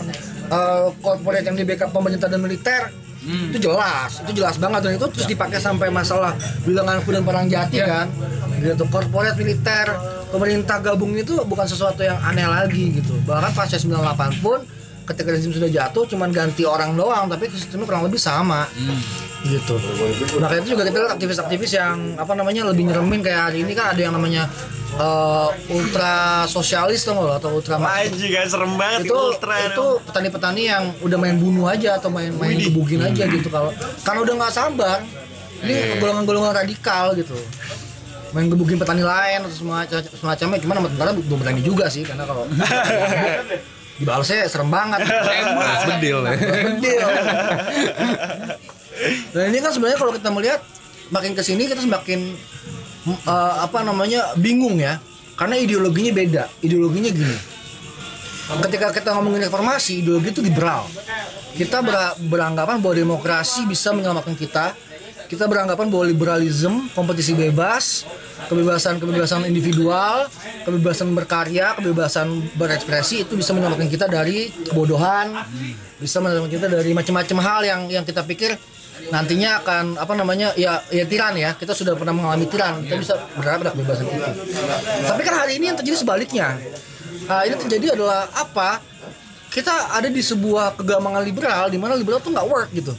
eh, 0.47 0.87
corporate 1.03 1.45
yang 1.45 1.57
di 1.59 1.65
backup 1.67 1.91
pemerintah 1.91 2.31
dan 2.31 2.41
militer 2.41 2.95
itu 3.23 3.71
jelas, 3.71 4.19
itu 4.27 4.43
jelas 4.43 4.59
banget. 4.59 4.81
Dan 4.83 4.93
itu 4.99 5.07
terus 5.15 5.27
dipakai 5.31 5.63
sampai 5.63 5.95
masalah 5.95 6.35
bilangan 6.67 6.99
dan 7.07 7.23
perang 7.23 7.47
jati 7.47 7.79
kan, 7.79 8.11
gitu. 8.59 8.83
Corporate 8.91 9.39
militer 9.39 9.87
pemerintah 10.35 10.83
gabung 10.83 11.15
itu 11.15 11.39
bukan 11.47 11.67
sesuatu 11.69 12.03
yang 12.03 12.19
aneh 12.19 12.47
lagi 12.47 12.99
gitu. 12.99 13.15
Bahkan 13.23 13.55
pasca 13.55 13.79
98 13.79 14.43
pun 14.43 14.59
ketika 15.03 15.29
rezim 15.35 15.51
sudah 15.51 15.71
jatuh 15.71 16.05
cuman 16.07 16.31
ganti 16.31 16.63
orang 16.63 16.95
doang 16.95 17.27
tapi 17.27 17.51
sistemnya 17.51 17.87
kurang 17.87 18.05
lebih 18.07 18.21
sama. 18.21 18.67
Gitu. 19.43 19.75
Maka 20.39 20.63
itu 20.63 20.79
juga 20.79 20.87
kita 20.87 20.99
lihat 21.03 21.13
aktivis-aktivis 21.19 21.73
yang 21.75 22.15
apa 22.15 22.31
namanya 22.39 22.71
lebih 22.71 22.87
nyeremin 22.87 23.27
kayak 23.27 23.51
hari 23.51 23.67
ini 23.67 23.75
kan 23.75 23.91
ada 23.91 24.01
yang 24.01 24.15
namanya 24.15 24.47
eh, 24.95 25.49
ultra 25.75 26.47
sosialis 26.47 27.03
tuh 27.03 27.19
nggak 27.19 27.27
lo? 27.27 27.35
atau 27.43 27.51
ultra 27.51 27.75
Anjing 27.83 28.31
gak 28.31 28.47
serem 28.47 28.79
banget 28.79 29.11
itu 29.11 29.17
ultra 29.19 29.55
itu 29.67 29.85
petani-petani 30.07 30.63
yang 30.71 30.85
udah 31.03 31.19
main 31.19 31.37
bunuh 31.43 31.67
aja 31.67 31.99
atau 31.99 32.07
main 32.15 32.31
main 32.39 32.55
gebugin 32.55 33.03
aja 33.03 33.27
gitu 33.27 33.51
kalau 33.51 33.75
karena 34.07 34.21
udah 34.23 34.35
nggak 34.39 34.55
sabar. 34.55 34.99
Ini 35.63 36.03
golongan-golongan 36.03 36.59
radikal 36.59 37.15
gitu. 37.15 37.39
Main 38.35 38.47
gebugin 38.47 38.79
petani 38.79 39.03
lain 39.03 39.43
atau 39.43 39.55
semacam 39.55 39.99
semacamnya 40.07 40.59
cuman 40.63 40.75
sama 40.79 40.89
tentara 40.95 41.11
belum 41.19 41.39
berani 41.39 41.63
juga 41.67 41.91
sih 41.91 42.07
karena 42.07 42.23
kalau 42.27 42.47
dibalasnya 43.97 44.49
serem 44.49 44.69
banget 44.69 45.01
Bedil 45.89 46.19
ya. 46.25 46.33
Bedil. 46.37 47.07
Dan 49.33 49.45
ini 49.53 49.59
kan 49.61 49.71
sebenarnya 49.73 49.99
kalau 49.99 50.13
kita 50.15 50.29
melihat 50.33 50.61
makin 51.13 51.33
ke 51.37 51.43
sini 51.45 51.69
kita 51.69 51.81
semakin 51.81 52.33
eh, 53.09 53.55
apa 53.61 53.85
namanya 53.85 54.33
bingung 54.37 54.79
ya, 54.79 54.97
karena 55.37 55.59
ideologinya 55.59 56.13
beda. 56.13 56.45
Ideologinya 56.61 57.11
gini. 57.13 57.37
Ketika 58.53 58.93
kita 58.93 59.17
ngomongin 59.17 59.49
reformasi, 59.49 60.05
ideologi 60.05 60.29
itu 60.35 60.43
liberal. 60.45 60.85
Kita 61.53 61.81
ber- 61.81 62.17
beranggapan 62.29 62.81
bahwa 62.81 62.95
demokrasi 62.97 63.65
bisa 63.65 63.93
menyelamatkan 63.93 64.37
kita. 64.37 64.77
Kita 65.33 65.49
beranggapan 65.49 65.89
bahwa 65.89 66.05
liberalisme, 66.05 66.93
kompetisi 66.93 67.33
bebas, 67.33 68.05
kebebasan 68.53 69.01
kebebasan 69.01 69.49
individual, 69.49 70.29
kebebasan 70.69 71.09
berkarya, 71.17 71.73
kebebasan 71.73 72.53
berekspresi 72.61 73.25
itu 73.25 73.41
bisa 73.41 73.57
menyelamatkan 73.57 73.89
kita 73.89 74.13
dari 74.13 74.53
kebodohan, 74.53 75.33
bisa 75.97 76.21
menyelamatkan 76.21 76.53
kita 76.53 76.69
dari 76.69 76.93
macam-macam 76.93 77.39
hal 77.41 77.61
yang 77.65 77.81
yang 77.89 78.05
kita 78.05 78.21
pikir 78.29 78.61
nantinya 79.09 79.65
akan 79.65 79.97
apa 79.97 80.13
namanya 80.13 80.53
ya 80.53 80.85
ya 80.93 81.09
tiran 81.09 81.33
ya. 81.33 81.57
Kita 81.57 81.73
sudah 81.73 81.97
pernah 81.97 82.13
mengalami 82.13 82.45
tiran. 82.53 82.85
Kita 82.85 83.01
bisa 83.01 83.15
berharap 83.33 83.65
ada 83.65 83.73
kebebasan 83.73 84.05
itu. 84.05 84.21
Tapi 85.09 85.21
kan 85.25 85.35
hari 85.49 85.57
ini 85.57 85.73
yang 85.73 85.81
terjadi 85.81 85.97
sebaliknya. 85.97 86.61
Nah, 87.25 87.49
ini 87.49 87.57
terjadi 87.57 87.97
adalah 87.97 88.29
apa? 88.37 88.85
Kita 89.49 89.97
ada 89.97 90.13
di 90.13 90.21
sebuah 90.21 90.77
kegamangan 90.77 91.25
liberal 91.25 91.73
di 91.73 91.81
mana 91.81 91.97
liberal 91.97 92.21
tuh 92.21 92.37
nggak 92.37 92.49
work 92.53 92.69
gitu 92.77 92.93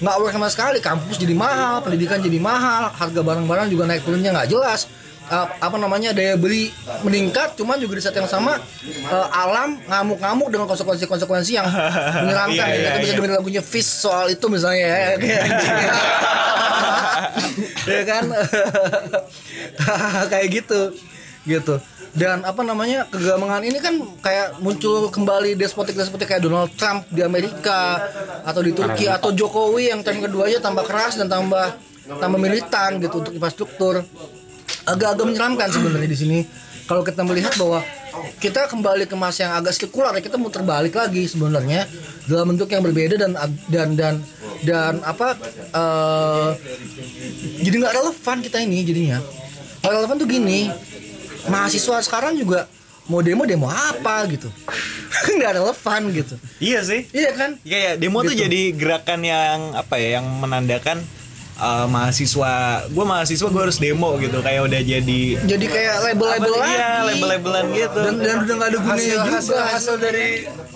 nggak 0.00 0.16
work 0.20 0.32
sama 0.32 0.48
sekali. 0.52 0.78
Kampus 0.80 1.16
jadi 1.16 1.34
mahal 1.36 1.80
pendidikan 1.80 2.20
jadi 2.20 2.38
mahal 2.40 2.92
harga 2.92 3.20
barang-barang 3.20 3.66
juga 3.72 3.84
naik 3.88 4.02
turunnya 4.04 4.32
nggak 4.34 4.48
jelas. 4.50 4.88
Uh, 5.26 5.42
apa 5.58 5.74
namanya 5.74 6.14
daya 6.14 6.38
beli 6.38 6.70
meningkat 7.02 7.58
cuman 7.58 7.82
juga 7.82 7.98
di 7.98 8.02
saat 8.06 8.14
yang 8.14 8.30
sama 8.30 8.62
uh, 9.10 9.26
alam 9.34 9.74
ngamuk-ngamuk 9.90 10.54
dengan 10.54 10.70
konsekuensi-konsekuensi 10.70 11.58
yang 11.58 11.66
menyeramkan 12.22 12.62
Iya, 12.62 12.78
iya, 12.78 12.90
bisa 13.02 13.10
iya. 13.10 13.18
dengerin 13.18 13.34
lagunya 13.34 13.58
Fish 13.58 13.90
soal 13.90 14.30
itu 14.30 14.46
misalnya 14.46 14.86
ya. 14.86 14.98
Ya 17.86 18.02
kan? 18.06 18.24
Kayak 20.30 20.46
gitu. 20.62 20.80
Gitu 21.42 21.74
dan 22.16 22.40
apa 22.48 22.64
namanya 22.64 23.04
kegamangan 23.12 23.62
ini 23.68 23.76
kan 23.76 24.00
kayak 24.24 24.56
muncul 24.64 25.12
kembali 25.12 25.52
despotik 25.52 25.92
despotik 25.92 26.32
kayak 26.32 26.48
Donald 26.48 26.72
Trump 26.72 27.04
di 27.12 27.20
Amerika 27.20 28.00
atau 28.40 28.64
di 28.64 28.72
Turki 28.72 29.04
atau 29.04 29.36
Jokowi 29.36 29.92
yang 29.92 30.00
term 30.00 30.24
keduanya 30.24 30.64
tambah 30.64 30.88
keras 30.88 31.20
dan 31.20 31.28
tambah 31.28 31.76
tambah 32.08 32.40
militan 32.40 32.96
gitu 33.04 33.20
untuk 33.20 33.36
infrastruktur. 33.36 34.00
Agak-agak 34.88 35.26
menyeramkan 35.28 35.68
sebenarnya 35.68 36.08
di 36.08 36.18
sini. 36.18 36.38
Kalau 36.86 37.02
kita 37.02 37.26
melihat 37.26 37.52
bahwa 37.58 37.82
kita 38.38 38.70
kembali 38.70 39.10
ke 39.10 39.16
masa 39.18 39.50
yang 39.50 39.54
agak 39.58 39.74
sekular 39.74 40.14
ya 40.14 40.22
kita 40.22 40.38
muter 40.38 40.62
balik 40.62 40.94
lagi 40.94 41.26
sebenarnya 41.26 41.84
dalam 42.30 42.54
bentuk 42.54 42.70
yang 42.70 42.80
berbeda 42.80 43.18
dan 43.18 43.34
dan 43.66 43.88
dan 43.98 44.14
dan 44.62 44.92
apa 45.02 45.34
eh, 45.74 46.50
jadi 47.60 47.76
nggak 47.76 47.94
relevan 48.00 48.36
kita 48.40 48.58
ini 48.64 48.78
jadinya. 48.88 49.18
Nggak 49.84 49.92
relevan 49.92 50.16
tuh 50.16 50.28
gini 50.30 50.60
mahasiswa 51.46 51.96
sekarang 52.00 52.34
juga 52.34 52.66
mau 53.04 53.20
demo 53.20 53.42
demo 53.42 53.66
apa 53.66 54.26
gitu? 54.26 54.50
Nggak 55.36 55.52
relevan 55.54 56.02
gitu. 56.12 56.34
Iya 56.58 56.80
sih. 56.82 57.06
Iya 57.10 57.30
kan? 57.32 57.50
Kayak 57.60 57.92
demo 57.98 58.18
tuh 58.20 58.30
Gitu. 58.30 58.42
jadi 58.42 58.60
gerakan 58.72 59.20
yang 59.22 59.60
apa 59.72 59.94
ya 59.96 60.18
yang 60.18 60.26
menandakan 60.36 60.98
uh, 61.56 61.86
mahasiswa. 61.86 62.52
Gue 62.88 63.04
mahasiswa 63.04 63.46
gue 63.46 63.62
harus 63.62 63.78
demo 63.78 64.18
gitu. 64.18 64.38
Kayak 64.40 64.66
udah 64.66 64.80
jadi 64.82 65.20
jadi 65.38 65.66
kayak 65.66 65.94
label-label 66.04 66.52
lagi. 66.52 66.72
Iya 66.72 66.90
label-labelan 67.06 67.64
gitu. 67.72 67.98
Dan, 68.00 68.14
dan 68.18 68.36
udah 68.42 68.54
nggak 68.56 68.68
ada 68.68 68.78
gunanya 68.80 68.98
hasil 68.98 69.16
juga. 69.16 69.30
hasil 69.32 69.56
hasil 69.70 69.94
dari 69.96 70.26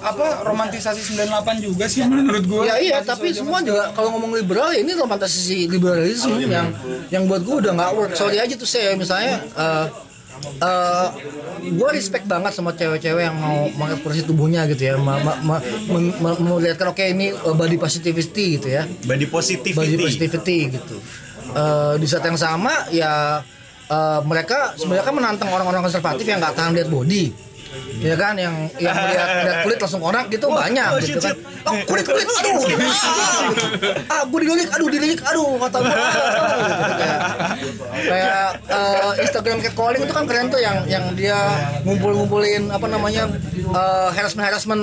apa 0.01 0.27
romantisasi 0.41 1.01
98 1.13 1.61
juga 1.61 1.85
sih 1.85 2.01
menurut 2.01 2.41
gue 2.43 2.63
Ya 2.65 2.81
iya, 2.81 2.99
tapi 3.03 3.37
semua 3.37 3.61
juga 3.61 3.93
kalau 3.93 4.17
ngomong 4.17 4.33
liberal 4.33 4.73
ya 4.73 4.81
ini 4.81 4.95
romantisasi 4.95 5.69
liberalisme 5.69 6.41
yang 6.41 6.73
yang 7.11 7.27
buat 7.27 7.43
gue 7.43 7.57
udah 7.59 7.73
nggak 7.75 7.91
work. 7.93 8.13
Sorry 8.15 8.39
aja 8.39 8.55
tuh 8.55 8.65
saya 8.65 8.95
misalnya 8.95 9.43
eh 9.51 9.87
eh 10.41 11.07
gue 11.61 11.89
respect 11.93 12.25
banget 12.25 12.57
sama 12.57 12.73
cewek-cewek 12.73 13.23
yang 13.29 13.37
mau 13.37 13.69
mengekspresi 13.77 14.25
tubuhnya 14.25 14.65
gitu 14.73 14.89
ya, 14.89 14.95
ma, 14.97 15.21
ma, 15.21 15.35
ma, 15.45 16.31
melihatkan 16.41 16.93
oke 16.93 17.05
ini 17.05 17.33
eh, 17.33 17.55
body 17.55 17.77
positivity 17.77 18.57
gitu 18.57 18.69
ya, 18.73 18.89
body 19.05 19.07
body 19.07 19.27
positivity 19.29 19.97
positivity 20.01 20.59
gitu. 20.81 20.97
Eh, 21.51 21.95
di 22.01 22.07
saat 22.09 22.25
yang 22.25 22.39
sama 22.41 22.73
ya 22.95 23.45
eh, 23.91 24.21
mereka 24.25 24.73
sebenarnya 24.79 25.05
kan 25.05 25.15
menantang 25.17 25.51
orang-orang 25.53 25.85
konservatif 25.85 26.25
yang 26.25 26.41
nggak 26.41 26.57
tahan 26.57 26.73
lihat 26.73 26.89
body 26.89 27.50
ya 28.01 28.15
kan 28.19 28.35
yang 28.35 28.55
yang 28.83 28.97
melihat 28.97 29.29
lihat 29.47 29.59
kulit 29.63 29.79
langsung 29.79 30.03
konak 30.03 30.27
gitu 30.27 30.47
banyak 30.51 30.89
oh, 30.91 30.99
gitu 30.99 31.21
shit, 31.23 31.23
kan. 31.23 31.37
oh, 31.71 31.75
kulit 31.87 32.05
kulit 32.09 32.27
aduh 32.27 32.59
ah 34.11 34.23
gue 34.27 34.39
dililik 34.43 34.69
aduh 34.75 34.89
dililik 34.91 35.21
aduh 35.23 35.51
kata 35.61 35.79
gue 35.79 35.95
gitu, 35.95 36.21
kayak 36.99 37.21
kayak 38.09 38.45
eh, 38.67 39.13
Instagram 39.23 39.59
catcalling 39.63 40.03
itu 40.03 40.15
kan 40.17 40.25
keren 40.27 40.47
tuh 40.51 40.59
yang 40.59 40.83
yang 40.91 41.05
dia 41.15 41.39
ngumpul 41.87 42.11
ngumpulin 42.17 42.73
apa 42.75 42.87
namanya 42.91 43.31
harassment 44.17 44.47
harassment 44.49 44.83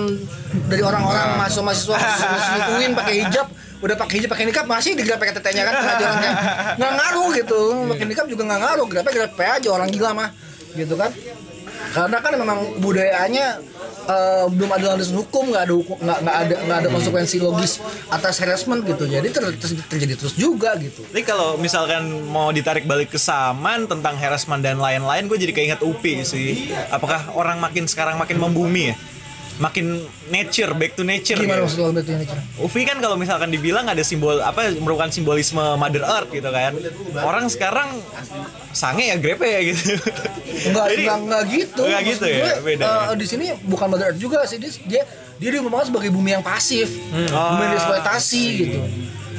dari 0.72 0.84
orang-orang 0.84 1.28
mahasiswa 1.38 1.64
mahasiswa 1.64 1.98
selingkuhin 2.48 2.92
pakai 2.96 3.16
hijab. 3.28 3.48
Udah 3.78 3.94
pakai 3.94 4.16
hijab 4.18 4.30
pakai 4.34 4.46
nikah 4.50 4.66
masih 4.66 4.98
digrab 4.98 5.22
pakai 5.22 5.38
tetenya 5.38 5.70
kan 5.70 5.74
pengajarannya 5.78 6.32
nggak 6.82 6.92
ngaruh 6.98 7.30
gitu. 7.38 7.62
Pakai 7.94 8.06
nikah 8.10 8.26
juga 8.26 8.44
nggak 8.48 8.62
ngaruh 8.64 8.86
grabnya 8.90 9.12
grab 9.14 9.38
aja 9.38 9.70
orang 9.70 9.90
gila 9.92 10.12
mah. 10.16 10.30
Gitu 10.74 10.94
kan 10.98 11.12
karena 11.92 12.18
kan 12.20 12.34
memang 12.36 12.60
budayanya 12.80 13.60
eh, 14.08 14.46
belum 14.48 14.70
ada 14.72 14.96
landasan 14.96 15.18
hukum 15.18 15.52
nggak 15.52 15.64
ada 15.68 15.74
nggak 15.74 16.20
nggak 16.24 16.38
ada 16.38 16.56
nggak 16.64 16.78
ada 16.84 16.90
konsekuensi 16.90 17.38
logis 17.40 17.80
atas 18.08 18.40
harassment 18.40 18.84
gitu 18.84 19.06
jadi 19.06 19.28
ter- 19.28 19.56
ter- 19.58 19.86
terjadi 19.88 20.14
terus 20.16 20.34
juga 20.36 20.76
gitu 20.80 21.04
Jadi 21.12 21.24
kalau 21.24 21.56
misalkan 21.58 22.08
mau 22.28 22.52
ditarik 22.52 22.84
balik 22.84 23.14
ke 23.14 23.20
Saman 23.20 23.86
tentang 23.88 24.16
harassment 24.16 24.62
dan 24.62 24.78
lain-lain, 24.78 25.26
gue 25.26 25.38
jadi 25.38 25.54
keinget 25.54 25.82
Upi 25.82 26.22
sih. 26.24 26.72
Apakah 26.90 27.34
orang 27.34 27.58
makin 27.58 27.88
sekarang 27.88 28.16
makin 28.16 28.38
membumi 28.38 28.94
ya? 28.94 28.96
Makin 29.58 29.86
nature, 30.30 30.70
back 30.74 30.94
to 30.94 31.02
nature. 31.02 31.34
gimana 31.34 31.66
maksud 31.66 31.82
lo 31.82 31.90
berarti 31.90 32.14
ini 32.14 32.26
Ufi 32.62 32.86
kan 32.86 33.02
kalau 33.02 33.18
misalkan 33.18 33.50
dibilang 33.50 33.90
ada 33.90 34.06
simbol 34.06 34.38
apa 34.38 34.70
merupakan 34.78 35.10
simbolisme 35.10 35.58
Mother 35.76 36.06
Earth 36.06 36.30
gitu 36.30 36.46
kan. 36.48 36.78
Orang 37.20 37.50
sekarang 37.50 37.90
sange 38.70 39.10
ya 39.10 39.18
grepe 39.18 39.44
ya 39.44 39.62
gitu. 39.66 39.98
Enggak, 40.70 40.86
Jadi- 40.94 41.02
enggak, 41.02 41.18
enggak 41.18 41.44
gitu. 41.50 41.82
Enggak 41.84 42.02
Maksud 42.02 42.14
gitu 42.14 42.26
ya, 42.30 42.38
gue, 42.38 42.54
beda 42.62 42.86
ya. 42.86 43.14
di 43.18 43.26
sini 43.26 43.46
bukan 43.66 43.88
Mother 43.90 44.06
Earth 44.14 44.22
juga 44.22 44.46
sih, 44.46 44.62
dia 44.62 44.70
dia, 44.86 45.02
dia 45.42 45.50
sebagai 45.84 46.10
bumi 46.10 46.34
yang 46.34 46.46
pasif, 46.46 46.94
bumi 47.10 47.26
yang 47.26 47.34
Ah. 47.34 47.74
dieksploitasi 47.74 48.44
gitu. 48.56 48.80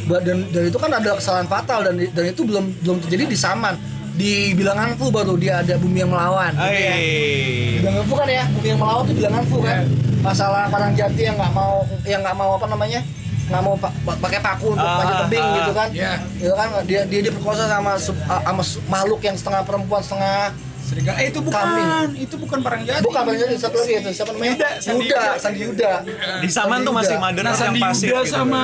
Dan, 0.08 0.48
dan 0.48 0.62
itu 0.66 0.78
kan 0.80 0.88
ada 0.88 1.14
kesalahan 1.14 1.46
fatal 1.46 1.84
dan 1.84 1.94
dan 2.00 2.24
itu 2.26 2.42
belum 2.42 2.64
belum 2.82 2.96
terjadi 3.06 3.24
di 3.28 3.38
Saman. 3.38 3.76
Di 4.18 4.50
bilangan 4.50 4.98
Fu 4.98 5.14
baru 5.14 5.38
dia 5.38 5.62
ada 5.62 5.78
bumi 5.78 6.02
yang 6.02 6.10
melawan. 6.10 6.50
Hai. 6.58 7.78
Bilangan 7.78 8.02
Fu 8.02 8.14
kan 8.16 8.26
ya, 8.26 8.44
bumi 8.50 8.66
yang 8.66 8.80
melawan 8.82 9.02
itu 9.06 9.14
bilangan 9.14 9.42
Fu 9.46 9.58
kan. 9.62 9.86
Masalah 10.18 10.66
Parang 10.68 10.92
Jati 10.92 11.22
yang 11.22 11.36
nggak 11.36 11.52
mau 11.52 11.82
yang 12.04 12.20
nggak 12.20 12.36
mau 12.36 12.50
apa 12.54 12.66
namanya? 12.66 13.00
nggak 13.48 13.62
mau 13.64 13.74
pa- 13.74 13.88
pa- 14.04 14.18
pakai 14.20 14.44
paku 14.44 14.76
untuk 14.76 14.84
Ah, 14.84 15.00
panjat 15.00 15.16
tebing 15.24 15.40
ah. 15.40 15.56
gitu 15.56 15.72
kan 15.72 15.88
Iya. 15.88 16.12
gitu 16.36 16.52
kan 16.52 16.68
dia 16.84 17.00
dia 17.08 17.20
diperkosa 17.24 17.64
sama 17.64 17.96
sama 17.96 18.60
makhluk 18.86 19.24
yang 19.24 19.32
setengah 19.32 19.64
perempuan 19.64 20.04
setengah 20.04 20.52
Serigala. 20.89 21.16
Eh 21.20 21.28
itu 21.28 21.41
bukan, 21.45 21.61
Kambing. 21.61 21.89
itu 22.16 22.34
bukan 22.41 22.59
parang 22.64 22.80
jati. 22.80 23.05
Bukan 23.05 23.20
paling 23.20 23.41
jadi 23.45 23.55
satu 23.61 23.76
lagi 23.76 23.93
itu 24.01 24.11
siapa 24.16 24.30
namanya? 24.32 24.53
Yuda, 24.57 24.68
Sandi 24.80 25.05
Yuda, 25.05 25.20
Yuda. 25.20 25.36
Sandi 25.36 25.61
Yuda. 25.61 25.93
Di 26.41 26.49
Saman 26.49 26.78
tuh 26.80 26.95
masih 26.97 27.16
Mother 27.20 27.45
Nah, 27.45 27.53
yang 27.53 27.61
Sandi 27.61 27.80
pasif 27.84 28.09
Yuda 28.09 28.20
gitu. 28.24 28.32
sama 28.32 28.62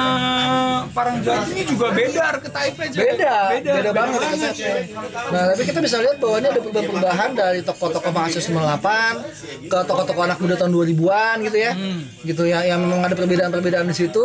parang 0.90 1.16
jati 1.20 1.50
ini 1.52 1.62
juga 1.68 1.86
beda 1.92 2.22
archetype-nya. 2.36 2.88
Jack. 2.88 3.04
Beda, 3.04 3.34
beda, 3.52 3.72
beda, 3.76 3.90
banget. 3.92 4.20
konsepnya. 4.24 4.74
Nah, 5.28 5.42
tapi 5.52 5.62
kita 5.68 5.78
bisa 5.84 5.96
lihat 6.00 6.16
bahwa 6.16 6.36
ini 6.40 6.48
ada 6.48 6.60
perubahan-perubahan 6.64 7.30
dari 7.36 7.60
tokoh-tokoh 7.60 8.10
mahasiswa 8.10 8.42
98 8.48 9.68
ke 9.68 9.78
tokoh-tokoh 9.84 10.22
anak 10.24 10.38
muda 10.40 10.54
tahun 10.56 10.72
2000-an 10.72 11.36
gitu 11.44 11.58
ya. 11.60 11.72
Gitu 12.24 12.42
ya, 12.48 12.58
yang 12.64 12.80
memang 12.80 13.04
ada 13.04 13.14
perbedaan-perbedaan 13.14 13.84
di 13.84 13.96
situ 13.96 14.24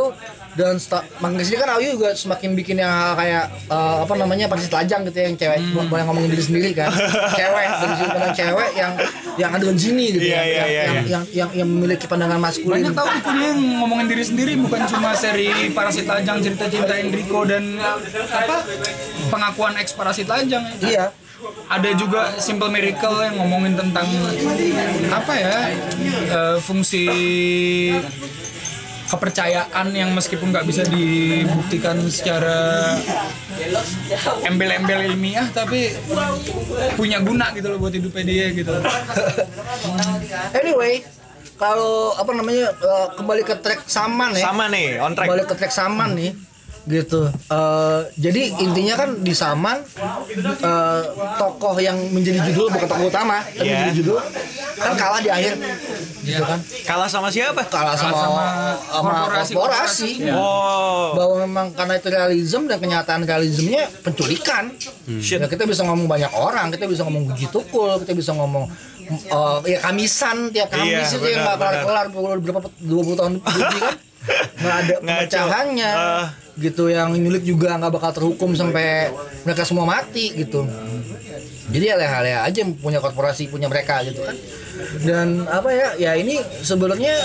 dan 0.60 0.76
makin 1.24 1.36
ke 1.40 1.44
sini 1.48 1.56
kan 1.56 1.80
Ayu 1.80 1.96
juga 1.96 2.12
semakin 2.12 2.52
bikin 2.52 2.84
yang 2.84 3.16
kayak 3.16 3.48
eh, 3.72 3.96
apa 4.04 4.14
namanya 4.20 4.52
pasti 4.52 4.68
telajang 4.68 5.08
gitu 5.08 5.18
ya 5.24 5.26
yang 5.32 5.38
cewek. 5.40 5.60
Boleh 5.88 6.04
ngomongin 6.04 6.30
diri 6.36 6.44
sendiri 6.44 6.70
kan. 6.76 6.92
Cewek 7.40 7.68
dari 7.80 7.94
sudut 7.96 8.12
pandang 8.12 8.34
cewek 8.36 8.70
yang 8.76 8.92
yang 9.40 9.52
ada 9.56 9.72
jini 9.72 10.06
gitu 10.12 10.26
Iya, 10.28 10.36
ya. 10.36 10.44
iya, 10.44 10.44
yang, 10.44 10.68
iya, 10.68 10.84
yang, 10.84 11.06
yang 11.08 11.24
yang 11.32 11.50
yang 11.64 11.70
memiliki 11.72 12.06
pandangan 12.12 12.44
maskulin. 12.44 12.84
Banyak 12.84 12.92
tahu 12.92 13.08
bukunya 13.24 13.48
yang 13.56 13.62
ngomongin 13.80 14.08
diri 14.12 14.24
sendiri 14.28 14.52
bukan 14.60 14.82
cuma 14.92 15.16
seri 15.16 15.72
Parasit 15.72 16.04
Lajang 16.04 16.44
cerita 16.44 16.68
cinta 16.68 16.94
Enrico 17.00 17.48
dan 17.48 17.80
apa 18.28 18.68
pengakuan 19.32 19.80
ex 19.80 19.96
Parasit 19.96 20.28
Lajang. 20.28 20.68
iya. 20.84 21.16
Ada 21.72 21.96
juga 21.96 22.36
Simple 22.36 22.68
Miracle 22.68 23.24
yang 23.24 23.40
ngomongin 23.40 23.80
tentang 23.80 24.04
apa 25.08 25.34
ya 25.40 25.56
eh, 26.28 26.58
fungsi 26.60 27.08
kepercayaan 29.10 29.88
yang 29.92 30.14
meskipun 30.14 30.54
nggak 30.54 30.66
bisa 30.70 30.86
dibuktikan 30.86 31.98
secara 32.14 32.94
embel-embel 34.46 35.10
ilmiah 35.10 35.50
tapi 35.50 35.98
punya 36.94 37.18
guna 37.20 37.50
gitu 37.58 37.74
loh 37.74 37.78
buat 37.82 37.94
hidupnya 37.94 38.24
dia 38.24 38.46
gitu. 38.54 38.70
anyway 40.62 41.02
kalau 41.60 42.16
apa 42.16 42.32
namanya 42.32 42.72
eh, 42.72 43.08
kembali 43.20 43.44
ke 43.44 43.56
track 43.60 43.84
saman 43.90 44.32
ya 44.32 44.48
Sama 44.48 44.72
nih, 44.72 45.02
on 45.04 45.12
track. 45.18 45.28
balik 45.28 45.46
ke 45.52 45.56
track 45.60 45.74
Saman 45.76 46.16
nih 46.16 46.32
gitu. 46.90 47.22
Eh, 47.30 48.00
jadi 48.18 48.42
intinya 48.58 48.96
kan 48.98 49.10
di 49.18 49.32
Saman 49.32 49.78
eh, 50.60 51.02
tokoh 51.38 51.78
yang 51.78 51.96
menjadi 52.10 52.42
judul 52.44 52.68
bukan 52.70 52.88
tokoh 52.88 53.08
utama 53.08 53.46
tapi 53.48 53.64
Iya. 53.64 53.76
menjadi 53.80 53.94
judul 53.96 54.18
kan 54.76 54.94
kalah 54.96 55.20
di 55.20 55.30
akhir. 55.30 55.54
Gitu 56.20 56.42
kan? 56.42 56.60
Kalah 56.84 57.06
sama 57.06 57.30
siapa? 57.30 57.62
kalah 57.64 57.94
sama 57.94 58.12
sama 58.12 58.44
sama 58.82 59.10
korporasi- 59.22 59.54
korporasi. 59.54 60.12
Oh, 60.30 61.14
bahwa 61.14 61.36
memang 61.40 61.66
karena 61.72 61.94
itu 61.96 62.08
realisme 62.08 62.66
dan 62.66 62.78
kenyataan 62.78 63.22
realismenya 63.24 63.86
penculikan. 64.02 64.74
Shit. 65.18 65.38
ya 65.38 65.48
kita 65.48 65.64
bisa 65.64 65.82
ngomong 65.84 66.06
banyak 66.06 66.30
orang 66.32 66.70
kita 66.70 66.86
bisa 66.86 67.02
ngomong 67.02 67.26
Guji 67.28 67.50
Tukul 67.50 67.98
kita 68.00 68.14
bisa 68.14 68.32
ngomong 68.32 68.66
eh, 69.10 69.58
ya 69.68 69.78
kamisan 69.80 70.50
tiap 70.50 70.70
kamis 70.70 70.86
Iya, 71.08 71.18
itu 71.18 71.28
yang 71.28 71.42
nggak 71.44 71.58
benar, 71.58 71.82
kelar 71.82 72.06
kelar 72.08 72.38
berapa 72.40 72.60
20 72.80 73.16
tahun 73.16 73.32
lebih 73.38 73.80
kan 73.80 73.96
nggak 74.60 74.76
ada 74.76 74.94
Ngaco. 74.94 75.06
pemecahannya 75.06 75.92
Ah. 75.92 76.28
gitu 76.60 76.92
yang 76.92 77.16
nyulik 77.16 77.44
juga 77.44 77.80
nggak 77.80 77.94
bakal 77.94 78.12
terhukum 78.12 78.52
sampai 78.52 79.10
mereka 79.44 79.64
semua 79.64 79.88
mati 79.88 80.36
gitu 80.36 80.68
jadi 81.70 81.96
aleh-aleh 81.96 82.36
aja 82.36 82.62
punya 82.82 83.00
korporasi 83.00 83.48
punya 83.48 83.70
mereka 83.70 84.02
gitu 84.04 84.20
kan 84.20 84.36
dan 85.06 85.46
apa 85.46 85.70
ya 85.72 85.88
ya 85.96 86.12
ini 86.16 86.38
sebenarnya 86.62 87.16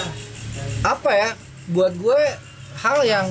apa 0.84 1.10
ya 1.10 1.28
buat 1.72 1.96
gue 1.96 2.20
hal 2.78 2.98
yang 3.02 3.26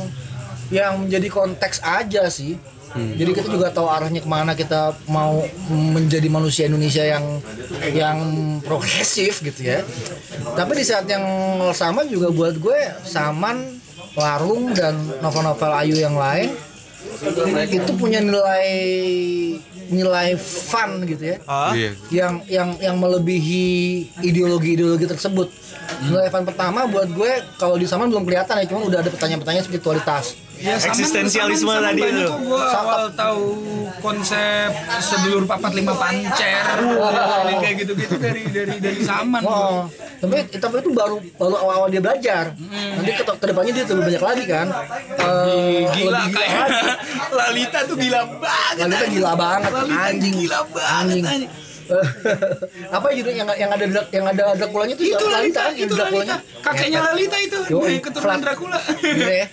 yang 0.74 1.06
menjadi 1.06 1.30
konteks 1.30 1.86
aja 1.86 2.26
sih 2.28 2.58
jadi 2.94 3.32
kita 3.32 3.48
juga 3.48 3.68
tahu 3.70 3.88
arahnya 3.88 4.20
ke 4.20 4.28
mana 4.28 4.54
kita 4.54 4.82
mau 5.08 5.42
menjadi 5.70 6.28
manusia 6.28 6.66
Indonesia 6.66 7.02
yang 7.02 7.26
yang 7.90 8.18
progresif 8.62 9.42
gitu 9.42 9.62
ya 9.64 9.82
tapi 10.54 10.76
di 10.76 10.84
saat 10.84 11.06
yang 11.06 11.26
sama 11.72 12.06
juga 12.06 12.30
buat 12.30 12.56
gue 12.56 12.80
Saman 13.04 13.82
Larung 14.14 14.72
dan 14.72 14.94
novel-novel 15.20 15.72
Ayu 15.76 15.98
yang 15.98 16.14
lain 16.14 16.54
itu 17.66 17.92
punya 17.94 18.20
nilai 18.20 18.68
nilai 19.86 20.30
fun 20.40 21.04
gitu 21.04 21.24
ya 21.26 21.38
Ah, 21.46 21.74
Iya. 21.74 21.92
yang 22.10 22.34
yang 22.48 22.70
yang 22.80 22.96
melebihi 22.96 23.66
ideologi-ideologi 24.22 25.06
tersebut. 25.06 25.52
Nilai 26.02 26.30
fun 26.30 26.44
pertama 26.44 26.88
buat 26.88 27.08
gue 27.08 27.32
kalau 27.58 27.76
di 27.76 27.84
Saman 27.84 28.08
belum 28.08 28.24
kelihatan 28.24 28.56
ya, 28.56 28.66
cuma 28.66 28.82
udah 28.82 29.00
ada 29.00 29.12
pertanyaan-pertanyaan 29.12 29.66
spiritualitas. 29.66 30.40
Ya, 30.64 30.80
Eksistensialisme 30.80 31.68
Saman- 31.68 31.84
Saman 31.84 32.00
tadi 32.00 32.22
itu. 32.24 32.34
gua 32.42 32.64
awal 32.74 33.04
tahu 33.12 33.44
konsep 34.00 34.72
sedulur 34.98 35.44
papat 35.44 35.72
lima 35.74 35.92
pancer 35.92 36.80
Ini 37.44 37.54
kayak 37.60 37.76
gitu-gitu 37.78 38.16
dari 38.16 38.48
dari 38.48 38.76
dari 38.80 39.00
Saman. 39.02 39.44
Oh, 39.44 39.92
tapi 40.18 40.40
tapi 40.50 40.76
itu 40.80 40.90
baru 40.90 41.20
baru 41.36 41.56
awal-awal 41.60 41.88
dia 41.90 42.00
belajar. 42.00 42.56
Nanti 42.56 43.12
ke 43.12 43.24
ke 43.28 43.46
depannya 43.46 43.72
dia 43.74 43.84
lebih 43.86 44.04
banyak 44.08 44.24
lagi 44.24 44.44
kan. 44.46 44.68
Eh, 45.14 45.84
Gila 45.86 46.10
lebih 46.18 46.32
kayak. 46.32 46.68
Lalita 47.40 47.80
tuh 47.84 47.96
gila 47.98 48.22
banget. 48.34 48.76
Lalita 48.80 49.06
gila 49.10 49.32
banget, 49.36 49.72
Lalita 49.74 50.00
anjing. 50.02 50.34
gila 50.38 50.60
banget. 50.66 50.96
Anjing. 50.96 51.24
anjing. 51.26 51.52
apa 52.96 53.08
judul 53.12 53.34
yang 53.34 53.50
yang 53.54 53.72
ada 53.72 53.86
yang 54.10 54.26
ada 54.26 54.44
Drakulanya 54.56 54.94
itu, 54.94 55.04
Itu 55.10 55.26
Lalita, 55.26 55.62
kan? 55.68 55.74
itu 55.76 55.94
Drakulanya. 55.94 56.38
Lalita. 56.40 56.62
Kakeknya 56.64 57.00
Lalita 57.04 57.38
itu, 57.40 57.60
Yoi, 57.70 57.90
yang 57.94 58.04
keturunan. 58.04 58.40
Dracula. 58.40 58.80
Gila 59.00 59.34
ya. 59.34 59.48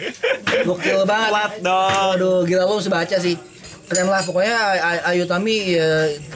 Gokil 0.62 1.00
banget. 1.04 1.30
Flat 1.30 1.52
dong. 1.60 2.10
Aduh, 2.14 2.38
gila 2.44 2.62
lu 2.64 2.74
harus 2.76 2.86
baca 2.86 3.16
sih. 3.16 3.36
Keren 3.86 4.06
lah 4.06 4.22
pokoknya 4.22 4.54
Ay- 4.78 5.02
Ayu 5.10 5.24
Tami 5.26 5.74
ya, 5.74 5.88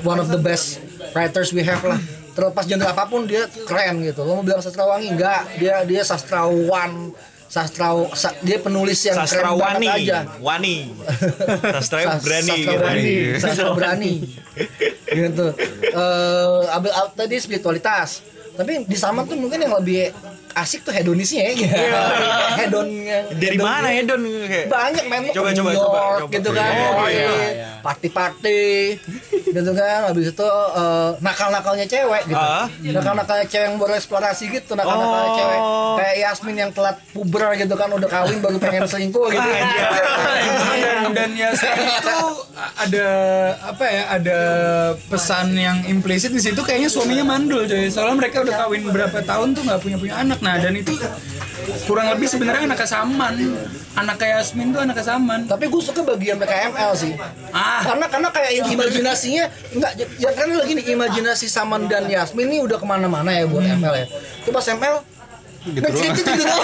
one 0.03 0.19
of 0.19 0.27
the 0.27 0.39
best 0.39 0.83
writers 1.13 1.55
we 1.55 1.63
have 1.63 1.79
lah. 1.81 1.99
Terlepas 2.35 2.67
genre 2.67 2.91
apa 2.91 3.07
pun 3.07 3.31
dia 3.31 3.47
keren 3.63 4.03
gitu. 4.03 4.27
Lo 4.27 4.35
mau 4.35 4.43
bilang 4.43 4.59
sastrawangi 4.59 5.07
enggak? 5.09 5.55
Dia 5.57 5.87
dia 5.87 6.03
sastrawan 6.03 7.15
sastra 7.55 7.87
sa- 8.13 8.35
dia 8.41 8.59
penulis 8.59 8.99
yang 9.01 9.15
keren 9.17 9.31
Sastrawani, 9.31 9.87
banget 9.87 10.11
aja. 10.11 10.19
wani, 10.41 10.77
sastra 11.75 11.99
Sas- 12.03 12.19
berani, 12.21 12.51
sastra 12.51 12.59
gitu. 12.59 12.75
berani, 12.75 13.15
sastra 13.39 13.67
berani, 13.73 14.13
gitu. 15.23 15.47
Eh, 15.95 16.61
abis- 16.69 16.91
ab- 16.93 17.15
tadi 17.15 17.35
spiritualitas, 17.39 18.27
tapi 18.55 18.73
di 18.85 18.95
Saman 18.95 19.25
tuh 19.25 19.35
mungkin 19.35 19.59
yang 19.59 19.75
lebih 19.75 20.15
asik 20.55 20.81
tuh 20.81 20.91
hedonisnya 20.91 21.43
ya 21.45 21.53
gitu. 21.57 21.75
hedonnya 22.57 23.19
Dari 23.33 23.59
hedon- 23.59 23.67
mana 23.67 23.89
ya 23.91 24.03
Don? 24.05 24.23
Kayak- 24.23 24.69
banyak 24.69 25.05
men 25.05 25.23
Coba, 25.29 25.51
coba, 25.51 25.51
New 25.51 25.67
coba, 25.77 25.99
York 25.99 26.21
coba. 26.21 26.33
gitu 26.33 26.51
kan 26.53 26.71
Oh, 26.95 27.07
Iya. 27.07 27.11
iya, 27.11 27.31
iya. 27.51 27.69
party-party 27.83 28.63
gitu 29.49 29.71
kan 29.73 30.01
habis 30.05 30.27
itu 30.29 30.49
eh, 30.73 31.11
nakal-nakalnya 31.19 31.85
cewek 31.85 32.23
gitu 32.25 32.39
Ah. 32.39 32.71
nakal-nakalnya 32.71 33.45
cewek 33.45 33.67
yang 33.67 33.77
baru 33.77 33.93
eksplorasi 33.95 34.45
gitu 34.49 34.73
nakal-nakalnya 34.73 35.27
Oh. 35.27 35.37
cewek 35.37 35.61
kayak 35.97 36.15
Yasmin 36.21 36.57
yang 36.57 36.71
telat 36.71 36.97
puber 37.11 37.51
gitu 37.57 37.75
kan 37.75 37.89
udah 37.89 38.07
kawin 38.09 38.39
baru 38.39 38.57
pengen 38.57 38.83
selingkuh 38.85 39.27
gitu 39.29 39.49
dan, 39.49 39.67
dan 41.13 41.31
ya 41.33 41.51
itu 41.51 42.19
ada 42.77 43.07
apa 43.65 43.85
ya 43.85 44.03
ada 44.13 44.39
pesan 45.05 45.51
yang 45.53 45.83
implisit 45.85 46.31
di 46.31 46.41
situ 46.41 46.61
kayaknya 46.61 46.87
suaminya 46.87 47.25
mandul 47.29 47.65
coy 47.65 47.87
soalnya 47.89 48.17
mereka 48.17 48.44
udah 48.45 48.55
kawin 48.65 48.83
berapa 48.93 49.19
tahun 49.25 49.49
tuh 49.57 49.63
nggak 49.65 49.81
punya 49.81 49.97
punya 49.97 50.15
anak 50.21 50.39
nah 50.45 50.55
dan 50.61 50.77
itu 50.77 50.93
kurang 51.89 52.13
lebih 52.13 52.29
sebenarnya 52.29 52.69
anak 52.69 52.85
kesaman 52.85 53.35
anak 53.97 54.17
kayak 54.21 54.45
Yasmin 54.45 54.69
tuh 54.71 54.81
anak 54.85 54.97
kesaman 55.01 55.41
tapi 55.49 55.65
gue 55.73 55.83
suka 55.83 56.01
bagian 56.05 56.37
PKML 56.37 56.93
sih 56.93 57.13
ah 57.57 57.81
karena 57.83 58.07
karena 58.13 58.29
kayak 58.29 58.51
imajinasinya 58.69 59.45
enggak 59.73 59.93
ya 60.21 60.31
kan 60.37 60.47
lagi 60.53 60.73
nih 60.77 60.85
imajinasi 60.93 61.47
Saman 61.49 61.89
dan 61.89 62.05
Yasmin 62.05 62.53
ini 62.53 62.59
udah 62.61 62.77
ke 62.77 62.87
mana-mana 62.87 63.33
ya 63.33 63.49
buat 63.49 63.65
ML 63.65 63.95
ya 64.05 64.07
coba 64.45 64.61
ML 64.61 64.97
Gitu 65.65 65.81
doang. 65.81 66.13
gitu 66.13 66.29
gitu 66.29 66.45
doang. 66.45 66.61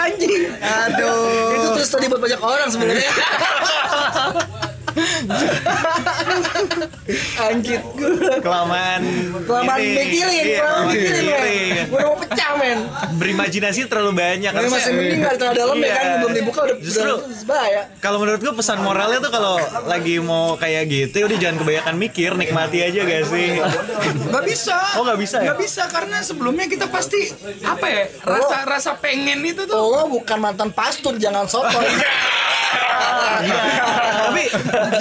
Anjing. 0.00 0.42
Aduh. 0.64 1.52
Itu 1.60 1.68
terus 1.76 1.92
tadi 1.92 2.08
buat 2.08 2.24
banyak 2.24 2.40
orang 2.40 2.68
sebenarnya. 2.72 3.10
Anjir. 7.42 7.80
Kelamaan 8.38 9.00
Kelamaan 9.42 9.78
ini. 9.78 9.94
mikirin, 9.98 10.44
Iya, 10.44 10.58
kelamaan 10.58 10.84
kelamaan 10.84 10.86
mikirin, 10.88 11.24
men. 11.26 11.86
Gue 11.88 12.00
mau 12.02 12.16
pecah, 12.16 12.50
men. 12.54 12.78
Berimajinasi 13.16 13.80
terlalu 13.86 14.12
banyak. 14.14 14.52
Ini 14.52 14.68
masih 14.68 14.92
mending 14.92 15.20
nggak 15.20 15.36
terlalu 15.36 15.56
dalam 15.56 15.76
ya 15.76 15.84
Iya. 15.84 15.94
kan 15.94 16.06
belum 16.18 16.32
dibuka 16.34 16.60
udah 16.62 16.76
Justru 16.78 17.12
bahaya. 17.44 17.82
kalau 17.98 18.18
menurut 18.18 18.40
gue 18.40 18.54
pesan 18.54 18.78
moralnya 18.80 19.18
tuh 19.18 19.30
kalau 19.30 19.54
lagi 19.84 20.18
mau 20.18 20.54
kayak 20.54 20.84
gitu 20.86 21.16
udah 21.22 21.38
jangan 21.38 21.56
kebanyakan 21.58 21.94
mikir 21.96 22.30
nikmati 22.34 22.78
aja 22.80 23.00
gak 23.02 23.24
sih 23.26 23.58
nggak 24.22 24.44
bisa 24.44 24.78
Oh, 24.94 25.02
nggak 25.02 25.18
bisa 25.18 25.36
ya? 25.38 25.44
nggak 25.44 25.58
bisa 25.60 25.82
karena 25.88 26.18
sebelumnya 26.20 26.66
kita 26.66 26.86
pasti 26.86 27.28
apa 27.62 27.86
ya 27.86 28.02
rasa 28.22 28.56
rasa 28.64 28.90
pengen 28.96 29.42
itu 29.42 29.64
tuh 29.64 29.74
Lo 29.74 30.06
bukan 30.08 30.38
mantan 30.38 30.70
pastor, 30.70 31.16
jangan 31.16 31.44
sotoy. 31.44 31.84
tapi 34.22 34.44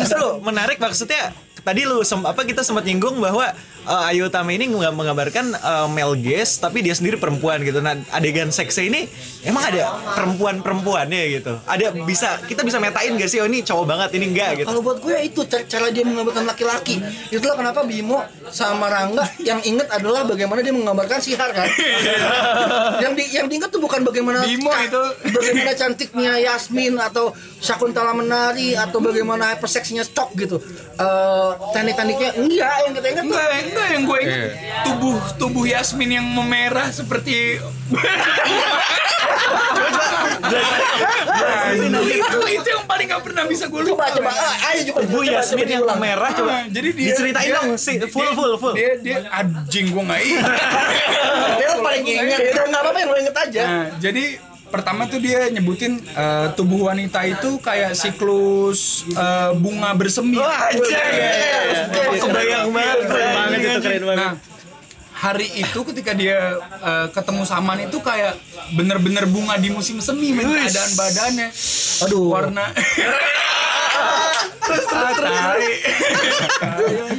justru 0.02 0.40
menarik 0.44 0.78
maksudnya 0.78 1.34
tadi 1.62 1.82
lu 1.84 2.02
sem- 2.02 2.24
apa 2.24 2.42
kita 2.42 2.62
sempat 2.62 2.82
nyinggung 2.82 3.18
bahwa 3.18 3.46
uh, 3.84 4.10
Ayu 4.10 4.26
Utama 4.26 4.50
ini 4.50 4.66
nggak 4.66 4.92
menggambarkan 4.92 5.46
uh, 5.54 5.88
male 5.88 6.18
gaze 6.18 6.58
tapi 6.58 6.82
dia 6.82 6.92
sendiri 6.92 7.16
perempuan 7.16 7.62
gitu 7.62 7.80
nah 7.80 7.94
adegan 8.12 8.50
seksnya 8.50 8.86
ini 8.86 9.02
emang 9.42 9.64
ada 9.66 9.84
perempuan 10.12 10.60
perempuannya 10.60 11.22
gitu 11.32 11.54
ada 11.62 11.86
bisa 12.02 12.42
kita 12.42 12.62
bisa 12.62 12.78
metain 12.78 13.14
gak 13.14 13.28
sih 13.28 13.38
oh 13.38 13.46
ini 13.46 13.62
cowok 13.62 13.86
banget 13.86 14.10
ini 14.14 14.26
enggak 14.28 14.50
gitu 14.58 14.68
Kalau 14.68 14.82
buat 14.82 14.98
gue 14.98 15.12
ya 15.12 15.22
itu 15.22 15.42
ca- 15.44 15.64
cara 15.64 15.88
dia 15.88 16.02
menggambarkan 16.02 16.44
laki-laki. 16.44 16.98
Itulah 17.30 17.54
kenapa 17.54 17.84
Bimo 17.84 18.20
sama 18.48 18.88
Rangga 18.88 19.22
yang 19.40 19.62
inget 19.62 19.88
adalah 19.88 20.24
bagaimana 20.24 20.60
dia 20.60 20.72
menggambarkan 20.72 21.20
Sihar 21.20 21.52
kan. 21.52 21.68
yang 23.04 23.14
di 23.14 23.24
yang 23.30 23.46
diinget 23.46 23.70
tuh 23.70 23.80
bukan 23.80 24.02
bagaimana 24.02 24.42
Bimo 24.44 24.72
itu. 24.74 25.02
bagaimana 25.28 25.72
cantiknya 25.74 26.40
Yasmin 26.40 26.98
atau 26.98 27.32
Syakuntala 27.60 28.12
Menari 28.12 28.74
atau 28.74 28.98
bagaimana 29.00 29.54
hyperseksnya 29.54 30.02
Stok 30.02 30.34
gitu. 30.36 30.58
Eh 31.54 31.70
teknik-tekniknya 31.72 32.30
enggak 32.36 32.76
yang 32.80 32.94
kita 32.94 33.08
inget 33.08 33.24
tuh 33.24 33.30
enggak 33.30 33.48
enggak 33.64 33.88
yang 33.90 34.04
gue 34.04 34.18
ingat 34.20 34.30
Iya. 34.32 34.50
tubuh 34.84 35.18
tubuh 35.36 35.66
Yasmin 35.66 36.12
yang 36.14 36.28
memerah 36.28 36.88
seperti 36.90 37.60
itu 41.72 42.48
itu 42.52 42.68
yang 42.68 42.86
paling 42.86 43.08
nggak 43.08 43.24
pernah 43.24 43.44
bisa 43.46 43.66
gue 43.68 43.82
lupa 43.84 44.06
coba 44.10 44.30
coba 44.30 44.32
ayo 44.70 44.80
coba 44.92 45.00
Bu 45.06 45.20
coba, 45.20 45.32
Yasmin 45.34 45.68
yang 45.68 45.82
diulang. 45.82 46.00
merah 46.00 46.30
coba 46.32 46.54
jadi 46.68 46.90
dia 46.92 47.08
diceritain 47.08 47.52
dong 47.54 47.72
sih 47.78 47.96
full 48.08 48.32
full 48.34 48.54
full 48.58 48.74
dia 48.74 49.00
dia 49.00 49.18
anjing 49.30 49.90
gue 49.90 50.04
nggak 50.04 50.22
ingat 50.22 50.46
Dia 51.52 51.70
paling 51.78 52.04
inget 52.04 52.40
ya 52.42 52.64
nggak 52.64 52.82
apa-apa 52.82 53.00
yang 53.00 53.10
lo 53.10 53.18
inget 53.18 53.36
aja. 53.36 53.64
Jadi 53.98 54.26
pertama 54.72 55.04
tuh 55.06 55.20
dia 55.20 55.52
nyebutin 55.52 56.00
eh, 56.00 56.48
tubuh 56.56 56.88
wanita 56.88 57.20
itu 57.28 57.60
kayak 57.60 57.94
siklus 57.94 59.04
eh, 59.12 59.52
bunga 59.60 59.92
bersemi. 59.94 60.40
kebayang 62.18 62.72
banget 62.72 62.98
keren 63.06 63.30
banget 63.36 63.60
itu 63.60 63.80
keren 63.84 64.04
banget 64.08 64.20
Nah, 64.22 64.34
hari 65.12 65.48
itu 65.60 65.80
ketika 65.92 66.12
dia 66.16 66.56
eh, 66.82 67.08
ketemu 67.12 67.44
Saman 67.44 67.80
itu 67.86 67.98
kayak 68.00 68.40
bener-bener 68.74 69.28
bunga 69.28 69.60
di 69.60 69.70
musim 69.70 70.00
semi 70.00 70.32
men 70.32 70.48
keadaan 70.48 70.92
badannya. 70.96 71.48
Aduh. 72.08 72.32
Warna 72.32 72.66
Ah, 74.72 75.12
tai. 75.12 75.68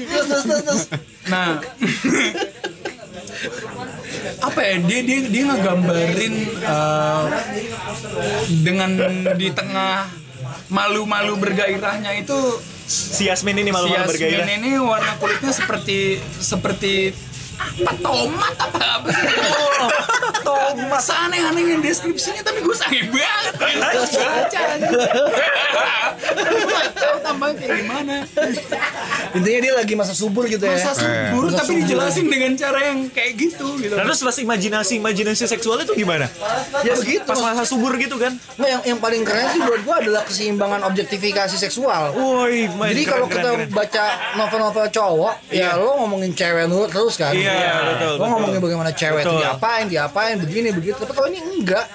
Terus 0.09 0.25
terus 0.25 0.45
terus. 0.45 0.63
terus. 0.65 0.83
Nah, 1.29 1.61
apa 4.43 4.61
ya 4.61 4.75
dia 4.83 5.01
dia 5.07 5.19
dia 5.31 5.43
ngegambarin 5.47 6.35
eh, 6.51 7.25
dengan 8.67 8.91
di 9.39 9.49
tengah 9.55 10.11
malu-malu 10.67 11.39
bergairahnya 11.39 12.19
itu 12.19 12.39
si 12.87 13.31
Yasmin 13.31 13.63
ini 13.63 13.71
si 13.71 13.75
malu-malu 13.75 14.03
Yasmin 14.03 14.11
bergairah. 14.19 14.59
ini 14.59 14.71
warna 14.83 15.13
kulitnya 15.23 15.53
seperti 15.55 16.19
seperti 16.43 17.15
apa 17.63 17.93
tomat 17.99 18.55
apa 18.59 18.79
apa 18.79 19.11
tomat 20.43 21.03
aneh-aneh 21.03 21.65
yang 21.69 21.81
deskripsinya 21.81 22.43
tapi 22.43 22.61
gue 22.61 22.75
sange 22.75 23.01
banget 23.09 23.55
baca 23.57 24.01
gue 24.83 25.07
tahu 26.93 27.17
tambahnya 27.21 27.55
kayak 27.57 27.73
gimana 27.79 28.17
Intinya 29.33 29.61
dia 29.63 29.73
lagi 29.73 29.95
masa 29.95 30.13
subur 30.13 30.45
gitu 30.45 30.61
ya. 30.61 30.77
masa 30.77 30.93
subur 30.93 31.49
Masa 31.49 31.57
tapi 31.59 31.73
subur. 31.73 31.81
dijelasin 31.81 32.27
dengan 32.29 32.53
cara 32.53 32.79
yang 32.85 33.09
kayak 33.09 33.33
gitu 33.35 33.69
gitu 33.81 33.93
Nah, 33.93 34.05
terus 34.05 34.21
pas 34.21 34.37
imajinasi 34.37 34.93
imajinasi 34.99 35.45
seksual 35.47 35.81
itu 35.81 35.93
gimana? 35.95 36.29
Ya 36.83 36.93
begitu. 36.95 37.25
Pas 37.25 37.39
masa 37.39 37.65
subur 37.65 37.97
gitu 37.97 38.17
kan? 38.17 38.37
Nah, 38.57 38.69
yang, 38.69 38.83
yang 38.87 38.99
paling 38.99 39.23
keren 39.23 39.49
sih 39.51 39.61
buat 39.61 39.81
gua 39.83 40.01
adalah 40.01 40.23
keseimbangan 40.23 40.81
objektifikasi 40.85 41.55
seksual. 41.55 42.13
Woi, 42.13 42.69
Jadi 42.69 43.03
kalau 43.05 43.27
kita 43.27 43.49
keren. 43.53 43.69
baca 43.71 44.05
novel-novel 44.35 44.87
cowok, 44.89 45.35
ya 45.49 45.77
lo 45.77 45.97
ngomongin 45.99 46.33
cewek 46.33 46.67
dulu 46.67 46.85
terus 46.89 47.15
kan. 47.17 47.33
Iya, 47.53 47.75
betul, 47.85 48.11
Lo 48.11 48.17
betul. 48.17 48.29
ngomongin 48.33 48.61
bagaimana 48.61 48.91
cewek 48.91 49.21
itu 49.21 49.29
Betul. 49.29 49.41
diapain, 49.45 49.85
diapain, 49.87 50.35
begini 50.41 50.69
begitu. 50.73 50.99
Tapi 50.99 51.13
kalau 51.13 51.29
ini 51.29 51.41
enggak. 51.41 51.87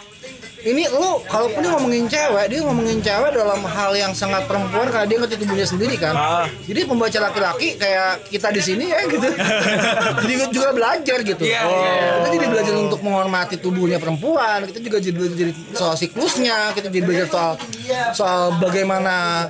Ini 0.58 0.84
lo 0.90 1.22
kalaupun 1.24 1.64
dia 1.64 1.72
ngomongin 1.72 2.06
cewek, 2.12 2.46
dia 2.52 2.60
ngomongin 2.66 3.00
cewek 3.00 3.30
dalam 3.30 3.62
hal 3.64 3.92
yang 3.96 4.12
sangat 4.12 4.50
perempuan 4.50 4.90
karena 4.90 5.06
dia 5.08 5.18
ngerti 5.22 5.36
tubuhnya 5.40 5.64
sendiri 5.64 5.96
kan. 5.96 6.12
Ah. 6.12 6.46
Jadi 6.66 6.84
pembaca 6.84 7.20
laki-laki 7.24 7.68
kayak 7.80 8.28
kita 8.28 8.52
di 8.52 8.60
sini 8.66 8.86
ya 8.92 9.00
gitu. 9.08 9.32
jadi 10.28 10.34
juga 10.52 10.70
belajar 10.76 11.18
gitu. 11.24 11.44
Iya, 11.46 11.62
iya, 11.62 11.92
iya. 11.94 12.12
Kita 12.20 12.30
jadi 12.36 12.48
belajar 12.52 12.74
untuk 12.84 13.00
menghormati 13.00 13.56
tubuhnya 13.62 13.96
perempuan. 14.02 14.66
Kita 14.68 14.82
juga 14.82 14.98
jadi 15.00 15.16
belajar 15.16 15.48
soal 15.72 15.96
siklusnya. 15.96 16.76
Kita 16.76 16.92
jadi 16.92 17.06
belajar 17.06 17.28
soal 17.32 17.52
soal 18.12 18.42
bagaimana 18.60 19.48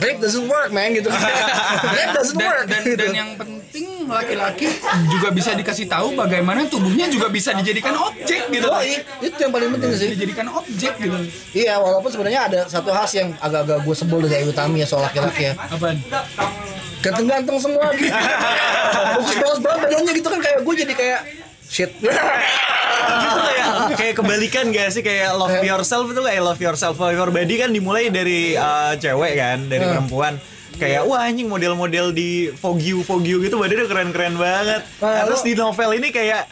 rape 0.00 0.18
doesn't 0.18 0.46
work, 0.46 0.70
man 0.70 0.94
gitu. 0.94 1.08
rape 1.96 2.12
doesn't 2.14 2.38
dan, 2.38 2.48
work. 2.48 2.66
dan, 2.66 2.82
gitu. 2.82 2.98
dan 2.98 3.12
yang 3.14 3.30
penting 3.38 3.86
laki-laki 4.04 4.68
juga 5.08 5.28
bisa 5.32 5.50
dikasih 5.56 5.86
tahu 5.88 6.12
bagaimana 6.14 6.68
tubuhnya 6.68 7.08
juga 7.08 7.26
bisa 7.32 7.56
dijadikan 7.56 7.96
objek 7.96 8.46
gitu 8.52 8.68
Oh, 8.68 8.82
itu 8.84 9.36
yang 9.40 9.52
paling 9.52 9.70
penting 9.74 9.90
sih. 9.96 10.08
dijadikan 10.12 10.46
objek 10.52 10.92
gitu 11.00 11.18
Iya, 11.56 11.80
walaupun 11.80 12.10
sebenarnya 12.12 12.40
ada 12.46 12.60
satu 12.68 12.92
sih 13.08 13.24
yang 13.24 13.32
agak-agak 13.40 13.78
gue 13.82 13.94
sebel 13.96 14.18
dari 14.28 14.44
Ayu 14.44 14.52
Tami 14.52 14.84
ya 14.84 14.86
soal 14.86 15.08
laki-laki 15.08 15.50
ya. 15.50 15.52
apaan 15.56 15.96
Ganteng-ganteng 17.04 17.60
semua 17.60 17.92
gitu. 17.92 18.08
Bagus-bagus 18.08 19.60
banget 19.60 19.80
badannya 19.84 20.12
gitu 20.16 20.28
kan 20.32 20.40
kayak 20.40 20.58
gue 20.64 20.74
jadi 20.84 20.94
kayak 20.96 21.20
shit. 21.68 21.90
gitu 22.00 23.53
kayak 23.90 24.14
kebalikan 24.14 24.64
gak 24.68 24.88
sih? 24.90 25.00
Kayak 25.00 25.34
love 25.34 25.60
yourself 25.60 26.06
itu 26.06 26.18
kayak 26.18 26.42
love 26.42 26.58
yourself 26.58 26.94
love 26.94 27.12
your 27.12 27.28
body 27.28 27.54
kan 27.56 27.68
dimulai 27.68 28.08
dari 28.08 28.54
uh, 28.54 28.94
cewek 28.94 29.34
kan 29.34 29.58
dari 29.64 29.84
perempuan. 29.84 30.40
Kayak 30.74 31.06
wah 31.06 31.22
anjing 31.22 31.46
model-model 31.46 32.10
di 32.10 32.50
Vogue 32.50 32.82
You 32.82 32.98
gitu 33.38 33.54
badannya 33.54 33.86
keren-keren 33.86 34.34
banget. 34.34 34.82
Nah, 34.98 35.06
Nah, 35.12 35.22
terus 35.24 35.40
lo- 35.40 35.46
di 35.46 35.54
novel 35.54 35.90
ini 35.94 36.08
kayak 36.10 36.42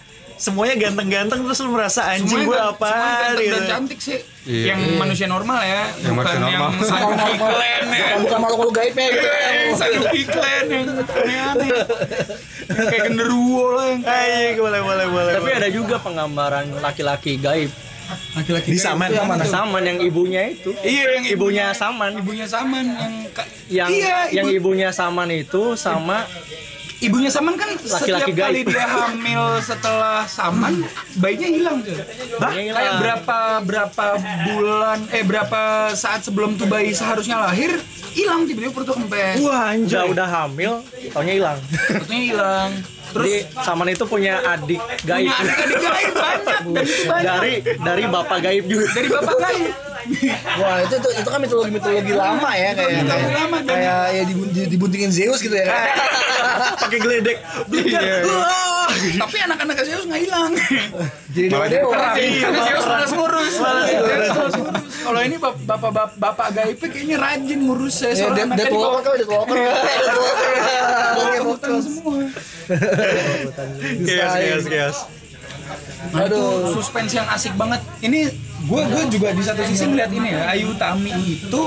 semuanya 0.43 0.75
ganteng-ganteng 0.75 1.39
terus 1.39 1.63
lu 1.63 1.71
merasa 1.71 2.03
anjing 2.11 2.43
gue 2.43 2.59
apa 2.59 2.91
gitu 3.39 3.55
dan 3.55 3.63
cantik 3.71 4.03
sih. 4.03 4.19
Iya. 4.43 4.75
yang 4.75 4.99
manusia 4.99 5.31
normal 5.31 5.63
ya. 5.63 5.87
Yang 6.03 6.15
bukan 6.19 6.35
manusia 6.35 6.51
yang 6.51 6.63
normal. 6.67 6.83
Sanuki 6.83 7.33
Clan 7.39 7.85
ya. 7.87 8.07
Bukan 8.19 8.39
makhluk 8.43 8.71
gaibnya 8.75 9.07
gitu. 9.07 9.29
yang 9.31 9.77
Sanuki 9.79 10.23
Clan 10.27 10.65
yang 10.67 10.87
aneh-aneh. 10.99 11.69
Yang 12.67 12.87
kayak 12.91 13.03
genderuwo 13.07 13.67
lah 13.79 13.87
yang 13.87 14.03
kayak 14.03 14.59
boleh 14.59 14.81
boleh 14.83 15.07
boleh 15.07 15.33
tapi 15.39 15.51
ada 15.55 15.69
juga 15.71 16.03
penggambaran 16.03 16.67
laki-laki 16.83 17.39
gaib. 17.39 17.71
Laki-laki 18.35 18.75
Di 18.75 18.81
Saman. 18.83 19.09
Yang 19.09 19.25
mana? 19.31 19.45
saman 19.47 19.83
yang 19.87 19.99
ibunya 20.03 20.43
itu. 20.51 20.75
Iya 20.83 21.23
yang 21.23 21.25
ibunya 21.31 21.65
saman. 21.71 22.19
ibunya 22.19 22.47
saman 22.51 22.85
yang 22.91 23.15
yang 23.71 23.89
iya, 23.89 24.19
yang 24.35 24.51
ibu- 24.51 24.75
ibunya 24.75 24.91
saman 24.91 25.31
itu 25.31 25.79
sama 25.79 26.27
ibunya 27.03 27.29
Saman 27.29 27.59
kan 27.59 27.75
setiap 27.75 28.23
Laki-laki 28.23 28.33
kali 28.33 28.61
gaib. 28.63 28.67
dia 28.71 28.87
hamil 28.87 29.43
setelah 29.59 30.23
Saman 30.25 30.87
bayinya 31.19 31.49
hilang 31.51 31.77
tuh. 31.83 31.99
Kayak 32.39 32.93
berapa 33.03 33.39
berapa 33.67 34.07
bulan 34.49 34.99
eh 35.11 35.27
berapa 35.27 35.91
saat 35.93 36.23
sebelum 36.23 36.55
tuh 36.55 36.71
bayi 36.71 36.95
seharusnya 36.95 37.43
lahir 37.43 37.75
hilang 38.15 38.47
tiba-tiba 38.47 38.71
perutnya 38.71 38.95
kempes. 39.03 39.37
Wah 39.43 39.75
Udah 39.75 40.05
udah 40.07 40.29
hamil, 40.29 40.73
taunya 41.11 41.35
hilang. 41.35 41.59
Perutnya 41.91 42.19
hilang. 42.23 42.71
Terus 43.13 43.27
Jadi 43.27 43.39
Saman 43.61 43.89
itu 43.89 44.05
punya 44.05 44.35
adik 44.43 44.81
gaib. 45.03 45.29
punya 45.29 45.37
adik-adik 45.39 45.79
gaib 45.79 46.13
banyak 46.15 46.57
dan 46.67 46.85
itu 46.89 47.03
banyak 47.05 47.25
dari 47.25 47.53
dari 47.77 48.05
bapak 48.07 48.39
gaib 48.41 48.65
juga. 48.65 48.87
dari 48.91 49.09
bapak 49.09 49.37
gaib. 49.39 49.71
Wah 50.53 50.77
itu 50.81 50.95
itu, 50.97 51.09
itu 51.15 51.29
kan 51.29 51.39
mitologi 51.39 51.71
mitologi 51.71 52.11
lama 52.13 52.51
ya 52.53 52.71
kayak 52.73 52.91
Mitologi 52.99 53.07
kayak, 53.23 53.39
lama, 53.39 53.57
kayak 53.63 54.03
ya 54.11 54.23
dibun- 54.25 54.51
di- 54.51 54.69
dibuntingin 54.69 55.11
Zeus 55.11 55.39
gitu 55.39 55.55
ya. 55.55 55.63
kan? 55.65 55.79
pakai 56.83 56.99
geledek. 56.99 57.39
Wah. 58.27 58.91
Tapi 59.23 59.37
anak-anak 59.41 59.77
Zeus 59.81 60.03
nggak 60.05 60.21
hilang. 60.21 60.51
Jadi 61.31 61.47
dewa 61.49 61.67
dewa. 61.67 61.95
Karena 62.13 62.61
Zeus 62.67 62.85
malas 62.85 63.11
ngurus. 63.11 63.55
Kalau 65.03 65.21
ini 65.21 65.37
bap- 65.37 65.63
bapak 65.63 65.91
bapak 65.91 66.15
bapak 66.17 66.49
gaibnya 66.53 66.89
kayaknya 66.89 67.17
rajin 67.19 67.59
ngurus 67.61 67.95
saya 67.97 68.13
Ya, 68.13 68.27
bawah 68.69 68.91
Walker 68.97 69.15
Death 69.15 69.31
Walker. 69.31 69.55
Hutan 69.55 71.47
Walker. 71.47 71.75
semua. 71.81 72.27
Chaos, 72.69 74.33
chaos, 74.39 74.65
chaos. 74.69 74.99
Nah, 76.13 76.27
itu 76.29 76.43
suspense 76.75 77.13
yang 77.17 77.27
asik 77.31 77.55
banget. 77.57 77.81
Ini 78.03 78.29
gue 78.63 78.83
gue 78.87 79.03
juga 79.19 79.29
di 79.35 79.43
satu 79.43 79.63
sisi 79.67 79.85
ngeliat 79.91 80.11
ini 80.15 80.29
ya 80.31 80.41
Ayu 80.55 80.71
Tami 80.79 81.13
itu 81.35 81.63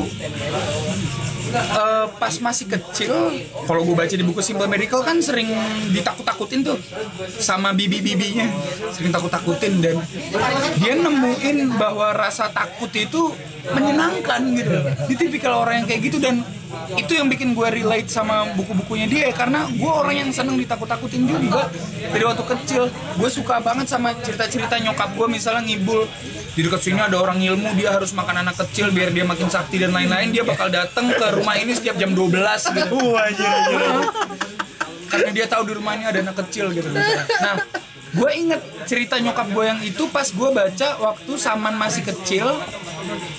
eh, 1.56 2.06
pas 2.16 2.34
masih 2.40 2.66
kecil 2.72 3.14
kalau 3.68 3.82
gue 3.84 3.96
baca 3.96 4.16
di 4.16 4.24
buku 4.24 4.40
Simple 4.40 4.68
Miracle 4.72 5.04
kan 5.04 5.20
sering 5.20 5.52
ditakut-takutin 5.92 6.64
tuh 6.64 6.80
sama 7.40 7.76
bibi-bibinya 7.76 8.48
sering 8.96 9.12
takut-takutin 9.12 9.84
dan 9.84 9.96
dia 10.80 10.94
nemuin 10.96 11.76
bahwa 11.76 12.16
rasa 12.16 12.48
takut 12.52 12.92
itu 12.96 13.36
menyenangkan 13.74 14.42
gitu. 14.54 14.78
Di 15.10 15.16
tipikal 15.18 15.66
orang 15.66 15.82
yang 15.84 15.88
kayak 15.90 16.02
gitu 16.12 16.18
dan 16.22 16.46
itu 17.00 17.18
yang 17.18 17.32
bikin 17.32 17.56
gue 17.58 17.68
relate 17.72 18.12
sama 18.12 18.46
buku-bukunya 18.54 19.08
dia 19.10 19.28
karena 19.34 19.66
gue 19.72 19.90
orang 19.90 20.28
yang 20.28 20.30
seneng 20.30 20.60
ditakut-takutin 20.60 21.26
juga. 21.26 21.72
Dari 22.14 22.24
waktu 22.26 22.44
kecil 22.46 22.84
gue 22.92 23.30
suka 23.32 23.58
banget 23.64 23.90
sama 23.90 24.14
cerita-cerita 24.22 24.78
nyokap 24.78 25.18
gue 25.18 25.28
misalnya 25.32 25.66
ngibul 25.66 26.06
di 26.56 26.62
dekat 26.64 26.82
sini 26.86 27.02
ada 27.02 27.18
orang 27.18 27.42
ilmu 27.42 27.74
dia 27.74 27.98
harus 27.98 28.14
makan 28.14 28.46
anak 28.46 28.62
kecil 28.62 28.94
biar 28.94 29.10
dia 29.10 29.26
makin 29.26 29.50
sakti 29.50 29.82
dan 29.82 29.90
lain-lain 29.90 30.30
dia 30.30 30.46
bakal 30.46 30.70
datang 30.70 31.10
ke 31.10 31.26
rumah 31.34 31.58
ini 31.58 31.74
setiap 31.74 31.98
jam 31.98 32.14
12 32.14 32.30
gitu 32.78 32.98
Wah, 33.16 33.26
karena 35.10 35.30
dia 35.34 35.46
tahu 35.50 35.64
di 35.66 35.74
rumah 35.78 35.98
ini 35.98 36.06
ada 36.06 36.20
anak 36.22 36.36
kecil 36.46 36.74
gitu. 36.74 36.90
Nah, 36.92 37.56
gue 38.16 38.32
inget 38.36 38.62
cerita 38.86 39.16
nyokap 39.22 39.48
gue 39.54 39.66
yang 39.66 39.80
itu 39.86 40.04
pas 40.10 40.28
gue 40.28 40.50
baca 40.50 40.88
waktu 41.02 41.32
Saman 41.38 41.76
masih 41.78 42.04
kecil, 42.04 42.48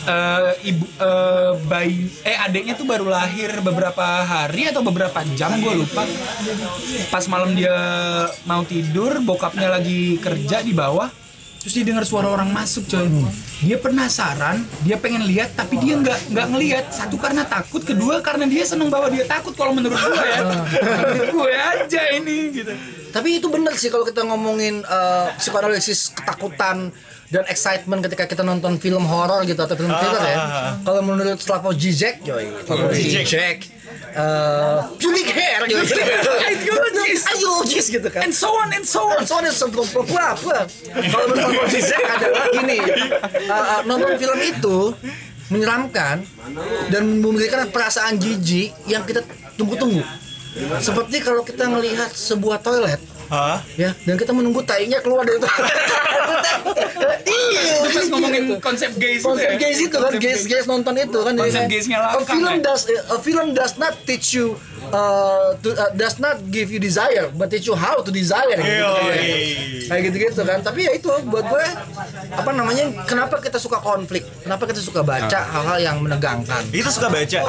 eh, 0.06 0.70
ibu 0.72 0.84
eh, 0.86 1.52
bayi 1.66 2.06
eh 2.22 2.38
adiknya 2.38 2.74
tuh 2.78 2.86
baru 2.86 3.10
lahir 3.10 3.60
beberapa 3.60 4.24
hari 4.24 4.70
atau 4.70 4.80
beberapa 4.80 5.20
jam 5.34 5.58
gue 5.58 5.74
lupa. 5.84 6.06
Pas 7.10 7.24
malam 7.28 7.52
dia 7.52 7.76
mau 8.48 8.62
tidur, 8.62 9.20
bokapnya 9.20 9.68
lagi 9.68 10.16
kerja 10.22 10.62
di 10.62 10.72
bawah. 10.72 11.25
Terus 11.66 11.82
dia 11.82 11.86
dengar 11.90 12.06
suara 12.06 12.30
orang 12.30 12.46
masuk 12.54 12.86
coy. 12.86 13.10
Dia 13.58 13.74
penasaran, 13.74 14.62
dia 14.86 14.94
pengen 15.02 15.26
lihat 15.26 15.50
tapi 15.58 15.74
dia 15.82 15.98
nggak 15.98 16.30
nggak 16.30 16.46
ngelihat. 16.54 16.84
Satu 16.94 17.18
karena 17.18 17.42
takut, 17.42 17.82
kedua 17.82 18.22
karena 18.22 18.46
dia 18.46 18.62
seneng 18.62 18.86
bahwa 18.86 19.10
dia 19.10 19.26
takut 19.26 19.50
kalau 19.50 19.74
menurut 19.74 19.98
gue 19.98 20.26
ya. 20.30 20.46
menurut 21.10 21.30
gue 21.34 21.52
aja 21.58 22.02
ini 22.14 22.38
gitu. 22.54 22.70
Tapi 23.10 23.42
itu 23.42 23.50
bener 23.50 23.74
sih 23.74 23.90
kalau 23.90 24.06
kita 24.06 24.22
ngomongin 24.22 24.86
uh, 24.86 25.34
psikoanalisis 25.42 26.14
ketakutan 26.14 26.94
dan 27.34 27.42
excitement 27.50 27.98
ketika 28.06 28.30
kita 28.30 28.46
nonton 28.46 28.78
film 28.78 29.02
horor 29.02 29.42
gitu 29.42 29.58
atau 29.58 29.74
film 29.74 29.90
thriller 29.90 30.22
ya. 30.22 30.38
Kalau 30.86 31.02
menurut 31.02 31.42
Slavoj 31.42 31.74
Žižek, 31.74 32.22
joy, 32.22 32.46
Slavoj 32.62 32.94
Žižek, 32.94 33.58
uh, 34.16 34.90
pubic 34.98 35.28
hair 35.30 35.66
gitu. 35.68 35.82
Ideologis 37.36 37.86
gitu 37.90 38.08
kan. 38.08 38.26
And 38.26 38.32
so 38.34 38.50
on 38.54 38.72
and 38.72 38.86
so 38.86 39.04
on. 39.06 39.22
Soalnya 39.24 39.52
sebelum 39.52 39.86
apa 40.16 40.66
Kalau 40.92 41.26
menurut 41.32 41.68
Žižek 41.70 42.02
adalah 42.04 42.44
gini, 42.52 42.78
uh, 43.50 43.80
nonton 43.84 44.16
film 44.18 44.40
itu 44.42 44.76
menyeramkan 45.46 46.26
dan 46.90 47.02
memberikan 47.22 47.70
perasaan 47.70 48.18
jijik 48.18 48.74
yang 48.90 49.06
kita 49.06 49.22
tunggu-tunggu. 49.54 50.02
Seperti 50.80 51.20
kalau 51.20 51.44
kita 51.44 51.68
melihat 51.68 52.08
sebuah 52.10 52.64
toilet 52.64 52.98
Hah? 53.26 53.58
ya 53.74 53.90
dan 54.00 54.14
kita 54.14 54.30
menunggu 54.30 54.62
tainya 54.62 54.98
keluar 54.98 55.22
dari 55.22 55.36
toilet. 55.36 55.76
iya, 57.24 57.62
Terus 57.86 58.08
ngomongin 58.08 58.58
konsep 58.58 58.90
gays 58.94 59.20
itu 59.20 59.26
konsep 59.26 59.48
ya. 59.48 59.58
gays 59.58 59.78
itu 59.80 59.92
kan, 59.92 60.08
Konsep 60.08 60.20
gays 60.20 60.42
gays 60.44 60.66
nonton 60.66 60.94
itu 60.96 61.18
kan. 61.18 61.32
Konsep 61.34 61.62
Jadi, 61.62 61.72
gaysnya 61.72 61.96
a 61.96 62.04
langkang, 62.14 62.26
film 62.32 62.52
ya. 62.52 62.64
does 62.64 62.82
a 62.88 63.16
film 63.18 63.46
does 63.52 63.74
not 63.76 63.94
teach 64.04 64.32
you 64.32 64.54
uh, 64.88 65.54
to, 65.56 65.72
uh, 65.72 65.90
does 65.92 66.16
not 66.18 66.38
give 66.48 66.68
you 66.68 66.78
desire, 66.78 67.28
but 67.30 67.48
teach 67.48 67.64
you 67.64 67.74
how 67.74 67.98
to 67.98 68.10
desire. 68.10 68.56
Gitu, 68.56 68.78
Yoi. 68.78 69.86
kayak 69.86 70.02
gitu-gitu 70.04 70.40
kan. 70.42 70.58
Tapi 70.60 70.80
ya 70.84 70.92
itu 70.92 71.08
buat 71.26 71.44
gue 71.44 71.64
apa 72.32 72.50
namanya? 72.52 72.84
Kenapa 73.04 73.38
kita 73.38 73.56
suka 73.56 73.78
konflik? 73.78 74.22
Kenapa 74.40 74.64
kita 74.64 74.78
suka 74.78 75.00
baca 75.00 75.38
hal-hal 75.42 75.78
yang 75.80 75.96
menegangkan? 75.98 76.62
Itu 76.70 76.88
suka 76.88 77.08
baca. 77.08 77.40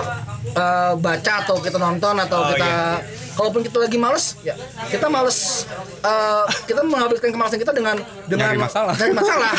Eh, 0.47 0.93
baca 0.95 1.33
atau 1.39 1.59
kita 1.59 1.77
nonton 1.77 2.15
atau 2.17 2.39
Oh, 2.39 2.49
kita 2.49 2.65
iya. 2.65 3.26
Kalaupun 3.37 3.61
kita 3.61 3.77
lagi 3.77 3.95
males 3.95 4.33
ya 4.41 4.57
kita 4.87 5.05
males 5.07 5.69
eh, 5.99 6.45
kita 6.65 6.81
menghabiskan 6.81 7.29
kemalasan 7.29 7.57
kita 7.57 7.69
dengan 7.71 7.95
dengan 8.25 8.49
Nyari 8.49 8.59
masalah. 8.59 8.93
cari 8.93 9.13
masalah 9.13 9.51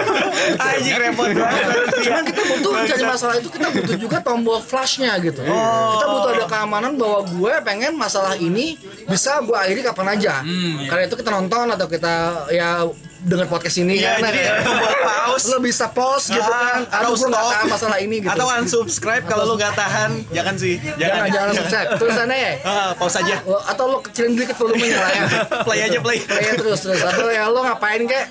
Anjing 0.66 0.96
repot 0.96 1.28
banget. 1.30 1.68
cuman 2.00 2.22
kita 2.24 2.42
butuh 2.46 2.72
cari 2.86 3.04
masalah 3.04 3.34
itu 3.36 3.48
kita 3.48 3.68
butuh 3.70 3.96
juga 3.98 4.16
tombol 4.20 4.58
flashnya 4.58 5.12
gitu 5.20 5.42
Oh. 5.42 5.92
kita 5.92 6.06
butuh 6.06 6.30
ada 6.34 6.46
keamanan 6.46 6.92
bahwa 6.94 7.20
gue 7.22 7.52
pengen 7.60 7.92
masalah 7.94 8.34
ini 8.34 8.80
bisa 9.04 9.40
gue 9.40 9.52
akhiri 9.52 9.82
kapan 9.82 10.16
aja 10.16 10.34
Hmm, 10.40 10.80
iya. 10.80 10.88
karena 10.88 11.02
itu 11.04 11.14
kita 11.14 11.30
nonton 11.30 11.66
atau 11.68 11.86
kita 11.86 12.14
ya 12.48 12.88
dengar 13.22 13.46
podcast 13.46 13.76
ini 13.78 13.98
Iya, 13.98 14.16
kan 14.16 14.28
jadi 14.28 14.40
ya. 14.42 14.54
buat 14.62 14.96
pause. 15.28 15.44
lo 15.46 15.58
bisa 15.58 15.86
pause 15.88 16.26
gitu 16.28 16.40
kan 16.42 16.82
Ah, 16.82 17.00
atau 17.00 17.10
atau 17.10 17.12
gue 17.14 17.28
nggak 17.28 17.36
stop. 17.38 17.52
tahan 17.52 17.66
masalah 17.68 17.98
ini 17.98 18.16
gitu 18.18 18.32
Atau 18.32 18.46
unsubscribe 18.50 19.24
kalau 19.24 19.44
lu 19.44 19.54
gak 19.54 19.72
tahan. 19.72 20.10
Jangan 20.30 20.54
sih. 20.54 20.74
jangan 20.96 21.28
jangan 21.28 21.48
subscribe 21.58 21.88
tulisannya 21.96 22.38
ya 22.38 22.52
Ah, 22.62 22.90
pause 22.92 23.16
aja. 23.18 23.36
Lo- 23.44 23.60
atau 23.62 23.84
lo 23.86 23.98
kecilin 24.00 24.32
dikit 24.34 24.56
volumenya 24.56 24.96
lah 24.96 25.10
ya 25.10 25.24
Play 25.66 25.80
aja 25.82 25.98
play. 25.98 26.18
Play 26.20 26.44
terus 26.54 26.80
terus 26.80 27.00
atau 27.00 27.28
ya 27.28 27.44
lo 27.46 27.60
ngapain 27.60 28.02
kek 28.02 28.24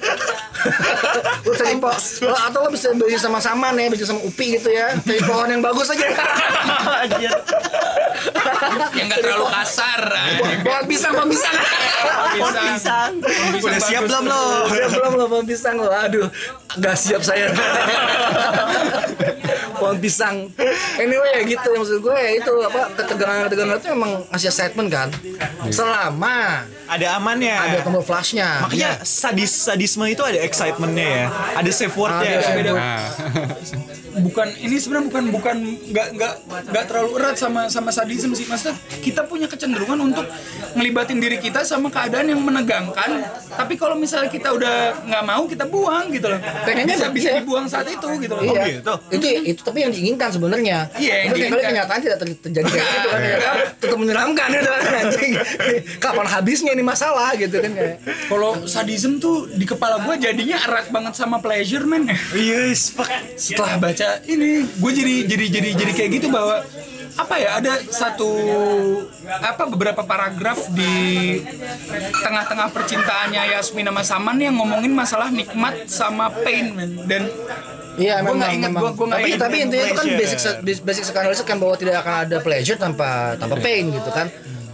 lo 1.46 1.54
cari 1.54 1.76
lo, 2.20 2.36
atau 2.36 2.60
lo 2.64 2.70
bisa 2.70 2.92
beli 2.92 3.16
sama-sama 3.16 3.72
nih 3.72 3.88
beli 3.88 4.04
sama 4.04 4.20
Upi 4.22 4.58
gitu 4.58 4.70
ya 4.70 4.92
cari 4.98 5.22
pohon 5.22 5.48
yang 5.48 5.62
bagus 5.62 5.88
aja 5.88 6.04
Anjir. 7.00 7.32
Yang 8.96 9.06
nggak 9.10 9.22
terlalu 9.24 9.48
kasar. 9.50 10.02
pohon 10.64 10.86
pisang 10.86 11.12
pohon 11.16 11.30
pisang 11.32 11.56
Pohon 12.40 12.56
pisang. 12.68 13.12
Udah 13.60 13.82
siap 13.82 14.04
belum 14.08 14.24
lo? 14.28 14.44
Ya, 14.72 14.88
belum 14.88 15.12
lo 15.16 15.26
pohon 15.28 15.46
pisang 15.48 15.76
lo 15.80 15.90
aduh 15.90 16.28
nggak 16.78 16.96
siap 16.96 17.22
saya 17.26 17.50
pohon 19.80 19.98
pisang 19.98 20.52
anyway 20.96 21.40
ya 21.40 21.42
gitu 21.48 21.70
maksud 21.74 21.98
gue 22.00 22.16
ya 22.16 22.32
itu 22.38 22.54
apa 22.62 22.82
ketegangan 22.94 23.48
ketegangan 23.48 23.76
itu 23.80 23.90
emang 23.90 24.12
ngasih 24.30 24.52
statement 24.52 24.90
kan 24.90 25.08
selama 25.72 26.68
Ada 26.90 27.22
amannya. 27.22 27.54
ada 27.54 27.78
tombol 27.86 28.02
flashnya 28.02 28.66
Makanya 28.66 29.06
sadis 29.06 29.54
sadisme 29.54 30.10
itu 30.10 30.26
ada 30.26 30.42
excitementnya 30.42 31.06
ya. 31.06 31.26
Ada 31.54 31.70
safe 31.70 31.94
wordnya. 31.94 32.42
Ada. 32.42 32.50
ya. 32.66 32.74
Nah, 32.74 33.06
bukan 34.26 34.48
ini 34.58 34.76
sebenarnya 34.82 35.06
bukan 35.06 35.24
bukan 35.30 35.56
nggak 35.94 36.08
nggak 36.18 36.34
nggak 36.74 36.84
terlalu 36.90 37.12
erat 37.22 37.38
sama 37.38 37.70
sama 37.70 37.94
sadisme 37.94 38.34
sih 38.34 38.50
maksudnya 38.50 38.74
kita 39.06 39.22
punya 39.24 39.46
kecenderungan 39.46 40.02
untuk 40.02 40.26
ngelibatin 40.74 41.22
diri 41.22 41.38
kita 41.38 41.62
sama 41.62 41.94
keadaan 41.94 42.34
yang 42.34 42.42
menegangkan 42.42 43.22
tapi 43.54 43.78
kalau 43.78 43.94
misalnya 43.94 44.34
kita 44.34 44.50
udah 44.50 44.98
nggak 45.06 45.24
mau 45.24 45.46
kita 45.46 45.70
buang 45.70 46.10
gitu 46.10 46.26
loh 46.26 46.42
Pengennya 46.66 46.98
bisa 46.98 47.08
bisa 47.14 47.30
iya. 47.30 47.38
dibuang 47.38 47.70
saat 47.70 47.86
itu 47.86 48.08
gitu 48.18 48.34
loh 48.34 48.44
Iya, 48.44 48.82
gitu? 48.82 48.94
itu 49.14 49.26
itu 49.46 49.62
tapi 49.70 49.80
yang 49.80 49.92
diinginkan 49.92 50.30
sebenarnya. 50.30 50.78
Iya, 50.96 51.16
yang 51.20 51.28
Tapi 51.28 51.38
kali 51.38 51.40
diinginkan. 51.40 51.70
kenyataan 51.70 52.00
tidak 52.00 52.18
ter- 52.18 52.42
terjadi 52.42 52.68
kayak 52.68 52.88
gitu 52.88 53.08
kan, 53.08 53.20
ternyata 53.20 53.50
tetap 53.82 53.98
menyeramkan 53.98 54.48
gitu 54.50 54.68
kan 54.68 54.82
anjing. 55.00 55.32
Kapan 55.98 56.28
habisnya 56.28 56.72
ini 56.72 56.84
masalah 56.84 57.30
gitu 57.34 57.56
kan 57.56 57.72
kayak. 57.72 57.96
kalau 58.26 58.52
sadisme 58.66 59.18
tuh 59.18 59.48
di 59.48 59.64
kepala 59.64 60.02
gue 60.02 60.16
jadinya 60.20 60.58
erat 60.60 60.90
banget 60.90 61.14
sama 61.14 61.38
pleasure 61.38 61.84
man 61.84 62.10
Yes, 62.32 62.90
fuck. 62.90 63.10
setelah 63.36 63.78
baca 63.78 64.22
ini 64.24 64.66
gue 64.66 64.92
jadi 64.92 65.14
jadi 65.26 65.46
jadi 65.52 65.70
jadi 65.76 65.92
kayak 65.94 66.10
gitu 66.16 66.28
bahwa 66.28 66.62
apa 67.20 67.36
ya 67.36 67.50
ada 67.60 67.74
satu 67.84 68.30
apa 69.28 69.64
beberapa 69.68 70.02
paragraf 70.04 70.72
di 70.72 70.94
tengah-tengah 72.16 72.72
percintaannya 72.72 73.44
Yasmin 73.52 73.88
sama 73.88 74.04
Saman 74.04 74.38
yang 74.40 74.56
ngomongin 74.56 74.92
masalah 74.92 75.28
nikmat 75.30 75.86
sama 75.86 76.32
pain 76.32 76.72
man. 76.72 76.90
dan 77.06 77.24
Iya 78.00 78.24
Gua 78.24 78.32
memang 78.32 78.38
nggak 78.40 78.52
memang. 78.64 78.82
gua- 78.82 78.96
gua 78.96 79.06
nggak 79.12 79.20
tapi 79.20 79.30
tapi 79.36 79.56
intinya 79.60 79.86
itu 79.86 79.96
kan 79.98 80.08
basic 80.16 80.40
basic 80.80 81.04
psychoanalysis 81.04 81.44
kan 81.44 81.60
bahwa 81.60 81.76
tidak 81.76 82.00
akan 82.00 82.14
ada 82.24 82.38
pleasure 82.40 82.80
tanpa 82.80 83.36
tanpa 83.36 83.60
pain 83.60 83.92
gitu 83.92 84.10
kan. 84.10 84.28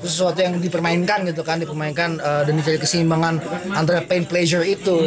sesuatu 0.05 0.37
yang 0.37 0.61
dipermainkan 0.61 1.25
gitu 1.25 1.41
kan 1.41 1.57
dipermainkan 1.57 2.21
eh, 2.21 2.41
dan 2.45 2.53
dicari 2.53 2.77
keseimbangan 2.77 3.41
antara 3.73 4.05
pain 4.05 4.21
pleasure 4.21 4.61
itu. 4.61 5.01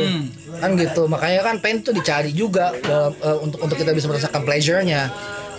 Kan 0.59 0.75
gitu. 0.75 1.07
Makanya 1.07 1.47
kan 1.47 1.63
pain 1.63 1.79
itu 1.79 1.95
dicari 1.95 2.35
juga 2.35 2.75
dalam, 2.75 3.15
eh, 3.15 3.39
untuk 3.39 3.63
untuk 3.63 3.77
kita 3.79 3.95
bisa 3.95 4.11
merasakan 4.11 4.43
pleasure-nya 4.43 5.07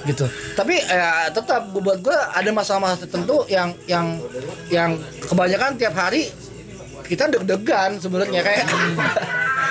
gitu. 0.08 0.26
Tapi 0.56 0.80
ya 0.80 1.28
tetap 1.32 1.72
buat 1.76 2.00
gue 2.00 2.16
ada 2.16 2.50
masalah-masalah 2.54 3.02
tertentu 3.04 3.44
yang 3.52 3.76
yang 3.90 4.20
yang 4.72 4.96
kebanyakan 5.28 5.76
tiap 5.76 5.96
hari 5.96 6.32
kita 7.10 7.26
deg-degan 7.26 7.98
sebenarnya 7.98 8.46
kayak 8.46 8.66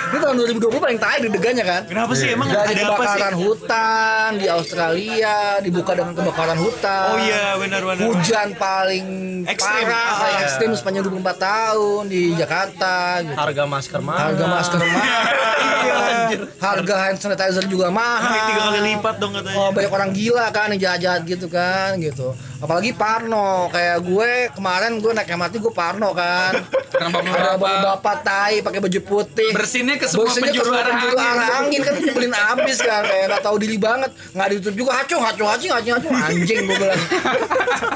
ini 0.09 0.18
tahun 0.18 0.34
2020 0.56 0.78
paling 0.78 0.98
tai 0.98 1.16
deg-degannya 1.20 1.64
kan 1.64 1.82
Kenapa 1.84 2.12
sih 2.12 2.28
emang 2.28 2.48
dari 2.48 2.56
ada 2.56 2.64
apa 2.64 2.74
sih? 2.74 2.88
kebakaran 2.88 3.34
hutan 3.36 4.28
di 4.34 4.46
Australia 4.48 5.34
dibuka 5.59 5.92
dengan 5.92 6.12
kebakaran 6.14 6.56
hutan 6.56 7.09
Oh 7.09 7.18
iya 7.18 7.44
benar-benar. 7.54 8.02
hujan 8.04 8.48
paling 8.54 9.06
Ekstrim. 9.44 9.84
parah 9.84 10.04
Ah, 10.04 10.16
paling 10.18 10.34
iya. 10.34 10.44
ekstrim 10.44 10.70
sepanjang 10.72 11.02
24 11.04 11.24
tahun 11.38 12.02
di 12.06 12.22
Jakarta 12.32 12.94
gitu. 13.22 13.36
Harga 13.36 13.62
masker 13.64 14.00
mahal. 14.00 14.20
harga 14.26 14.44
masker 14.46 14.80
mahal 14.80 15.22
Iya. 15.78 16.38
harga 16.59 16.94
hand 16.98 17.18
sanitizer 17.18 17.64
juga 17.64 17.88
mahal 17.88 18.34
tiga 18.44 18.61
kali 18.66 18.80
lipat 18.88 19.14
dong 19.16 19.32
katanya. 19.32 19.56
Oh, 19.56 19.70
banyak 19.70 19.88
orang 19.90 20.11
gila 20.11 20.46
kan 20.50 20.68
yang 20.70 20.80
jahat-jahat 20.82 21.22
gitu 21.24 21.46
kan 21.46 21.96
gitu 21.98 22.32
apalagi 22.59 22.90
Parno 22.90 23.70
kayak 23.70 24.02
gue 24.02 24.30
kemarin 24.54 24.98
gue 24.98 25.12
naik 25.14 25.30
MRT 25.30 25.54
gue 25.62 25.74
Parno 25.74 26.11
kan. 26.11 26.59
Ada 26.98 27.09
bapak-bapak 27.14 27.74
bapak 27.86 28.16
tai 28.26 28.54
pakai 28.59 28.80
baju 28.82 29.00
putih. 29.06 29.50
Bersinnya 29.54 29.94
ke 29.94 30.11
semua 30.11 30.26
Bersihinnya 30.26 30.50
ke 30.50 30.66
penjuru 30.66 30.70
arah 30.74 30.92
penjuru 30.98 31.18
angin. 31.18 31.50
angin 31.54 31.80
kan 31.86 31.94
nyebelin 32.02 32.34
abis 32.34 32.78
kan 32.82 33.02
kayak 33.06 33.24
nggak 33.30 33.42
tahu 33.46 33.56
diri 33.62 33.76
banget. 33.78 34.11
Nggak 34.34 34.46
ditutup 34.50 34.74
juga 34.74 34.90
hacung 34.98 35.22
hacung 35.22 35.48
hacung 35.48 35.72
hacung 35.78 35.94
hacung 35.94 36.14
anjing 36.18 36.59
gue 36.66 36.76
bilang. 36.76 37.02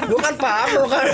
Gue 0.07 0.19
kan 0.23 0.35
Parno 0.39 0.83
kan. 0.87 1.05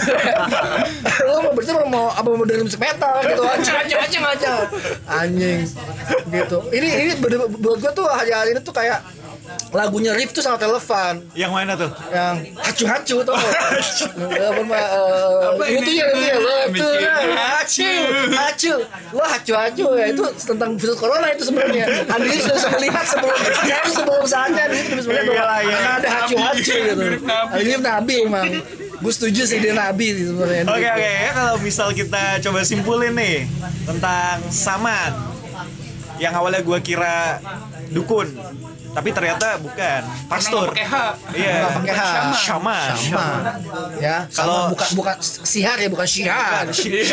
Lo 1.25 1.33
mau 1.49 1.53
bersih 1.57 1.73
mau 1.73 1.87
mau 1.89 2.05
apa 2.13 2.27
mau 2.29 2.45
dengerin 2.45 2.65
musik 2.69 2.81
metal 2.81 3.15
gitu. 3.25 3.41
Hacung 3.41 3.75
hacung 3.81 3.99
hacung 3.99 4.23
hacung 4.29 4.61
anjing 5.09 5.59
gitu. 6.29 6.57
Ini 6.69 6.87
ini 7.07 7.11
buat 7.57 7.77
gue 7.81 7.91
tuh 7.97 8.05
hari-hari 8.05 8.53
ini 8.53 8.61
tuh 8.61 8.75
kayak 8.77 9.01
lagunya 9.69 10.11
Rif 10.17 10.33
tuh 10.33 10.41
sangat 10.41 10.65
relevan. 10.65 11.21
Yang 11.37 11.51
mana 11.53 11.73
tuh? 11.77 11.91
yang 12.09 12.35
hacu-hacu 12.57 13.17
tuh 13.21 13.35
apa 13.37 14.61
mah 14.65 14.85
eh, 15.61 15.77
itu 15.77 15.91
ya 15.93 16.05
itu 16.09 16.21
ya 16.25 16.37
lo 16.41 16.55
itu 16.73 16.87
ya, 16.97 17.15
hacu. 17.37 17.91
Hacu. 18.33 18.73
Lo 19.13 19.23
hacu-hacu 19.25 19.85
ya. 19.93 20.05
Itu 20.09 20.23
tentang 20.37 20.73
virus 20.77 20.97
corona 20.97 21.27
itu 21.29 21.43
sebenarnya. 21.45 21.85
Andi 22.09 22.37
sudah 22.41 22.59
saya 22.59 22.77
lihat 22.81 23.05
sebelum 23.05 23.37
ya, 23.65 23.77
sebelum 23.85 24.23
saatnya 24.25 24.63
itu 24.73 25.01
sebenarnya 25.05 25.27
Iya, 25.29 25.41
bahwa 25.41 25.57
iya. 25.61 25.77
ada 26.01 26.09
hacu-hacu 26.09 26.73
gitu. 26.73 26.93
Mirip 26.97 27.23
Nabi. 27.23 27.53
ini 27.61 27.73
nabi 27.77 28.13
emang. 28.25 28.49
Gue 28.99 29.13
setuju 29.15 29.41
sih 29.47 29.61
dia 29.61 29.73
nabi 29.77 30.11
sebenarnya. 30.17 30.63
Oke 30.65 30.87
oke. 30.87 31.09
Ya 31.29 31.31
kalau 31.31 31.55
misal 31.61 31.93
kita 31.93 32.41
coba 32.41 32.59
simpulin 32.65 33.13
nih 33.13 33.45
tentang 33.85 34.41
Saman 34.49 35.29
yang 36.19 36.35
awalnya 36.35 36.59
gua 36.61 36.83
kira 36.83 37.39
dukun 37.95 38.27
tapi 38.89 39.09
ternyata 39.09 39.57
bukan 39.57 40.01
pastor. 40.25 40.67
pakai 40.69 40.85
H. 40.85 40.95
Iya. 41.31 41.53
Pakai 41.71 41.93
H. 41.93 42.01
Sama 42.35 42.79
ya 43.97 44.25
Kalau- 44.29 44.73
bukan 44.73 44.87
bukan 44.95 45.15
sihar 45.21 45.77
ya 45.77 45.87
bukan 45.87 46.07
Syahir. 46.07 47.05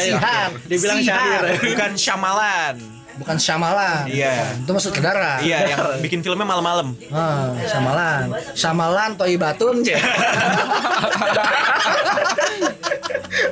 sihar 0.00 0.48
Dibilang 0.64 0.98
Sihar. 0.98 1.20
syair. 1.20 1.42
Bukan 1.62 1.90
syamalan. 1.94 2.76
bukan 3.14 3.38
syamalan 3.38 4.10
Iya. 4.10 4.58
itu 4.58 4.70
masuk 4.70 4.90
ke 4.90 4.98
darah 4.98 5.38
Iya, 5.38 5.70
yang 5.70 5.78
bikin 6.02 6.18
filmnya 6.18 6.42
malam-malam. 6.42 6.98
Ah, 7.08 7.54
Samalan. 7.62 8.34
Samalan 8.54 9.14
Toy 9.14 9.38
Batun. 9.38 9.86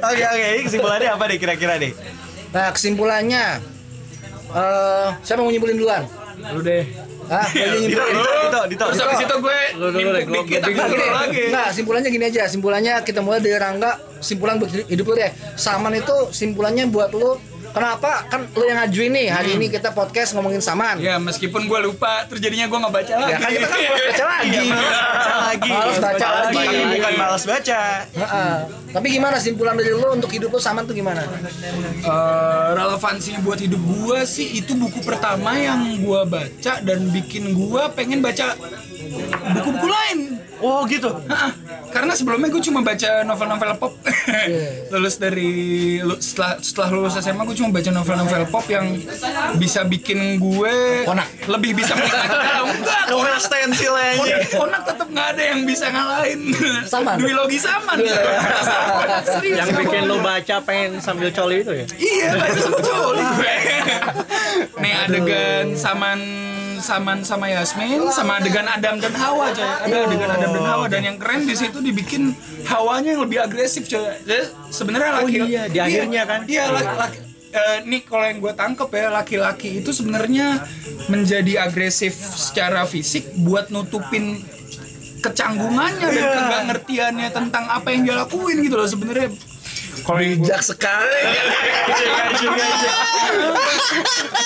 Oke 0.03 0.25
oke, 0.25 0.47
ini 0.53 0.63
kesimpulannya 0.63 1.09
apa 1.09 1.25
nih 1.27 1.39
kira-kira 1.39 1.75
nih? 1.77 1.93
nah, 2.51 2.69
kesimpulannya 2.71 3.45
eh 4.53 5.07
siapa 5.23 5.41
mau 5.41 5.49
nyimpulin 5.49 5.77
duluan? 5.77 6.03
Lu 6.51 6.61
deh. 6.61 6.85
Ah, 7.33 7.49
aja 7.49 7.89
Dito. 7.89 7.97
Dito, 7.97 8.61
Dito. 8.69 8.85
Terus 8.93 9.01
habis 9.01 9.25
itu 9.25 9.37
gue 9.41 9.59
dikit 10.29 10.61
lagi. 11.09 11.43
Nah, 11.49 11.73
simpulannya 11.73 12.13
gini 12.13 12.25
aja. 12.29 12.45
Simpulannya 12.45 13.01
kita 13.01 13.25
mulai 13.25 13.41
dari 13.41 13.57
Rangga. 13.57 13.97
Simpulan 14.21 14.61
buat 14.61 14.69
hidup 14.69 15.05
lu 15.09 15.15
deh. 15.17 15.33
Saman 15.57 15.97
itu 15.97 16.29
simpulannya 16.29 16.93
buat 16.93 17.09
lu. 17.17 17.41
Kenapa? 17.73 18.29
Kan 18.29 18.41
lu 18.53 18.65
yang 18.69 18.79
ngajuin 18.85 19.13
nih. 19.17 19.27
Hari 19.33 19.51
ini 19.57 19.67
kita 19.73 19.97
podcast 19.97 20.37
ngomongin 20.37 20.61
saman. 20.61 21.01
Ya 21.01 21.17
meskipun 21.17 21.65
gue 21.65 21.79
lupa 21.81 22.29
terjadinya 22.29 22.69
gue 22.69 22.79
nggak 22.79 22.95
baca 22.95 23.15
lagi. 23.17 23.33
Ya 23.33 23.37
kan 23.41 23.51
kita 23.51 23.67
kan 23.67 23.81
malas 23.81 24.05
baca 24.05 24.25
lagi. 24.29 24.49
Iya, 24.53 24.63
Baca 24.93 25.35
lagi. 25.41 25.71
Malas 25.73 25.99
baca 25.99 26.27
lagi. 26.29 26.53
Bukan, 26.53 26.85
bukan 26.93 27.13
malas 27.17 27.45
baca. 27.49 27.81
Heeh. 28.13 28.55
Tapi 28.93 29.07
gimana 29.09 29.37
simpulan 29.41 29.75
dari 29.75 29.91
lu 29.97 30.09
untuk 30.13 30.29
hidup 30.29 30.53
lu 30.53 30.61
saman 30.61 30.85
tuh 30.85 30.93
gimana? 30.93 31.25
Eh, 31.25 32.69
relevansinya 32.77 33.41
buat 33.41 33.57
hidup 33.57 33.81
gua 33.81 34.29
sih 34.29 34.61
itu 34.61 34.77
buku 34.77 35.01
pertama 35.01 35.57
yang 35.57 35.97
gua 36.05 36.29
baca 36.29 36.77
dan 36.85 37.09
bikin 37.09 37.57
gua 37.57 37.89
pengen 37.89 38.21
baca 38.21 38.53
buku-buku 39.57 39.89
lain. 39.89 40.19
Oh 40.63 40.85
gitu. 40.87 41.11
Hah, 41.27 41.51
karena 41.91 42.15
sebelumnya 42.15 42.47
gue 42.47 42.63
cuma 42.63 42.87
baca 42.87 43.27
novel-novel 43.27 43.73
pop. 43.83 43.93
lulus 44.93 45.17
dari 45.17 45.51
lu- 45.99 46.19
setelah 46.19 46.59
setelah 46.59 46.89
lulus 46.91 47.15
SMA 47.17 47.43
gue 47.43 47.57
cuma 47.57 47.71
baca 47.71 47.91
novel-novel 47.91 48.43
pop 48.49 48.67
yang 48.67 48.99
bisa 49.57 49.83
bikin 49.83 50.39
gue 50.39 50.75
Konak. 51.05 51.29
lebih 51.47 51.75
bisa 51.75 51.93
menikmati. 51.93 52.41
Enggak, 52.73 53.03
Novel 53.09 53.37
stensil 53.37 53.93
aja. 53.93 54.17
Konak, 54.17 54.49
konak 54.55 54.83
tetap 54.85 55.07
nggak 55.07 55.27
ada 55.35 55.43
yang 55.45 55.61
bisa 55.63 55.87
ngalahin. 55.87 56.41
Saman. 56.85 57.15
Dwi 57.19 57.33
Logi. 57.33 57.59
Saman, 57.59 57.97
serius. 59.23 59.57
Yang 59.59 59.69
bikin 59.79 60.03
lu 60.07 60.17
baca 60.19 60.57
pengen 60.63 60.99
sambil 60.99 61.29
coli 61.31 61.61
itu 61.61 61.73
ya? 61.75 61.87
Iya, 61.93 62.29
baca 62.37 62.59
sama 62.59 62.79
cowok 62.81 63.11
gue. 63.13 63.55
Nih 64.79 64.93
adegan 64.99 65.67
saman 65.75 66.21
saman 66.83 67.23
sama 67.23 67.47
Yasmin 67.47 68.11
sama 68.11 68.43
adegan 68.43 68.67
Adam 68.67 68.99
dan 68.99 69.15
Hawa 69.15 69.55
coy. 69.55 69.63
Ada 69.63 69.97
adegan 70.03 70.31
Adam 70.31 70.51
dan 70.51 70.65
Hawa 70.67 70.87
dan 70.87 71.03
yang 71.05 71.17
keren 71.17 71.47
di 71.47 71.55
situ 71.55 71.79
dibikin 71.79 72.35
Hawanya 72.67 73.15
yang 73.15 73.23
lebih 73.23 73.39
agresif 73.39 73.87
coy. 73.87 74.12
Sebenarnya 74.73 75.11
Oh 75.23 75.29
laki 75.29 75.39
iya, 75.49 75.63
di 75.69 75.79
akhirnya 75.79 76.23
kan? 76.25 76.41
Iya, 76.49 76.65
laki, 76.73 76.95
laki 76.97 77.19
eh, 77.53 77.79
nih 77.85 78.03
kalau 78.09 78.25
yang 78.25 78.39
gue 78.41 78.53
tangkep 78.57 78.89
ya 78.91 79.07
laki-laki 79.13 79.71
itu 79.85 79.91
sebenarnya 79.93 80.65
menjadi 81.13 81.69
agresif 81.69 82.17
secara 82.17 82.89
fisik 82.89 83.29
buat 83.37 83.69
nutupin 83.69 84.41
kecanggungannya 85.23 86.09
dan 86.11 86.25
kegak 86.35 86.63
ngertiannya 86.73 87.29
tentang 87.31 87.65
apa 87.71 87.89
yang 87.95 88.03
dia 88.09 88.17
lakuin 88.19 88.59
gitu 88.65 88.75
loh 88.75 88.89
sebenarnya 88.89 89.31
Bijak 90.03 90.61
sekali. 90.63 91.23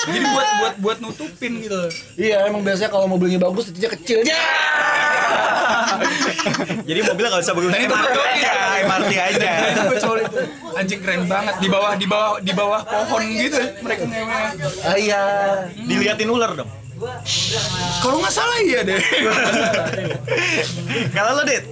jadi 0.07 0.25
buat 0.31 0.49
buat 0.59 0.75
buat 0.81 0.97
nutupin 1.01 1.61
gitu. 1.61 1.81
Iya, 2.17 2.47
emang 2.49 2.61
biasanya 2.61 2.89
kalau 2.93 3.09
mobilnya 3.09 3.41
bagus 3.41 3.69
titiknya 3.71 3.91
kecil. 3.97 4.17
Ya. 4.23 4.45
Jadi 6.87 6.99
mobilnya 7.03 7.29
nggak 7.33 7.43
usah 7.43 7.55
bagus 7.57 7.69
Dan 7.73 7.81
itu 7.83 7.95
MRT 7.95 8.07
betul, 8.07 8.23
aja, 8.23 8.37
iya. 8.37 8.53
MRT 8.85 9.11
aja. 9.17 9.51
Nah, 9.51 9.91
itu 9.91 10.11
itu 10.21 10.39
anjing 10.77 10.99
keren 11.01 11.21
banget 11.25 11.55
di 11.59 11.67
bawah 11.67 11.93
di 11.97 12.07
bawah 12.07 12.37
di 12.39 12.53
bawah 12.53 12.81
pohon 12.85 13.23
gitu 13.33 13.59
mereka 13.83 14.03
ngewe. 14.07 14.39
Ah, 14.85 14.97
iya. 14.97 15.21
Diliatin 15.73 16.29
ular 16.29 16.51
dong. 16.55 16.69
Kalau 18.01 18.17
nggak 18.17 18.33
salah 18.33 18.57
iya 18.65 18.81
deh. 18.81 18.97
Kalau 21.13 21.31
lo 21.37 21.43
dit, 21.45 21.63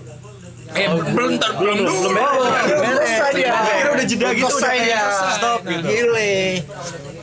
eh 0.76 0.88
belum 0.92 1.30
ntar 1.40 1.52
belum 1.56 1.78
dulu. 1.88 2.20
Selesai 2.68 3.32
dia. 3.36 3.54
Kira 3.56 3.90
udah 3.96 4.06
jeda 4.06 4.28
gitu, 4.36 4.48
udah 4.52 5.08
stop 5.40 5.60
gitu. 5.64 5.88
Gile. 5.88 6.36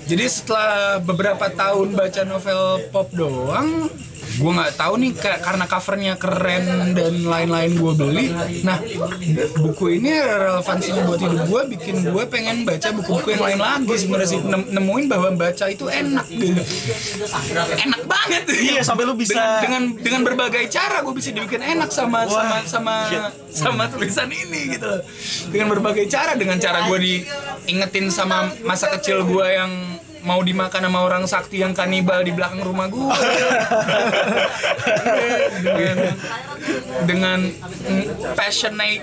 Jadi 0.03 0.25
setelah 0.29 0.99
beberapa 1.01 1.47
tahun 1.49 1.95
baca 1.95 2.23
novel 2.27 2.61
pop 2.91 3.09
doang, 3.15 3.87
gue 4.33 4.51
nggak 4.51 4.73
tahu 4.75 4.95
nih 4.97 5.13
ka- 5.13 5.41
karena 5.41 5.65
covernya 5.65 6.15
keren 6.15 6.65
dan 6.93 7.15
lain-lain 7.23 7.73
gue 7.75 7.93
beli. 7.93 8.27
Nah 8.63 8.79
buku 9.57 9.99
ini 9.99 10.11
relevansinya 10.15 11.03
buat 11.05 11.19
hidup 11.19 11.43
gue, 11.45 11.63
bikin 11.71 11.97
gue 12.05 12.25
pengen 12.27 12.63
baca 12.63 12.89
buku-buku 12.93 13.29
yang 13.31 13.45
lain 13.45 13.59
lagi 13.59 13.95
sebenarnya 13.97 14.29
sih 14.29 14.41
Nem- 14.41 14.71
nemuin 14.71 15.07
bahwa 15.07 15.29
baca 15.33 15.65
itu 15.67 15.87
enak 15.87 16.27
gitu. 16.29 16.63
Enak 17.79 18.03
banget. 18.05 18.43
Iya, 18.49 18.81
sampai 18.81 19.05
lu 19.05 19.15
bisa- 19.15 19.35
dengan 19.61 19.83
dengan, 19.83 19.83
dengan 19.99 20.21
berbagai 20.23 20.65
cara 20.69 21.01
gue 21.01 21.13
bisa 21.13 21.29
dibikin 21.31 21.61
enak 21.61 21.89
sama 21.89 22.25
sama 22.25 22.57
sama 22.65 22.95
sama 23.49 23.83
tulisan 23.89 24.29
ini 24.29 24.77
gitu. 24.77 24.91
Dengan 25.49 25.69
berbagai 25.71 26.07
cara, 26.07 26.33
dengan 26.35 26.57
cara 26.57 26.87
gue 26.87 26.99
diingetin 26.99 28.09
sama 28.09 28.53
masa 28.63 28.89
kecil 28.91 29.23
gue 29.23 29.47
yang 29.49 29.73
mau 30.23 30.41
dimakan 30.43 30.87
sama 30.87 31.01
orang 31.03 31.25
sakti 31.27 31.63
yang 31.63 31.75
kanibal 31.75 32.23
di 32.23 32.31
belakang 32.31 32.63
rumah 32.63 32.87
gue 32.87 33.15
dengan 35.63 35.99
dengan 37.07 37.39
passionate 38.39 39.03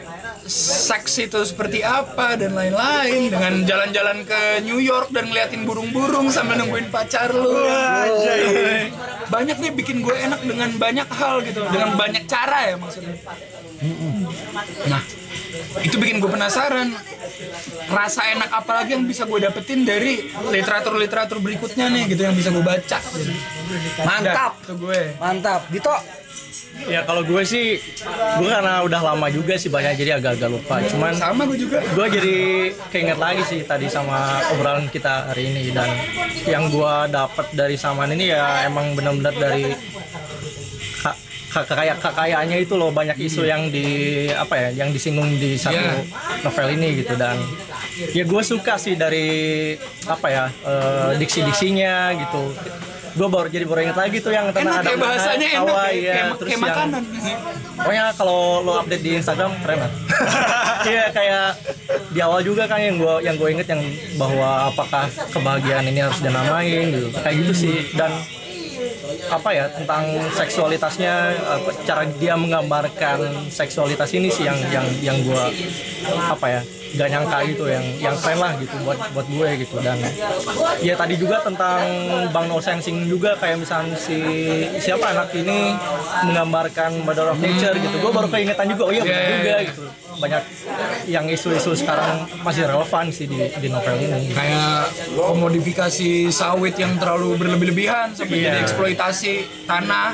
seks 0.50 1.30
itu 1.30 1.40
seperti 1.46 1.86
apa 1.86 2.34
dan 2.34 2.58
lain-lain. 2.58 3.30
Dengan 3.30 3.54
jalan-jalan 3.68 4.26
ke 4.26 4.66
New 4.66 4.82
York 4.82 5.14
dan 5.14 5.30
ngeliatin 5.30 5.68
burung-burung 5.68 6.34
sambil 6.34 6.58
nungguin 6.58 6.90
pacar 6.90 7.30
lu. 7.30 7.70
Banyak 9.30 9.62
nih 9.62 9.72
bikin 9.78 10.02
gue 10.02 10.16
enak 10.16 10.42
dengan 10.42 10.74
banyak 10.74 11.06
hal 11.06 11.46
gitu. 11.46 11.62
Dengan 11.70 11.94
banyak 11.94 12.26
cara 12.26 12.74
ya 12.74 12.76
maksudnya. 12.82 13.14
Nah 14.90 15.04
itu 15.82 15.96
bikin 15.98 16.22
gue 16.22 16.30
penasaran 16.30 16.94
rasa 17.90 18.22
enak 18.38 18.50
apa 18.54 18.72
lagi 18.82 18.94
yang 18.94 19.06
bisa 19.06 19.26
gue 19.26 19.40
dapetin 19.42 19.82
dari 19.82 20.30
literatur 20.54 20.94
literatur 20.98 21.42
berikutnya 21.42 21.90
nih 21.90 22.04
gitu 22.14 22.22
yang 22.26 22.36
bisa 22.38 22.54
gue 22.54 22.62
baca 22.62 22.98
gitu. 23.18 23.34
Mantap. 24.06 24.54
Gue 24.78 25.14
Mantap. 25.18 25.62
Dito. 25.70 25.94
Ya 26.88 27.04
kalau 27.04 27.28
gue 27.28 27.44
sih, 27.44 27.76
gue 28.40 28.48
karena 28.48 28.80
udah 28.88 29.12
lama 29.12 29.28
juga 29.28 29.60
sih 29.60 29.68
banyak 29.68 30.00
jadi 30.00 30.16
agak-agak 30.16 30.48
lupa. 30.48 30.80
Cuman 30.88 31.12
sama 31.12 31.44
gue 31.44 31.60
juga 31.60 31.84
gue 31.84 32.06
jadi 32.08 32.38
keinget 32.88 33.20
lagi 33.20 33.44
sih 33.44 33.68
tadi 33.68 33.92
sama 33.92 34.40
obrolan 34.56 34.88
kita 34.88 35.28
hari 35.34 35.52
ini 35.52 35.76
dan 35.76 35.92
yang 36.48 36.72
gue 36.72 36.94
dapat 37.12 37.52
dari 37.52 37.76
saman 37.76 38.16
ini 38.16 38.32
ya 38.32 38.64
emang 38.64 38.96
benar-benar 38.96 39.36
dari 39.36 39.76
ka- 41.50 41.64
ka- 41.64 41.76
kayak 41.76 41.98
kekayaannya 41.98 42.58
itu 42.60 42.74
loh 42.74 42.90
banyak 42.90 43.18
isu 43.20 43.44
yang 43.44 43.68
di 43.68 43.86
apa 44.32 44.54
ya 44.56 44.70
yang 44.76 44.90
disinggung 44.90 45.30
di 45.34 45.54
satu 45.56 45.76
Iya. 45.76 46.06
novel 46.42 46.68
ini 46.72 46.88
gitu 46.98 47.14
dan 47.16 47.38
ya 48.10 48.24
gue 48.24 48.42
suka 48.42 48.78
sih 48.78 48.94
dari 48.94 49.74
apa 50.06 50.28
ya 50.28 50.46
eh, 50.62 51.12
diksi-diksinya 51.18 51.94
gitu 52.16 52.54
gue 53.10 53.26
baru 53.28 53.50
jadi 53.50 53.66
baru 53.66 53.80
inget 53.84 53.98
lagi 53.98 54.18
tuh 54.20 54.30
yang 54.30 54.54
tentang 54.54 54.80
enak 54.80 54.86
ya 54.86 54.96
bahasanya 54.96 55.48
enak 55.52 55.66
ya, 55.66 55.90
ya, 55.90 56.14
kayak, 56.14 56.26
terus 56.32 56.40
kayak 56.40 56.54
yang 56.54 56.62
makanan 56.64 57.02
Pokoknya 57.80 58.06
kalau 58.14 58.40
lo 58.60 58.76
update 58.76 59.00
di 59.00 59.12
Instagram 59.16 59.56
keren 59.64 59.80
lah. 59.80 59.92
Iya 60.82 61.06
kayak 61.12 61.46
di 62.10 62.20
awal 62.20 62.40
juga 62.40 62.68
kan 62.68 62.76
yang 62.78 62.96
gue 62.96 63.14
yang 63.20 63.36
gue 63.36 63.50
inget 63.50 63.68
yang 63.68 63.80
bahwa 64.16 64.68
apakah 64.68 65.08
kebahagiaan 65.32 65.84
ini 65.86 66.00
harus 66.00 66.20
dinamain 66.20 66.88
gitu. 66.90 67.08
Kayak 67.16 67.36
gitu 67.40 67.54
sih 67.58 67.76
dan 67.94 68.12
apa 69.30 69.50
ya 69.54 69.66
tentang 69.70 70.04
seksualitasnya 70.34 71.14
cara 71.86 72.04
dia 72.18 72.34
menggambarkan 72.34 73.50
seksualitas 73.52 74.10
ini 74.16 74.30
sih 74.32 74.46
yang 74.48 74.58
yang 74.74 74.88
yang 75.02 75.18
gue 75.24 75.44
apa 76.08 76.48
ya 76.48 76.62
gak 76.90 77.06
nyangka 77.14 77.38
gitu 77.46 77.70
yang 77.70 77.86
yang 78.02 78.16
keren 78.18 78.42
lah 78.42 78.58
gitu 78.58 78.74
buat 78.82 78.98
buat 79.14 79.28
gue 79.30 79.50
gitu. 79.62 79.78
Dan 79.78 80.02
ya 80.82 80.98
tadi 80.98 81.22
juga 81.22 81.38
tentang 81.46 81.86
Bang 82.34 82.50
No 82.50 82.58
Sensing 82.58 83.06
juga 83.06 83.38
kayak 83.38 83.62
misalnya 83.62 83.94
si 83.94 84.18
siapa 84.82 85.14
anak 85.14 85.30
ini 85.38 85.78
menggambarkan 86.26 87.06
Mother 87.06 87.30
of 87.30 87.38
Nature 87.38 87.78
gitu. 87.78 87.96
Gue 88.02 88.10
baru 88.10 88.26
keingetan 88.26 88.74
juga 88.74 88.84
oh 88.90 88.94
iya 88.94 89.04
Iya, 89.06 89.14
iya, 89.14 89.30
juga 89.38 89.54
iya. 89.62 89.70
gitu 89.70 89.84
banyak 90.20 90.44
yang 91.08 91.26
isu-isu 91.26 91.72
sekarang 91.74 92.28
masih 92.40 92.68
relevan 92.68 93.08
sih 93.08 93.26
di, 93.26 93.40
di 93.50 93.68
novel 93.68 93.96
ini 93.98 94.30
kayak 94.30 94.92
komodifikasi 95.16 96.10
sawit 96.30 96.76
yang 96.76 97.00
terlalu 97.00 97.36
berlebih-lebihan 97.36 98.12
sampai 98.12 98.36
Iya. 98.38 98.46
jadi 98.46 98.58
eksploitasi 98.64 99.34
tanah 99.64 100.12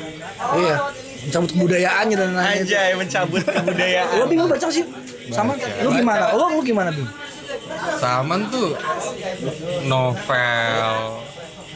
Iya. 0.56 0.78
Mencabut 1.26 1.49
kebudayaannya 1.51 2.16
dan 2.16 2.30
lain-lain. 2.32 2.62
Anjay 2.62 2.91
mencabut 2.93 3.41
kebudayaan. 3.41 4.14
Lo 4.14 4.26
bingung 4.30 4.45
baca 4.45 4.70
sih? 4.70 4.86
Sama? 5.34 5.58
Lu 5.82 5.89
gimana? 5.89 6.38
Lo 6.38 6.53
lu 6.53 6.62
gimana, 6.62 6.93
Bing? 6.93 7.10
Saman 7.97 8.45
tuh 8.47 8.78
novel 9.84 10.86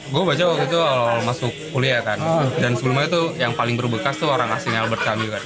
gue 0.10 0.24
baca 0.26 0.44
waktu 0.50 0.66
itu 0.66 0.80
awal 0.82 1.22
masuk 1.22 1.54
kuliah 1.72 2.02
kan. 2.02 2.18
Dan 2.58 2.74
sebelumnya 2.74 3.08
tuh 3.08 3.38
yang 3.38 3.54
paling 3.54 3.78
berbekas 3.78 4.18
tuh 4.18 4.30
orang 4.30 4.50
asing 4.54 4.74
Albert 4.74 5.06
Camus 5.06 5.30
kan. 5.30 5.44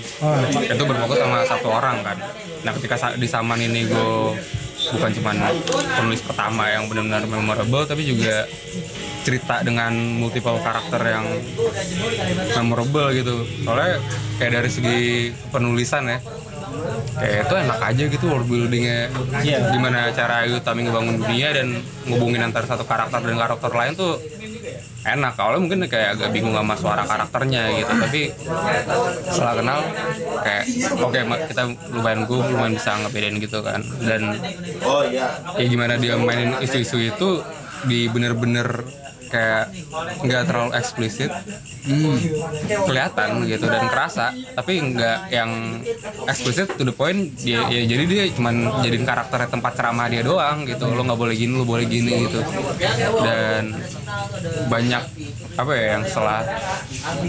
Itu 0.63 0.83
berfokus 0.87 1.19
sama 1.19 1.43
satu 1.43 1.67
orang 1.67 1.99
kan. 2.01 2.17
Nah 2.63 2.71
ketika 2.79 3.15
di 3.19 3.27
Saman 3.27 3.59
ini 3.59 3.85
gue 3.87 4.39
bukan 4.83 5.11
cuman 5.15 5.35
penulis 5.95 6.21
pertama 6.23 6.67
yang 6.67 6.91
benar-benar 6.91 7.23
memorable 7.23 7.87
tapi 7.87 8.03
juga 8.03 8.43
cerita 9.23 9.63
dengan 9.63 9.95
multiple 9.95 10.59
karakter 10.59 10.99
yang 11.07 11.23
memorable 12.59 13.07
gitu. 13.15 13.47
Soalnya 13.63 13.99
kayak 14.39 14.51
dari 14.59 14.69
segi 14.71 14.99
penulisan 15.51 16.07
ya 16.07 16.19
kayak 17.13 17.47
itu 17.47 17.55
enak 17.55 17.79
aja 17.79 18.03
gitu 18.11 18.25
world 18.27 18.47
buildingnya. 18.49 19.07
Gimana 19.71 20.11
cara 20.11 20.43
Ayu 20.43 20.59
Utami 20.59 20.83
ngebangun 20.83 21.15
dunia 21.21 21.55
dan 21.55 21.79
ngubungin 22.03 22.43
antara 22.43 22.67
satu 22.67 22.83
karakter 22.83 23.23
dan 23.23 23.39
karakter 23.39 23.71
lain 23.71 23.93
tuh 23.95 24.19
enak 25.03 25.35
awalnya 25.35 25.61
mungkin 25.67 25.79
kayak 25.91 26.15
agak 26.15 26.29
bingung 26.31 26.55
sama 26.55 26.75
suara 26.79 27.03
karakternya 27.03 27.75
gitu 27.75 27.91
tapi 27.91 28.21
setelah 29.27 29.53
kenal 29.59 29.79
kayak 30.39 30.63
oke 30.95 31.19
ma- 31.27 31.43
kita 31.43 31.61
lumayan 31.91 32.19
gue 32.23 32.37
lumayan 32.39 32.73
bisa 32.75 32.91
ngebedain 33.03 33.35
gitu 33.37 33.59
kan. 33.59 33.81
Dan 33.99 34.21
ya 35.59 35.65
gimana 35.67 35.99
dia 35.99 36.15
mainin 36.15 36.55
isu-isu 36.59 36.97
itu 36.99 37.29
di 37.83 38.07
bener-bener 38.07 38.87
kayak 39.33 39.73
nggak 40.21 40.43
terlalu 40.45 40.71
eksplisit. 40.77 41.33
Kelihatan 42.63 43.43
gitu 43.49 43.65
dan 43.67 43.89
kerasa 43.89 44.31
tapi 44.53 44.79
nggak 44.93 45.19
yang 45.33 45.81
eksplisit 46.29 46.77
to 46.77 46.85
the 46.85 46.95
point 46.95 47.33
dia 47.41 47.65
ya 47.67 47.83
jadi 47.83 48.03
dia 48.07 48.23
cuman 48.31 48.85
jadiin 48.85 49.03
karakternya 49.03 49.49
tempat 49.51 49.73
ceramah 49.73 50.07
dia 50.07 50.21
doang 50.21 50.69
gitu. 50.69 50.85
Lo 50.93 51.01
nggak 51.01 51.19
boleh 51.19 51.35
gini 51.35 51.53
lo 51.57 51.65
boleh 51.65 51.89
gini 51.89 52.29
gitu. 52.29 52.39
Dan 53.25 53.73
banyak 54.69 55.03
apa 55.53 55.71
ya 55.77 55.85
yang 55.97 56.03
setelah 56.05 56.41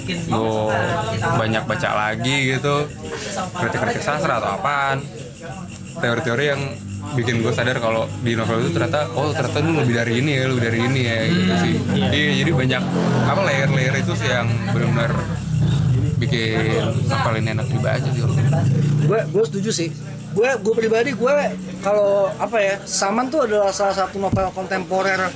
gue 0.05 0.57
banyak 1.20 1.62
baca 1.64 1.90
lagi 1.92 2.57
gitu 2.57 2.88
kritik-kritik 3.52 4.00
sastra 4.00 4.40
atau 4.40 4.57
apaan 4.57 5.05
teori-teori 6.00 6.44
yang 6.44 6.62
bikin 7.12 7.44
gue 7.44 7.52
sadar 7.52 7.76
kalau 7.78 8.09
di 8.24 8.32
novel 8.32 8.64
itu 8.64 8.72
ternyata 8.72 9.12
oh 9.12 9.30
ternyata 9.30 9.61
lu 9.61 9.76
lebih 9.84 9.94
dari 10.00 10.12
ini 10.24 10.30
ya 10.34 10.44
lebih 10.48 10.62
dari 10.64 10.78
ini 10.80 11.00
ya 11.05 11.18
gitu 11.28 11.55
sih. 11.61 11.74
Iya. 11.92 12.30
Jadi 12.40 12.50
banyak 12.50 12.82
apa 13.28 13.40
layer-layer 13.44 13.94
itu 14.00 14.12
sih 14.16 14.28
yang 14.32 14.48
benar-benar 14.72 15.12
bikin 16.16 16.80
novel 17.05 17.34
ini 17.36 17.48
enak 17.52 17.66
dibaca 17.68 18.09
sih 18.09 18.22
gue 19.05 19.20
gue 19.30 19.44
setuju 19.44 19.70
sih. 19.70 19.88
Gue 20.34 20.50
gue 20.59 20.74
pribadi 20.74 21.14
gue 21.14 21.34
kalau 21.78 22.26
apa 22.42 22.59
ya 22.59 22.74
Saman 22.82 23.30
tuh 23.30 23.46
adalah 23.46 23.70
salah 23.70 23.94
satu 23.94 24.18
novel 24.18 24.50
kontemporer 24.50 25.30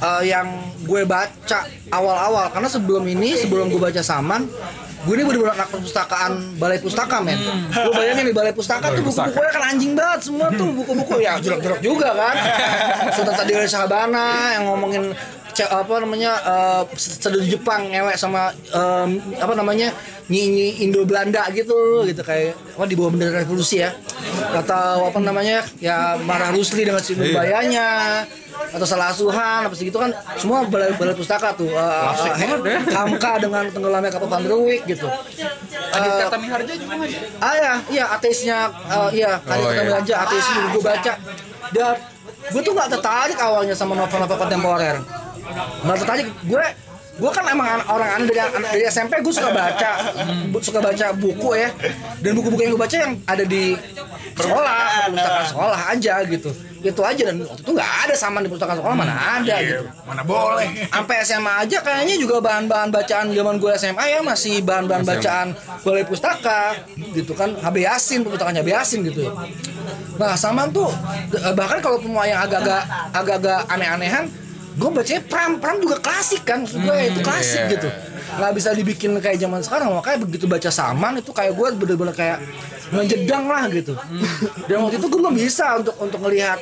eh, 0.00 0.22
yang 0.24 0.48
gue 0.86 1.02
baca 1.04 1.68
awal-awal. 1.92 2.48
Karena 2.48 2.68
sebelum 2.70 3.04
ini 3.04 3.36
sebelum 3.36 3.68
gue 3.68 3.82
baca 3.82 4.00
Saman 4.00 4.48
gue 5.02 5.14
ini 5.18 5.24
bener-bener 5.26 5.54
anak 5.58 5.68
perpustakaan 5.74 6.32
balai 6.62 6.78
pustaka 6.78 7.18
men. 7.18 7.38
Lo 7.74 7.90
bayangin 7.90 8.30
di 8.30 8.34
balai 8.34 8.54
pustaka 8.54 8.94
tuh 8.94 9.02
buku-bukunya 9.02 9.50
kan 9.50 9.62
anjing 9.74 9.92
banget 9.98 10.20
semua 10.30 10.46
tuh 10.54 10.70
buku-buku. 10.70 11.14
Ya 11.18 11.42
jerok-jerok 11.42 11.80
juga 11.82 12.14
kan. 12.14 12.36
Sultan 13.18 13.34
tadi 13.34 13.50
dari 13.50 13.66
Sahabana 13.66 14.54
yang 14.54 14.70
ngomongin 14.70 15.10
apa 15.60 15.94
namanya 16.00 16.32
eh 16.40 16.82
seduh 16.96 17.44
Jepang 17.44 17.92
ngewek 17.92 18.16
sama 18.16 18.48
em, 18.72 19.20
apa 19.36 19.52
namanya 19.52 19.92
nyi 20.32 20.80
Indo 20.80 21.04
Belanda 21.04 21.44
gitu 21.52 22.02
gitu 22.08 22.22
kayak 22.24 22.56
apa 22.56 22.84
di 22.88 22.96
bawah 22.96 23.12
bendera 23.12 23.44
revolusi 23.44 23.84
ya 23.84 23.92
atau 24.56 25.04
apa 25.06 25.18
namanya 25.20 25.60
ya 25.76 26.16
marah 26.16 26.48
Rusli 26.56 26.88
dengan 26.88 27.04
si 27.04 27.12
bayanya 27.12 28.22
atau 28.72 28.86
salah 28.88 29.12
asuhan 29.12 29.68
apa 29.68 29.74
segitu 29.76 30.00
kan 30.00 30.08
semua 30.40 30.64
balai 30.64 30.96
balai 30.96 31.12
pustaka 31.12 31.52
tuh 31.52 31.68
uh, 31.68 32.16
Hamka 32.94 33.36
dengan 33.36 33.68
tenggelamnya 33.68 34.08
kapal 34.08 34.28
Van 34.32 34.40
der 34.40 34.56
Wijk 34.56 34.82
gitu 34.88 35.08
Adit 35.92 36.08
Eh, 36.08 36.18
kata 36.24 36.36
Miharja 36.40 36.72
juga? 36.72 36.94
Ah 37.36 37.52
ya, 37.52 37.72
iya 37.92 38.04
ateisnya, 38.16 38.58
eh, 38.88 39.08
iya 39.20 39.36
Kadit 39.44 39.60
Oh, 39.60 39.72
Kata 39.76 40.00
iya. 40.08 40.16
ateis 40.24 40.46
juga 40.48 40.68
gue 40.72 40.82
baca. 40.82 41.12
Dan 41.68 41.92
gue 42.48 42.60
tuh 42.64 42.72
nggak 42.72 42.88
tertarik 42.96 43.36
awalnya 43.36 43.76
sama 43.76 43.92
novel-novel 43.92 44.38
kontemporer. 44.40 44.96
Nggak 45.82 45.96
tertarik. 45.98 46.26
Gue 46.42 46.64
gue 47.12 47.28
kan 47.30 47.44
emang 47.44 47.68
an- 47.70 47.86
orang 47.86 48.08
aneh 48.14 48.26
dari, 48.26 48.40
dari 48.40 48.84
SMP 48.86 49.20
gue 49.20 49.30
suka 49.30 49.50
baca 49.50 49.90
bu- 50.48 50.60
suka 50.60 50.80
baca 50.80 51.06
buku 51.12 51.48
ya. 51.54 51.68
Dan 52.18 52.32
buku-buku 52.34 52.62
yang 52.62 52.72
gue 52.72 52.80
baca 52.80 52.96
yang 52.96 53.12
ada 53.22 53.44
di 53.44 53.76
sekolah 54.32 54.76
perpustakaan. 55.06 55.44
sekolah 55.46 55.80
aja 55.90 56.14
gitu. 56.24 56.50
Itu 56.82 56.98
aja 57.00 57.22
dan 57.22 57.38
waktu 57.38 57.62
itu 57.62 57.70
nggak 57.70 57.90
ada 58.02 58.14
sama 58.16 58.40
di 58.40 58.48
perpustakaan 58.48 58.74
sekolah 58.74 58.96
mana 58.96 59.14
ada 59.38 59.54
gitu. 59.60 59.84
Mana 60.02 60.22
boleh. 60.24 60.66
sampai 60.88 61.16
SMA 61.22 61.52
aja 61.60 61.78
kayaknya 61.78 62.16
juga 62.16 62.40
bahan-bahan 62.40 62.88
bacaan 62.90 63.26
zaman 63.30 63.54
gue 63.56 63.70
SMA 63.76 64.04
ya 64.08 64.18
masih 64.20 64.54
bahan-bahan 64.60 65.04
bacaan 65.04 65.46
balai 65.78 66.02
pustaka 66.02 66.80
gitu 67.12 67.32
kan. 67.32 67.54
HB 67.54 67.76
Yasin 67.78 68.24
perpustakaan 68.24 68.56
HB 68.56 68.68
Yasin 68.72 69.00
gitu. 69.04 69.30
Nah 70.16 70.34
Saman 70.34 70.72
tuh 70.72 70.88
bahkan 71.52 71.78
kalau 71.78 72.00
semua 72.00 72.24
yang 72.24 72.40
agak-agak 72.40 72.82
agak-agak 73.12 73.68
aneh-anehan 73.68 74.26
gue 74.72 74.90
bacanya 74.90 75.22
Pram 75.28 75.52
Pram 75.60 75.76
juga 75.80 75.96
klasik 76.00 76.42
kan 76.48 76.64
maksud 76.64 76.80
gue 76.80 76.96
itu 77.12 77.20
klasik 77.20 77.62
iya. 77.68 77.72
gitu. 77.76 77.88
Nggak 78.32 78.52
bisa 78.56 78.68
dibikin 78.72 79.10
kayak 79.20 79.38
zaman 79.40 79.60
sekarang 79.60 79.88
makanya 79.92 80.18
begitu 80.24 80.44
baca 80.48 80.70
Saman 80.72 81.20
itu 81.20 81.30
kayak 81.30 81.52
gue 81.52 81.68
bener-bener 81.76 82.14
kayak 82.16 82.38
menjedang 82.92 83.44
lah 83.48 83.68
gitu. 83.68 83.92
Dan 84.68 84.88
waktu 84.88 84.96
itu 84.96 85.06
gue 85.08 85.20
belum 85.20 85.36
bisa 85.36 85.76
untuk 85.80 85.94
untuk 86.00 86.20
melihat 86.24 86.58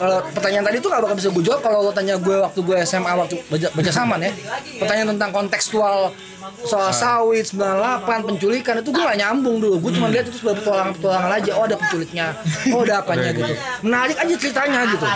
kalau 0.00 0.24
pertanyaan 0.32 0.64
tadi 0.64 0.80
tuh 0.80 0.88
gak 0.88 1.02
bakal 1.04 1.16
bisa 1.20 1.28
gue 1.28 1.44
jawab. 1.44 1.60
Kalau 1.60 1.78
lo 1.84 1.92
tanya 1.92 2.16
gue 2.16 2.36
waktu 2.40 2.60
gue 2.64 2.76
SMA 2.88 3.12
waktu 3.12 3.36
baca, 3.52 3.68
baca 3.76 3.90
saman 3.92 4.20
ya 4.24 4.32
pertanyaan 4.80 5.08
tentang 5.12 5.30
kontekstual 5.36 6.16
soal 6.64 6.88
sawit 6.90 7.44
98 7.52 8.08
penculikan 8.24 8.80
itu 8.80 8.88
gue 8.88 9.04
gak 9.04 9.20
nyambung 9.20 9.60
dulu. 9.60 9.76
Gue 9.84 9.92
cuma 10.00 10.08
lihat 10.08 10.32
itu 10.32 10.40
sebagai 10.40 10.64
petualangan 10.64 10.96
petualangan 10.96 11.30
aja. 11.36 11.52
Oh 11.60 11.64
ada 11.68 11.76
penculiknya. 11.76 12.26
Oh 12.72 12.80
ada 12.80 13.04
apanya 13.04 13.28
gitu. 13.36 13.52
Menarik 13.84 14.16
aja 14.16 14.34
ceritanya 14.40 14.80
gitu 14.88 15.08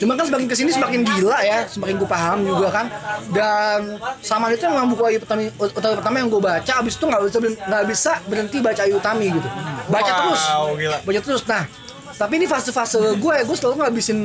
Cuma 0.00 0.16
kan 0.18 0.24
semakin 0.28 0.46
ke 0.48 0.56
sini 0.56 0.70
semakin 0.72 1.00
gila 1.02 1.38
ya, 1.42 1.64
semakin 1.66 1.94
gue 1.98 2.08
paham 2.08 2.38
juga 2.46 2.68
kan. 2.70 2.86
Dan 3.32 3.96
sama 4.20 4.52
itu 4.52 4.64
memang 4.66 4.92
buku 4.92 5.02
Ayu 5.08 5.18
Utami, 5.22 5.50
Utami 5.56 5.94
pertama 5.98 6.16
yang 6.20 6.28
gue 6.30 6.42
baca, 6.42 6.72
abis 6.80 6.94
itu 6.98 7.04
nggak 7.06 7.22
bisa 7.26 7.38
nggak 7.68 7.84
bisa 7.88 8.12
berhenti 8.26 8.56
baca 8.58 8.80
Ayu 8.86 8.96
Utami 8.98 9.26
gitu. 9.32 9.48
Baca 9.90 10.10
Wow, 10.12 10.18
terus, 10.20 10.42
gila. 10.78 10.96
baca 11.02 11.20
terus. 11.22 11.42
Nah, 11.48 11.64
tapi 12.12 12.32
ini 12.38 12.46
fase-fase 12.46 12.98
gue, 13.18 13.34
gue 13.42 13.56
selalu 13.56 13.74
ngabisin 13.82 14.18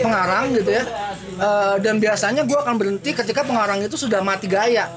pengarang 0.00 0.56
gitu 0.56 0.70
ya. 0.72 0.84
Eh, 1.36 1.74
dan 1.84 2.00
biasanya 2.00 2.42
gue 2.48 2.58
akan 2.58 2.74
berhenti 2.80 3.12
ketika 3.12 3.44
pengarang 3.44 3.84
itu 3.84 3.94
sudah 3.94 4.24
mati 4.24 4.48
gaya. 4.48 4.88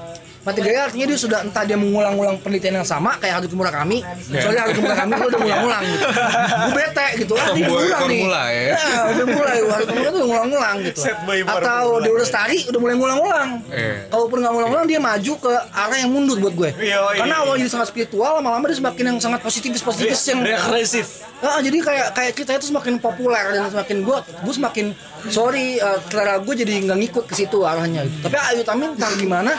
Mati 0.50 0.66
gaya 0.66 0.90
artinya 0.90 1.06
dia 1.06 1.20
sudah 1.22 1.40
entah 1.46 1.62
dia 1.62 1.78
mengulang-ulang 1.78 2.42
penelitian 2.42 2.82
yang 2.82 2.88
sama 2.88 3.14
kayak 3.22 3.38
Haruki 3.38 3.54
Murakami. 3.54 4.02
Soalnya 4.34 4.66
Haruki 4.66 4.82
Murakami 4.82 5.12
itu 5.14 5.28
udah 5.30 5.40
ngulang-ulang 5.46 5.84
gitu. 5.86 6.06
Gue 6.50 6.74
bete 6.74 7.08
gitu. 7.22 7.34
Ah, 7.38 7.48
dia 7.54 7.66
ngulang 7.70 8.04
nih. 8.10 8.22
formula 8.26 8.44
ya. 8.50 8.66
Ya, 8.74 9.00
udah 9.14 9.26
mulai 9.30 9.58
Haruki 9.62 9.94
Murakami 9.94 10.10
tuh 10.10 10.26
ngulang-ngulang 10.26 10.76
gitu. 10.90 11.02
Atau 11.46 11.86
formula. 11.86 12.02
Dewa 12.02 12.18
Lestari 12.18 12.58
udah 12.66 12.80
mulai 12.82 12.96
ngulang-ngulang. 12.98 13.50
Eh. 13.70 13.98
Kalaupun 14.10 14.38
nggak 14.42 14.54
ngulang-ngulang 14.58 14.88
dia 14.90 15.00
maju 15.00 15.34
ke 15.38 15.54
arah 15.70 15.98
yang 16.02 16.10
mundur 16.10 16.38
buat 16.42 16.54
gue. 16.58 16.70
Yoi. 16.82 17.18
Karena 17.22 17.36
awalnya 17.46 17.70
dia 17.70 17.74
sangat 17.78 17.88
spiritual, 17.94 18.42
lama-lama 18.42 18.66
dia 18.66 18.78
semakin 18.82 19.04
yang 19.14 19.18
sangat 19.22 19.40
positifis 19.46 19.86
positifis 19.86 20.34
yang 20.34 20.42
Agresif. 20.42 21.30
Ah, 21.46 21.62
jadi 21.62 21.78
kayak 21.80 22.08
kayak 22.18 22.34
kita 22.34 22.52
itu 22.58 22.74
semakin 22.74 22.98
populer 22.98 23.54
dan 23.54 23.70
semakin 23.70 24.04
gue 24.04 24.18
gue 24.18 24.54
semakin 24.58 24.86
sorry 25.32 25.80
uh, 25.80 25.96
selera 26.10 26.36
gue 26.42 26.54
jadi 26.58 26.74
nggak 26.90 26.98
ngikut 27.06 27.24
ke 27.30 27.34
situ 27.38 27.62
arahnya. 27.64 28.04
Tapi 28.26 28.36
Ayu 28.36 28.66
Tamin 28.66 28.98
entah 28.98 29.14
gimana 29.16 29.54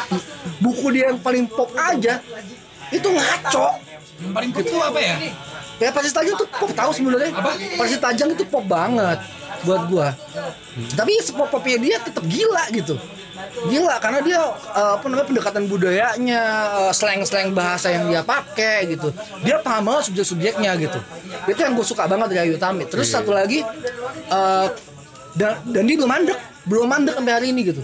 buku 0.60 0.86
dia 0.94 1.10
yang 1.10 1.18
paling 1.18 1.48
pop 1.48 1.72
aja 1.74 2.20
itu 2.92 3.08
ngaco. 3.08 3.66
Yang 4.20 4.32
paling 4.36 4.50
pop 4.52 4.64
tuh 4.68 4.80
apa 4.84 5.00
ya? 5.00 5.16
Ya 5.80 5.88
Persis 5.88 6.12
Tajam 6.12 6.36
tuh 6.36 6.48
pop 6.48 6.70
tahu 6.76 6.90
sebenarnya. 6.92 7.32
Apa? 7.32 7.56
Persis 7.56 8.00
Tajam 8.00 8.28
itu 8.36 8.44
pop 8.44 8.64
banget 8.68 9.18
buat 9.64 9.82
gua. 9.88 10.08
Tapi 10.96 11.20
pop 11.36 11.48
popnya 11.48 11.78
dia 11.80 11.96
tetap 12.00 12.24
gila 12.24 12.64
gitu. 12.72 12.96
Gila 13.68 13.96
karena 14.04 14.20
dia 14.20 14.38
uh, 14.76 15.00
apa 15.00 15.04
namanya 15.08 15.28
pendekatan 15.28 15.64
budayanya, 15.64 16.42
uh, 16.76 16.92
slang-slang 16.92 17.56
bahasa 17.56 17.88
yang 17.88 18.08
dia 18.08 18.20
pakai 18.20 18.92
gitu. 18.92 19.08
Dia 19.40 19.60
paham 19.64 19.88
banget 19.88 20.12
subjek-subjeknya 20.12 20.76
gitu. 20.76 21.00
Itu 21.48 21.60
yang 21.60 21.72
gue 21.72 21.86
suka 21.86 22.04
banget 22.04 22.36
dari 22.36 22.52
Ayu 22.52 22.60
Tami. 22.60 22.84
Terus 22.88 23.08
satu 23.08 23.32
lagi 23.32 23.64
uh, 24.28 24.66
dan, 25.36 25.60
dan 25.72 25.82
dia 25.88 25.96
belum 25.96 26.10
mandek, 26.10 26.38
belum 26.68 26.86
mandek 26.88 27.14
sampai 27.16 27.32
hari 27.32 27.46
ini 27.52 27.60
gitu. 27.72 27.82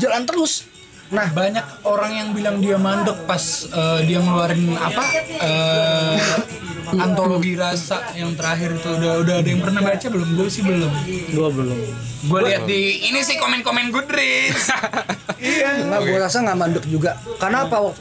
Jalan 0.00 0.28
terus. 0.28 0.68
Nah, 1.08 1.26
banyak 1.32 1.64
orang 1.88 2.12
yang 2.12 2.28
bilang 2.36 2.56
dia 2.60 2.76
mandek 2.76 3.24
pas 3.24 3.64
eh, 3.64 4.00
dia 4.04 4.20
ngeluarin 4.20 4.76
apa 4.76 5.04
eh, 5.40 6.16
antologi 7.00 7.56
rasa 7.56 8.12
yang 8.12 8.36
terakhir 8.36 8.76
itu 8.76 8.88
udah 8.88 9.12
udah 9.24 9.34
ada 9.40 9.48
yang 9.48 9.60
pernah 9.60 9.80
baca 9.80 10.06
belum 10.08 10.28
gue 10.36 10.48
sih 10.48 10.64
belum 10.64 10.92
Gua 11.32 11.48
belum. 11.52 11.78
gue 12.18 12.40
lihat 12.50 12.64
di 12.66 13.08
ini 13.08 13.20
sih 13.22 13.38
komen-komen 13.40 13.88
Goodreads 13.88 14.68
iya 15.40 15.86
Enggak, 15.86 16.00
gue 16.02 16.18
rasa 16.18 16.42
nggak 16.42 16.58
mandek 16.58 16.84
juga. 16.90 17.14
Karena 17.38 17.64
apa? 17.64 17.94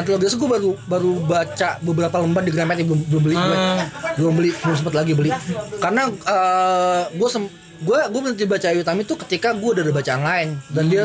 Antologi 0.00 0.30
itu 0.30 0.36
gue 0.38 0.50
baru 0.54 0.70
baru 0.86 1.12
baca 1.28 1.68
beberapa 1.82 2.16
lembar 2.22 2.46
di 2.46 2.52
Gramet 2.54 2.86
belum 2.86 3.00
belum 3.10 3.22
beli 3.26 3.36
gue. 3.36 3.56
Belum 4.16 4.32
beli, 4.32 4.50
belum 4.54 4.76
sempat 4.80 4.94
lagi 4.96 5.12
beli. 5.12 5.30
Karena 5.82 6.08
gue 7.10 7.28
sem 7.28 7.44
gue 7.76 7.98
gue 8.08 8.20
berhenti 8.20 8.44
baca 8.44 8.66
Ayu 8.68 8.82
Tami 8.82 9.02
itu 9.02 9.14
ketika 9.26 9.52
gue 9.52 9.70
udah 9.72 9.82
ada 9.84 9.92
bacaan 9.92 10.22
lain. 10.22 10.48
Dan 10.72 10.84
dia 10.88 11.04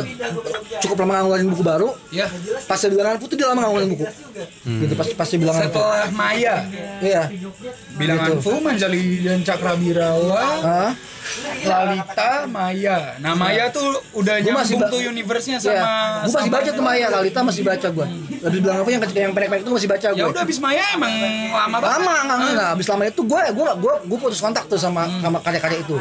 cukup 0.79 1.03
lama 1.03 1.25
ngeluarin 1.25 1.47
buku 1.51 1.63
baru. 1.63 1.89
Ya 2.09 2.27
pas 2.65 2.79
dia 2.79 2.89
bilangan 2.89 3.17
putih 3.19 3.35
dia 3.35 3.47
lama 3.51 3.67
ngeluarin 3.67 3.89
buku. 3.91 4.05
Gitu 4.63 4.93
pas 4.95 5.07
pas 5.13 5.27
dia 5.27 5.39
bilangan 5.39 5.61
setelah 5.67 6.07
Maya. 6.11 6.55
Iya. 7.01 7.23
Bilangan 7.95 8.29
Gitu. 8.31 8.51
Manjali 8.61 9.25
dan 9.25 9.39
Cakrabirawa 9.41 10.43
Hah? 10.61 10.91
Lalita 11.61 12.49
Maya. 12.49 13.15
Nah 13.21 13.37
Maya 13.37 13.69
tuh 13.69 14.01
udah 14.17 14.41
Gua 14.41 14.65
masih 14.65 14.75
nyambung 14.77 14.89
tuh 14.89 14.99
universe-nya 15.05 15.57
Iya. 15.61 15.81
sama 15.81 16.25
gue 16.25 16.33
masih 16.33 16.51
baca 16.51 16.69
tuh 16.73 16.83
Maya 16.83 17.05
Lalita. 17.09 17.39
Masih 17.45 17.63
baca 17.63 17.87
gue 17.87 18.05
habis 18.41 18.57
bilangan 18.57 18.81
apa 18.81 18.89
yang 18.89 19.01
kecil 19.05 19.21
yang 19.21 19.33
pendek-pendek 19.37 19.61
itu 19.61 19.71
masih 19.71 19.89
baca 19.89 20.07
gue 20.09 20.17
ya 20.17 20.25
udah 20.25 20.41
abis 20.41 20.57
Maya 20.57 20.83
emang 20.97 21.13
lama 21.53 21.77
banget. 21.77 21.99
Lama 22.01 22.13
nggak 22.25 22.37
nggak. 22.41 22.69
Abis 22.73 22.87
lama 22.89 23.03
itu 23.05 23.21
gue 23.21 23.41
gue 23.53 23.69
gue 23.77 23.93
gue 24.09 24.17
putus 24.17 24.39
kontak 24.41 24.65
tuh 24.65 24.79
sama 24.81 25.05
sama 25.21 25.37
karya-karya 25.45 25.79
itu 25.85 25.95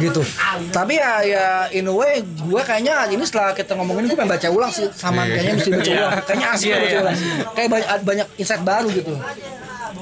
gitu 0.00 0.22
tapi 0.70 0.94
ya 0.96 1.12
ya 1.22 1.46
in 1.70 1.84
a 1.84 1.94
way 1.94 2.20
gue 2.22 2.62
kayaknya 2.62 3.06
ini 3.08 3.22
setelah 3.22 3.52
kita 3.52 3.74
ngomongin 3.74 4.06
gue 4.06 4.16
pengen 4.16 4.32
baca 4.32 4.48
ulang 4.48 4.70
sih 4.70 4.86
sama 4.92 5.24
kayaknya 5.24 5.52
mesti 5.54 5.70
baca 5.70 5.90
ulang 5.90 6.12
kayaknya 6.24 6.48
asik 6.52 6.66
Iya, 6.68 6.76
baca 6.76 6.88
iya. 6.88 7.00
ulang 7.00 7.16
kayak 7.52 7.68
banyak 7.68 7.88
banyak 8.02 8.26
insight 8.36 8.62
baru 8.62 8.88
gitu 8.90 9.12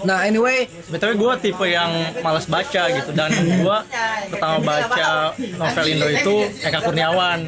nah 0.02 0.22
anyway 0.22 0.66
BTW 0.90 1.12
gue 1.16 1.32
tipe 1.40 1.66
yang 1.66 1.90
malas 2.20 2.46
baca 2.46 2.82
gitu 2.90 3.10
dan 3.14 3.30
gue 3.32 3.76
pertama 4.28 4.58
baca 4.60 5.32
novel 5.34 5.86
Indo 5.88 6.06
itu 6.10 6.34
Eka 6.60 6.78
Kurniawan. 6.82 7.40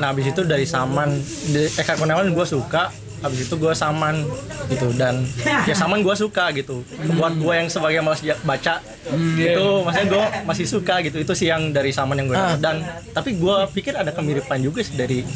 Nah 0.00 0.10
habis 0.10 0.32
itu 0.32 0.42
dari 0.42 0.64
Saman, 0.64 1.20
Eka 1.52 1.94
Kurniawan 1.94 2.32
gue 2.32 2.46
suka. 2.48 2.88
Habis 3.18 3.50
itu 3.50 3.54
gue 3.58 3.74
Saman 3.74 4.26
gitu. 4.70 4.88
Dan 4.94 5.26
ya 5.66 5.74
Saman 5.74 6.00
gue 6.06 6.14
suka 6.14 6.50
gitu. 6.54 6.82
Buat 7.18 7.38
gue 7.38 7.54
yang 7.54 7.68
sebagai 7.68 8.00
malas 8.02 8.22
baca 8.46 8.80
itu 9.38 9.66
maksudnya 9.84 10.08
gue 10.08 10.24
masih 10.46 10.66
suka 10.66 11.02
gitu. 11.02 11.18
Itu 11.22 11.32
sih 11.34 11.50
yang 11.50 11.74
dari 11.74 11.90
Saman 11.90 12.18
yang 12.18 12.26
gue 12.30 12.36
dapat. 12.38 12.60
Dan 12.62 12.76
tapi 13.12 13.34
gue 13.36 13.56
pikir 13.74 13.98
ada 13.98 14.14
kemiripan 14.14 14.62
juga 14.62 14.80
sih 14.82 14.94
dari 14.94 15.26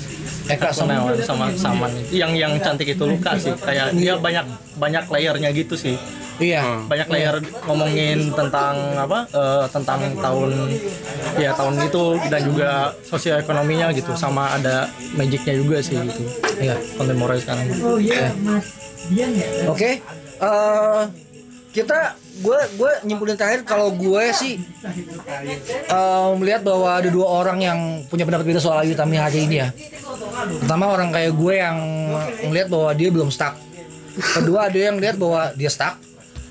Eka 0.51 0.74
Kurniawan 0.74 1.18
sama 1.22 1.51
Saman. 1.55 1.91
Itu. 1.95 2.18
Yang 2.22 2.33
yang 2.39 2.53
cantik 2.62 2.89
itu 2.95 3.05
Luka 3.05 3.35
sih. 3.37 3.55
Kayak 3.59 3.95
dia 3.99 4.14
banyak 4.18 4.47
banyak 4.78 5.05
layernya 5.11 5.51
gitu 5.53 5.76
sih 5.76 5.97
iya. 6.43 6.62
Banyak 6.84 7.09
layer 7.09 7.36
ngomongin 7.64 8.34
tentang 8.34 8.74
apa 8.99 9.24
eh, 9.30 9.64
tentang 9.70 10.01
tahun 10.18 10.51
ya 11.38 11.51
tahun 11.55 11.74
itu 11.86 12.05
dan 12.28 12.40
juga 12.45 12.70
sosioekonominya 13.07 13.95
gitu 13.95 14.12
sama 14.18 14.59
ada 14.59 14.90
magicnya 15.14 15.55
juga 15.57 15.78
sih 15.80 15.97
gitu. 15.97 16.22
Ya 16.59 16.74
kontemporer 16.99 17.38
sekarang. 17.38 17.70
Oke 19.70 20.03
Eh, 20.43 21.03
kita 21.72 22.18
gue 22.43 22.59
gue 22.76 22.93
nyimpulin 23.07 23.38
terakhir 23.38 23.62
kalau 23.62 23.95
gue 23.95 24.24
sih 24.34 24.59
eh, 25.88 26.28
melihat 26.36 26.66
bahwa 26.66 26.99
ada 26.99 27.09
dua 27.09 27.30
orang 27.30 27.59
yang 27.62 27.78
punya 28.11 28.26
pendapat 28.26 28.51
beda 28.51 28.61
soal 28.61 28.82
Ayu 28.82 28.99
Tami 28.99 29.16
hari 29.22 29.47
ini 29.47 29.62
ya. 29.62 29.68
Pertama 30.59 30.90
orang 30.90 31.14
kayak 31.14 31.32
gue 31.38 31.55
yang 31.55 31.78
melihat 32.51 32.68
bahwa 32.74 32.90
dia 32.99 33.09
belum 33.14 33.30
stuck. 33.30 33.55
Kedua 34.12 34.68
ada 34.68 34.76
yang 34.76 34.99
lihat 34.99 35.16
bahwa 35.16 35.55
dia 35.55 35.70
stuck 35.70 35.97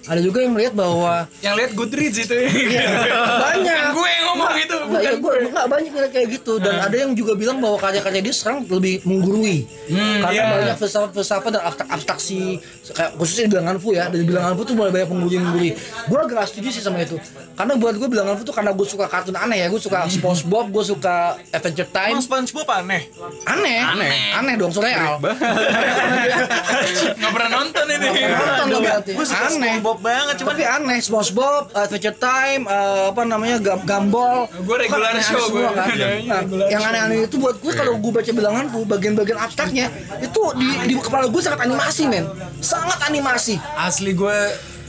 ada 0.09 0.17
juga 0.17 0.41
yang 0.41 0.57
melihat 0.57 0.73
bahwa 0.73 1.29
yang 1.45 1.53
lihat 1.53 1.77
Goodreads 1.77 2.17
itu. 2.17 2.33
Ya 2.33 2.89
banyak. 3.37 3.77
Gue 3.97 4.09
yang 4.09 4.25
ngomong 4.33 4.53
itu 4.57 4.75
Nggak, 4.81 4.89
bukan 4.89 5.01
ya 5.05 5.13
gue 5.21 5.33
nggak 5.53 5.67
banyak 5.69 5.91
yang 5.93 6.11
kayak 6.11 6.27
gitu. 6.41 6.53
Dan 6.57 6.75
ada 6.81 6.95
yang 6.95 7.11
juga 7.13 7.33
bilang 7.37 7.61
bahwa 7.61 7.77
karya-karya 7.77 8.21
dia 8.25 8.33
sekarang 8.33 8.65
lebih 8.65 9.05
menggurui. 9.05 9.69
Karena 9.87 10.31
iya. 10.33 10.43
banyak 10.49 10.75
filsafat-filsafat 10.81 11.51
dan 11.53 11.61
abstrak 11.61 11.87
abstraksi 11.91 12.57
kayak 12.91 13.11
khususnya 13.15 13.43
di 13.45 13.51
bilangan 13.53 13.75
Fu 13.77 13.89
ya. 13.93 14.09
Dan 14.09 14.17
di 14.25 14.27
bilangan 14.27 14.53
Fu 14.57 14.61
tuh 14.65 14.75
mulai 14.75 14.91
banyak 14.91 15.09
menggurui-menggurui 15.11 15.71
gue 16.09 16.17
agak 16.17 16.45
setuju 16.49 16.69
sih 16.73 16.81
sama 16.81 16.97
itu. 17.05 17.21
Karena 17.53 17.73
buat 17.77 17.95
gue 18.01 18.09
bilangan 18.09 18.33
Fu 18.39 18.43
tuh 18.47 18.55
karena 18.55 18.71
gue 18.73 18.87
suka 18.89 19.05
kartun 19.05 19.37
aneh 19.37 19.61
ya. 19.61 19.67
Gue 19.69 19.81
suka 19.81 20.09
SpongeBob 20.09 20.73
gue 20.73 20.83
suka 20.83 21.37
Adventure 21.53 21.89
Time. 21.93 22.17
Emang 22.17 22.25
SpongeBob 22.25 22.67
aneh. 22.73 23.05
aneh. 23.45 23.79
Aneh. 23.85 24.11
Aneh 24.33 24.53
dong 24.57 24.73
soalnya 24.73 25.19
nggak 27.21 27.31
pernah 27.31 27.49
nonton 27.53 27.85
ini. 27.85 28.07
Nonton 28.33 28.65
lo 28.71 28.79
berarti. 28.81 29.11
aneh 29.19 29.73
SpongeBob 29.93 29.99
banget, 30.01 30.35
cuman 30.37 30.53
tapi 30.53 30.63
aneh 30.65 30.99
SpongeBob 31.01 31.63
Adventure 31.73 32.17
Time 32.17 32.61
eh, 32.65 33.03
apa 33.07 33.21
namanya 33.23 33.57
Gam- 33.59 33.83
Gumball 33.83 34.47
Gue 34.57 34.75
regular 34.77 35.11
Kan 35.11 35.19
aneh-aneh 35.19 35.23
show, 35.29 35.43
semua 35.45 35.59
gue. 35.61 35.75
kan. 35.75 35.87
Iya, 35.91 36.07
Nah, 36.23 36.41
yang 36.69 36.81
aneh-aneh 36.81 37.17
itu 37.25 37.35
buat 37.37 37.55
gue 37.57 37.71
kalau 37.73 37.93
gue 37.97 38.11
baca 38.11 38.31
bilangan 38.31 38.65
gue 38.67 38.83
bagian-bagian 38.87 39.39
abstraknya 39.41 39.87
itu 40.17 40.41
di, 40.55 40.67
di 40.85 40.93
kepala 40.97 41.27
gue 41.27 41.41
sangat 41.41 41.59
animasi 41.61 42.03
men 42.07 42.25
sangat 42.59 42.99
animasi 43.03 43.55
asli 43.73 44.11
gue 44.13 44.37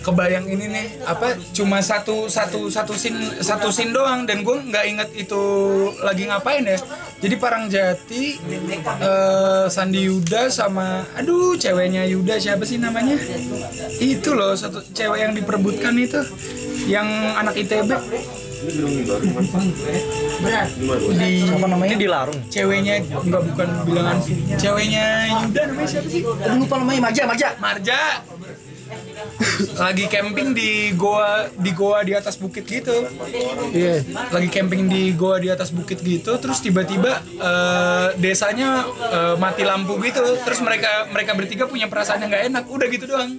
kebayang 0.03 0.47
ini 0.51 0.67
nih 0.69 0.87
apa 1.07 1.39
cuma 1.55 1.79
satu 1.79 2.27
satu 2.27 2.67
satu 2.69 2.93
sin 2.99 3.15
satu 3.39 3.71
sin 3.71 3.95
doang 3.95 4.27
dan 4.27 4.43
gue 4.43 4.57
nggak 4.59 4.85
inget 4.91 5.09
itu 5.15 5.43
lagi 6.03 6.27
ngapain 6.27 6.67
ya. 6.67 6.79
Jadi 7.23 7.35
Parang 7.39 7.71
Jati 7.71 8.35
eh, 8.99 9.65
Sandi 9.71 10.11
Yuda 10.11 10.51
sama 10.51 11.07
aduh 11.15 11.55
ceweknya 11.55 12.03
Yuda 12.11 12.43
siapa 12.43 12.67
sih 12.67 12.83
namanya? 12.83 13.15
Itu 14.03 14.35
loh 14.35 14.59
satu 14.59 14.83
cewek 14.91 15.23
yang 15.23 15.33
diperebutkan 15.39 15.95
itu 16.03 16.19
yang 16.91 17.07
anak 17.39 17.55
ITB 17.55 17.95
di 21.15 21.31
apa 21.51 21.67
namanya? 21.67 21.95
Ini 21.95 21.99
dilarung 21.99 22.39
ceweknya 22.51 22.95
nggak 23.07 23.43
bukan 23.55 23.69
bilangan. 23.87 24.17
Ceweknya 24.59 25.07
Yuda 25.47 25.63
namanya 25.71 25.89
siapa 25.95 26.09
sih? 26.11 26.23
Aduh, 26.27 26.59
lupa 26.59 26.75
namanya 26.83 27.01
Maja 27.07 27.23
Maja 27.27 27.49
Marja 27.63 27.99
lagi 29.77 30.05
camping 30.09 30.53
di 30.53 30.93
goa 30.95 31.49
di 31.55 31.71
goa 31.73 32.01
di 32.05 32.13
atas 32.13 32.39
bukit 32.39 32.65
gitu. 32.67 32.93
Iya. 33.73 34.05
Lagi 34.31 34.49
camping 34.49 34.89
di 34.89 35.13
goa 35.17 35.41
di 35.41 35.49
atas 35.49 35.73
bukit 35.73 36.01
gitu 36.01 36.37
terus 36.39 36.61
tiba-tiba 36.61 37.23
eh, 37.41 38.07
desanya 38.19 38.87
eh, 38.89 39.35
mati 39.37 39.63
lampu 39.67 39.99
gitu. 40.03 40.23
Terus 40.43 40.61
mereka 40.61 41.09
mereka 41.11 41.33
bertiga 41.37 41.65
punya 41.67 41.87
perasaan 41.87 42.23
yang 42.23 42.31
nggak 42.31 42.45
enak. 42.53 42.65
Udah 42.69 42.87
gitu 42.89 43.05
doang. 43.09 43.39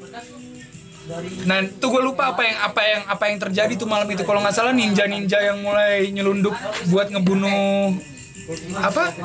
Nah, 1.44 1.60
tuh 1.84 1.92
gue 1.92 2.02
lupa 2.02 2.32
apa 2.32 2.48
yang 2.48 2.58
apa 2.64 2.82
yang 2.88 3.02
apa 3.12 3.24
yang 3.28 3.38
terjadi 3.44 3.74
tuh 3.76 3.88
malam 3.92 4.08
itu. 4.08 4.24
Kalau 4.24 4.40
nggak 4.40 4.56
salah 4.56 4.72
ninja-ninja 4.72 5.36
yang 5.44 5.60
mulai 5.60 6.08
nyelundup 6.16 6.56
buat 6.88 7.12
ngebunuh 7.12 8.00
apa 8.76 9.16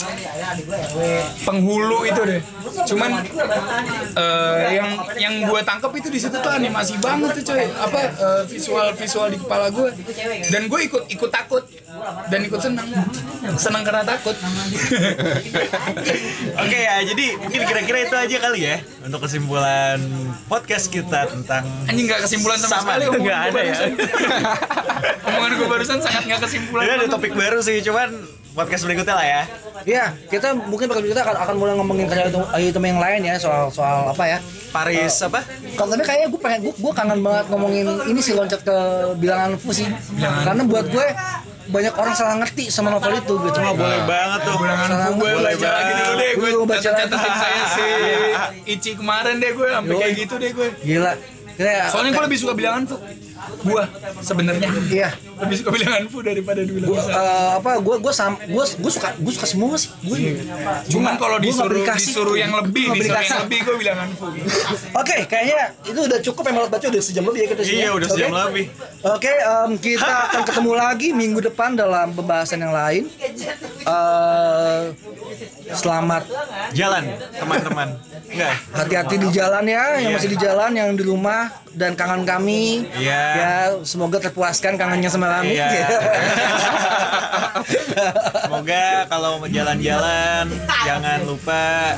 penghulu 1.43 2.07
itu 2.07 2.23
deh. 2.23 2.41
Cuman 2.87 3.19
eh, 4.15 4.59
yang 4.79 4.89
yang 5.19 5.35
gue 5.43 5.61
tangkap 5.67 5.91
itu 5.99 6.07
di 6.07 6.23
situ 6.23 6.39
tuh 6.39 6.53
animasi 6.53 6.95
banget 7.03 7.43
tuh 7.43 7.55
coy. 7.55 7.67
Apa 7.67 8.01
eh, 8.15 8.43
visual 8.47 8.95
visual 8.95 9.27
di 9.35 9.39
kepala 9.43 9.75
gue. 9.75 9.91
Dan 10.55 10.71
gue 10.71 10.81
ikut 10.87 11.11
ikut 11.11 11.31
takut 11.35 11.67
dan 12.31 12.47
ikut 12.47 12.61
senang. 12.63 12.87
Senang 13.59 13.83
karena 13.83 14.07
takut. 14.07 14.39
Oke 16.63 16.79
ya, 16.79 17.03
jadi 17.03 17.27
mungkin 17.39 17.61
kira-kira 17.67 17.99
itu 18.07 18.15
aja 18.15 18.37
kali 18.39 18.61
ya 18.67 18.77
untuk 19.03 19.27
kesimpulan 19.27 19.99
podcast 20.47 20.91
kita 20.93 21.27
tentang 21.27 21.67
Anjing 21.91 22.07
nggak 22.07 22.23
kesimpulan 22.29 22.59
sama, 22.61 22.83
Sama, 22.83 22.93
sekali. 22.99 23.05
nggak 23.19 23.19
omongan 23.19 23.51
ada 23.51 23.61
ya. 23.63 23.77
Omongan 25.29 25.53
gue 25.59 25.69
barusan 25.69 25.99
sangat 26.03 26.23
nggak 26.29 26.41
kesimpulan. 26.47 26.83
Ini 26.87 26.93
ada 27.03 27.07
topik 27.11 27.33
baru 27.35 27.59
sih, 27.65 27.81
cuman 27.83 28.11
podcast 28.55 28.83
berikutnya 28.85 29.15
lah 29.15 29.27
ya. 29.27 29.43
Iya, 29.87 30.05
kita 30.29 30.55
mungkin 30.57 30.91
bakal 30.91 31.05
kita 31.07 31.23
akan, 31.23 31.37
akan 31.47 31.55
mulai 31.57 31.75
ngomongin 31.79 32.07
kayak 32.11 32.35
item 32.59 32.85
yang 32.85 32.99
lain 32.99 33.21
ya 33.23 33.35
soal 33.39 33.71
soal 33.71 34.11
apa 34.11 34.25
ya? 34.27 34.39
Paris 34.69 35.15
apa? 35.25 35.41
Kalau 35.79 35.89
tapi 35.95 36.05
kayaknya 36.05 36.29
gue 36.29 36.41
pengen 36.41 36.61
gue, 36.69 36.75
gue 36.77 36.93
kangen 36.93 37.21
banget 37.25 37.47
ngomongin 37.49 37.87
ini 38.11 38.21
sih 38.21 38.35
loncat 38.37 38.61
ke 38.61 38.77
bilangan 39.17 39.57
fu 39.57 39.71
sih. 39.73 39.89
Karena 40.19 40.63
buat 40.67 40.87
gue 40.91 41.07
banyak 41.69 41.95
orang 42.01 42.15
salah 42.17 42.37
ngerti 42.41 42.73
sama 42.73 42.89
novel 42.93 43.13
itu 43.17 43.35
gitu. 43.39 43.59
Boleh 43.61 44.03
banget 44.05 44.41
tuh. 44.45 44.55
Bilangan 44.61 44.89
fu 44.89 45.11
gue 45.17 45.31
Boleh 45.39 45.55
baca 45.57 45.69
lagi 45.73 45.93
dulu 45.95 46.13
deh 46.17 46.31
gue 46.33 46.49
Gue 46.53 46.67
baca 46.67 46.89
lagi. 46.93 47.17
saya 47.17 47.63
si 47.73 47.87
Ici 48.69 48.91
kemarin 48.97 49.35
deh 49.41 49.51
gue 49.53 49.69
sampai 49.69 49.95
kayak 49.97 50.13
gitu 50.17 50.35
deh 50.37 50.51
gue 50.53 50.69
Gila. 50.85 51.13
Kayak, 51.59 51.91
soalnya 51.91 52.11
gue 52.15 52.25
lebih 52.31 52.39
suka 52.39 52.53
bilangan 52.55 52.83
fu 52.87 52.97
gue 53.49 53.83
sebenarnya 54.23 54.69
iya. 54.89 55.11
lebih 55.41 55.57
suka 55.61 55.71
bilangan 55.75 56.05
fu 56.09 56.19
daripada 56.23 56.61
bilangan 56.63 56.89
Gue 56.89 56.97
besar 56.99 57.13
eh, 57.15 57.51
apa 57.59 57.71
gue 57.83 57.97
gue 58.01 58.13
sam 58.15 58.33
gue 58.39 58.65
gue 58.65 58.93
suka 58.93 59.09
gue 59.19 59.33
suka 59.35 59.47
semua 59.49 59.75
sih. 59.77 59.91
Gue. 60.05 60.41
cuman 60.89 61.15
kalau 61.21 61.37
Gua 61.39 61.47
disuruh 61.47 61.85
disuruh 61.85 62.37
yang 62.39 62.53
lebih 62.55 62.91
Gua 62.91 62.97
disuruh 62.97 63.23
yang 63.23 63.41
lebih 63.47 63.59
gue 63.65 63.77
bilangan 63.79 64.09
fu 64.17 64.27
Oke, 64.99 65.17
kayaknya 65.31 65.73
itu 65.85 66.01
udah 66.05 66.19
cukup 66.21 66.43
yang 66.49 66.57
baca 66.69 66.87
udah 66.89 67.03
sejam 67.03 67.25
lebih 67.29 67.41
ya 67.45 67.49
kita 67.55 67.63
sini. 67.65 67.79
Iya, 67.79 67.89
ya. 67.89 67.91
udah 67.95 68.09
sejam 68.09 68.31
Oke? 68.31 68.43
lebih. 68.51 68.65
Oke, 69.05 69.33
em, 69.33 69.71
kita 69.79 70.15
akan 70.31 70.43
ketemu 70.45 70.73
lagi 70.75 71.09
minggu 71.15 71.41
depan 71.45 71.71
dalam 71.79 72.13
pembahasan 72.13 72.61
yang 72.61 72.75
lain. 72.75 73.03
Eh, 73.89 74.83
selamat 75.73 76.23
Jalan, 76.77 77.05
teman-teman. 77.37 77.89
Enggak. 78.29 78.55
hati-hati 78.77 79.17
di 79.17 79.29
jalan 79.33 79.65
ya, 79.65 79.97
yang 80.05 80.13
masih 80.13 80.37
di 80.37 80.39
jalan, 80.39 80.71
yang 80.77 80.93
di 80.93 81.01
rumah 81.01 81.49
dan 81.73 81.97
kangen 81.97 82.29
kami. 82.29 82.85
Iya. 83.01 83.25
Ya, 83.39 83.55
semoga 83.87 84.19
terpuaskan 84.19 84.75
kangennya 84.75 85.11
sama 85.11 85.41
kami. 85.41 85.55
Iya. 85.55 85.87
Semoga 88.45 89.07
kalau 89.11 89.43
mau 89.43 89.49
jalan-jalan 89.49 90.45
jangan 90.87 91.19
lupa 91.27 91.95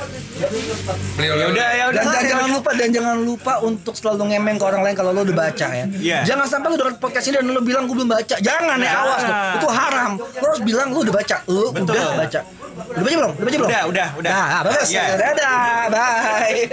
ya 1.21 1.33
udah 1.37 1.69
ya 1.77 1.83
udah 1.93 2.01
Dan 2.01 2.09
jangan, 2.09 2.25
jangan 2.25 2.49
lupa 2.49 2.69
dan 2.73 2.89
jangan 2.89 3.17
lupa 3.21 3.53
untuk 3.61 3.93
selalu 3.93 4.33
ngemeng 4.33 4.57
ke 4.57 4.65
orang 4.65 4.81
lain 4.81 4.95
kalau 4.97 5.11
lo 5.13 5.21
udah 5.21 5.37
baca 5.37 5.67
ya. 5.69 5.85
Iya. 5.85 6.19
Jangan 6.25 6.45
sampai 6.49 6.67
lo 6.73 6.75
denger 6.81 6.95
podcast 6.97 7.25
ini 7.29 7.35
dan 7.37 7.45
lo 7.53 7.61
bilang 7.61 7.85
gue 7.85 7.95
belum 7.95 8.09
baca. 8.09 8.35
Jangan 8.41 8.77
ya 8.81 8.91
awas 9.05 9.21
lo. 9.21 9.33
Itu 9.61 9.67
haram. 9.69 10.11
Lo 10.17 10.45
harus 10.49 10.61
bilang 10.65 10.89
lo 10.89 10.99
udah 11.05 11.13
baca. 11.13 11.37
Lo 11.45 11.69
Betul. 11.69 11.93
udah 11.93 12.17
baca. 12.17 12.39
Udah 12.71 13.03
baca 13.03 13.17
belum? 13.17 13.31
Udah 13.37 13.45
baca 13.45 13.57
belum? 13.57 13.69
Udah, 13.69 13.81
udah, 13.91 14.07
udah. 14.17 14.31
Nah, 14.33 14.61
bagus. 14.65 14.89
Iya. 14.89 15.03
Dadah. 15.19 15.93
Bye. 15.93 16.65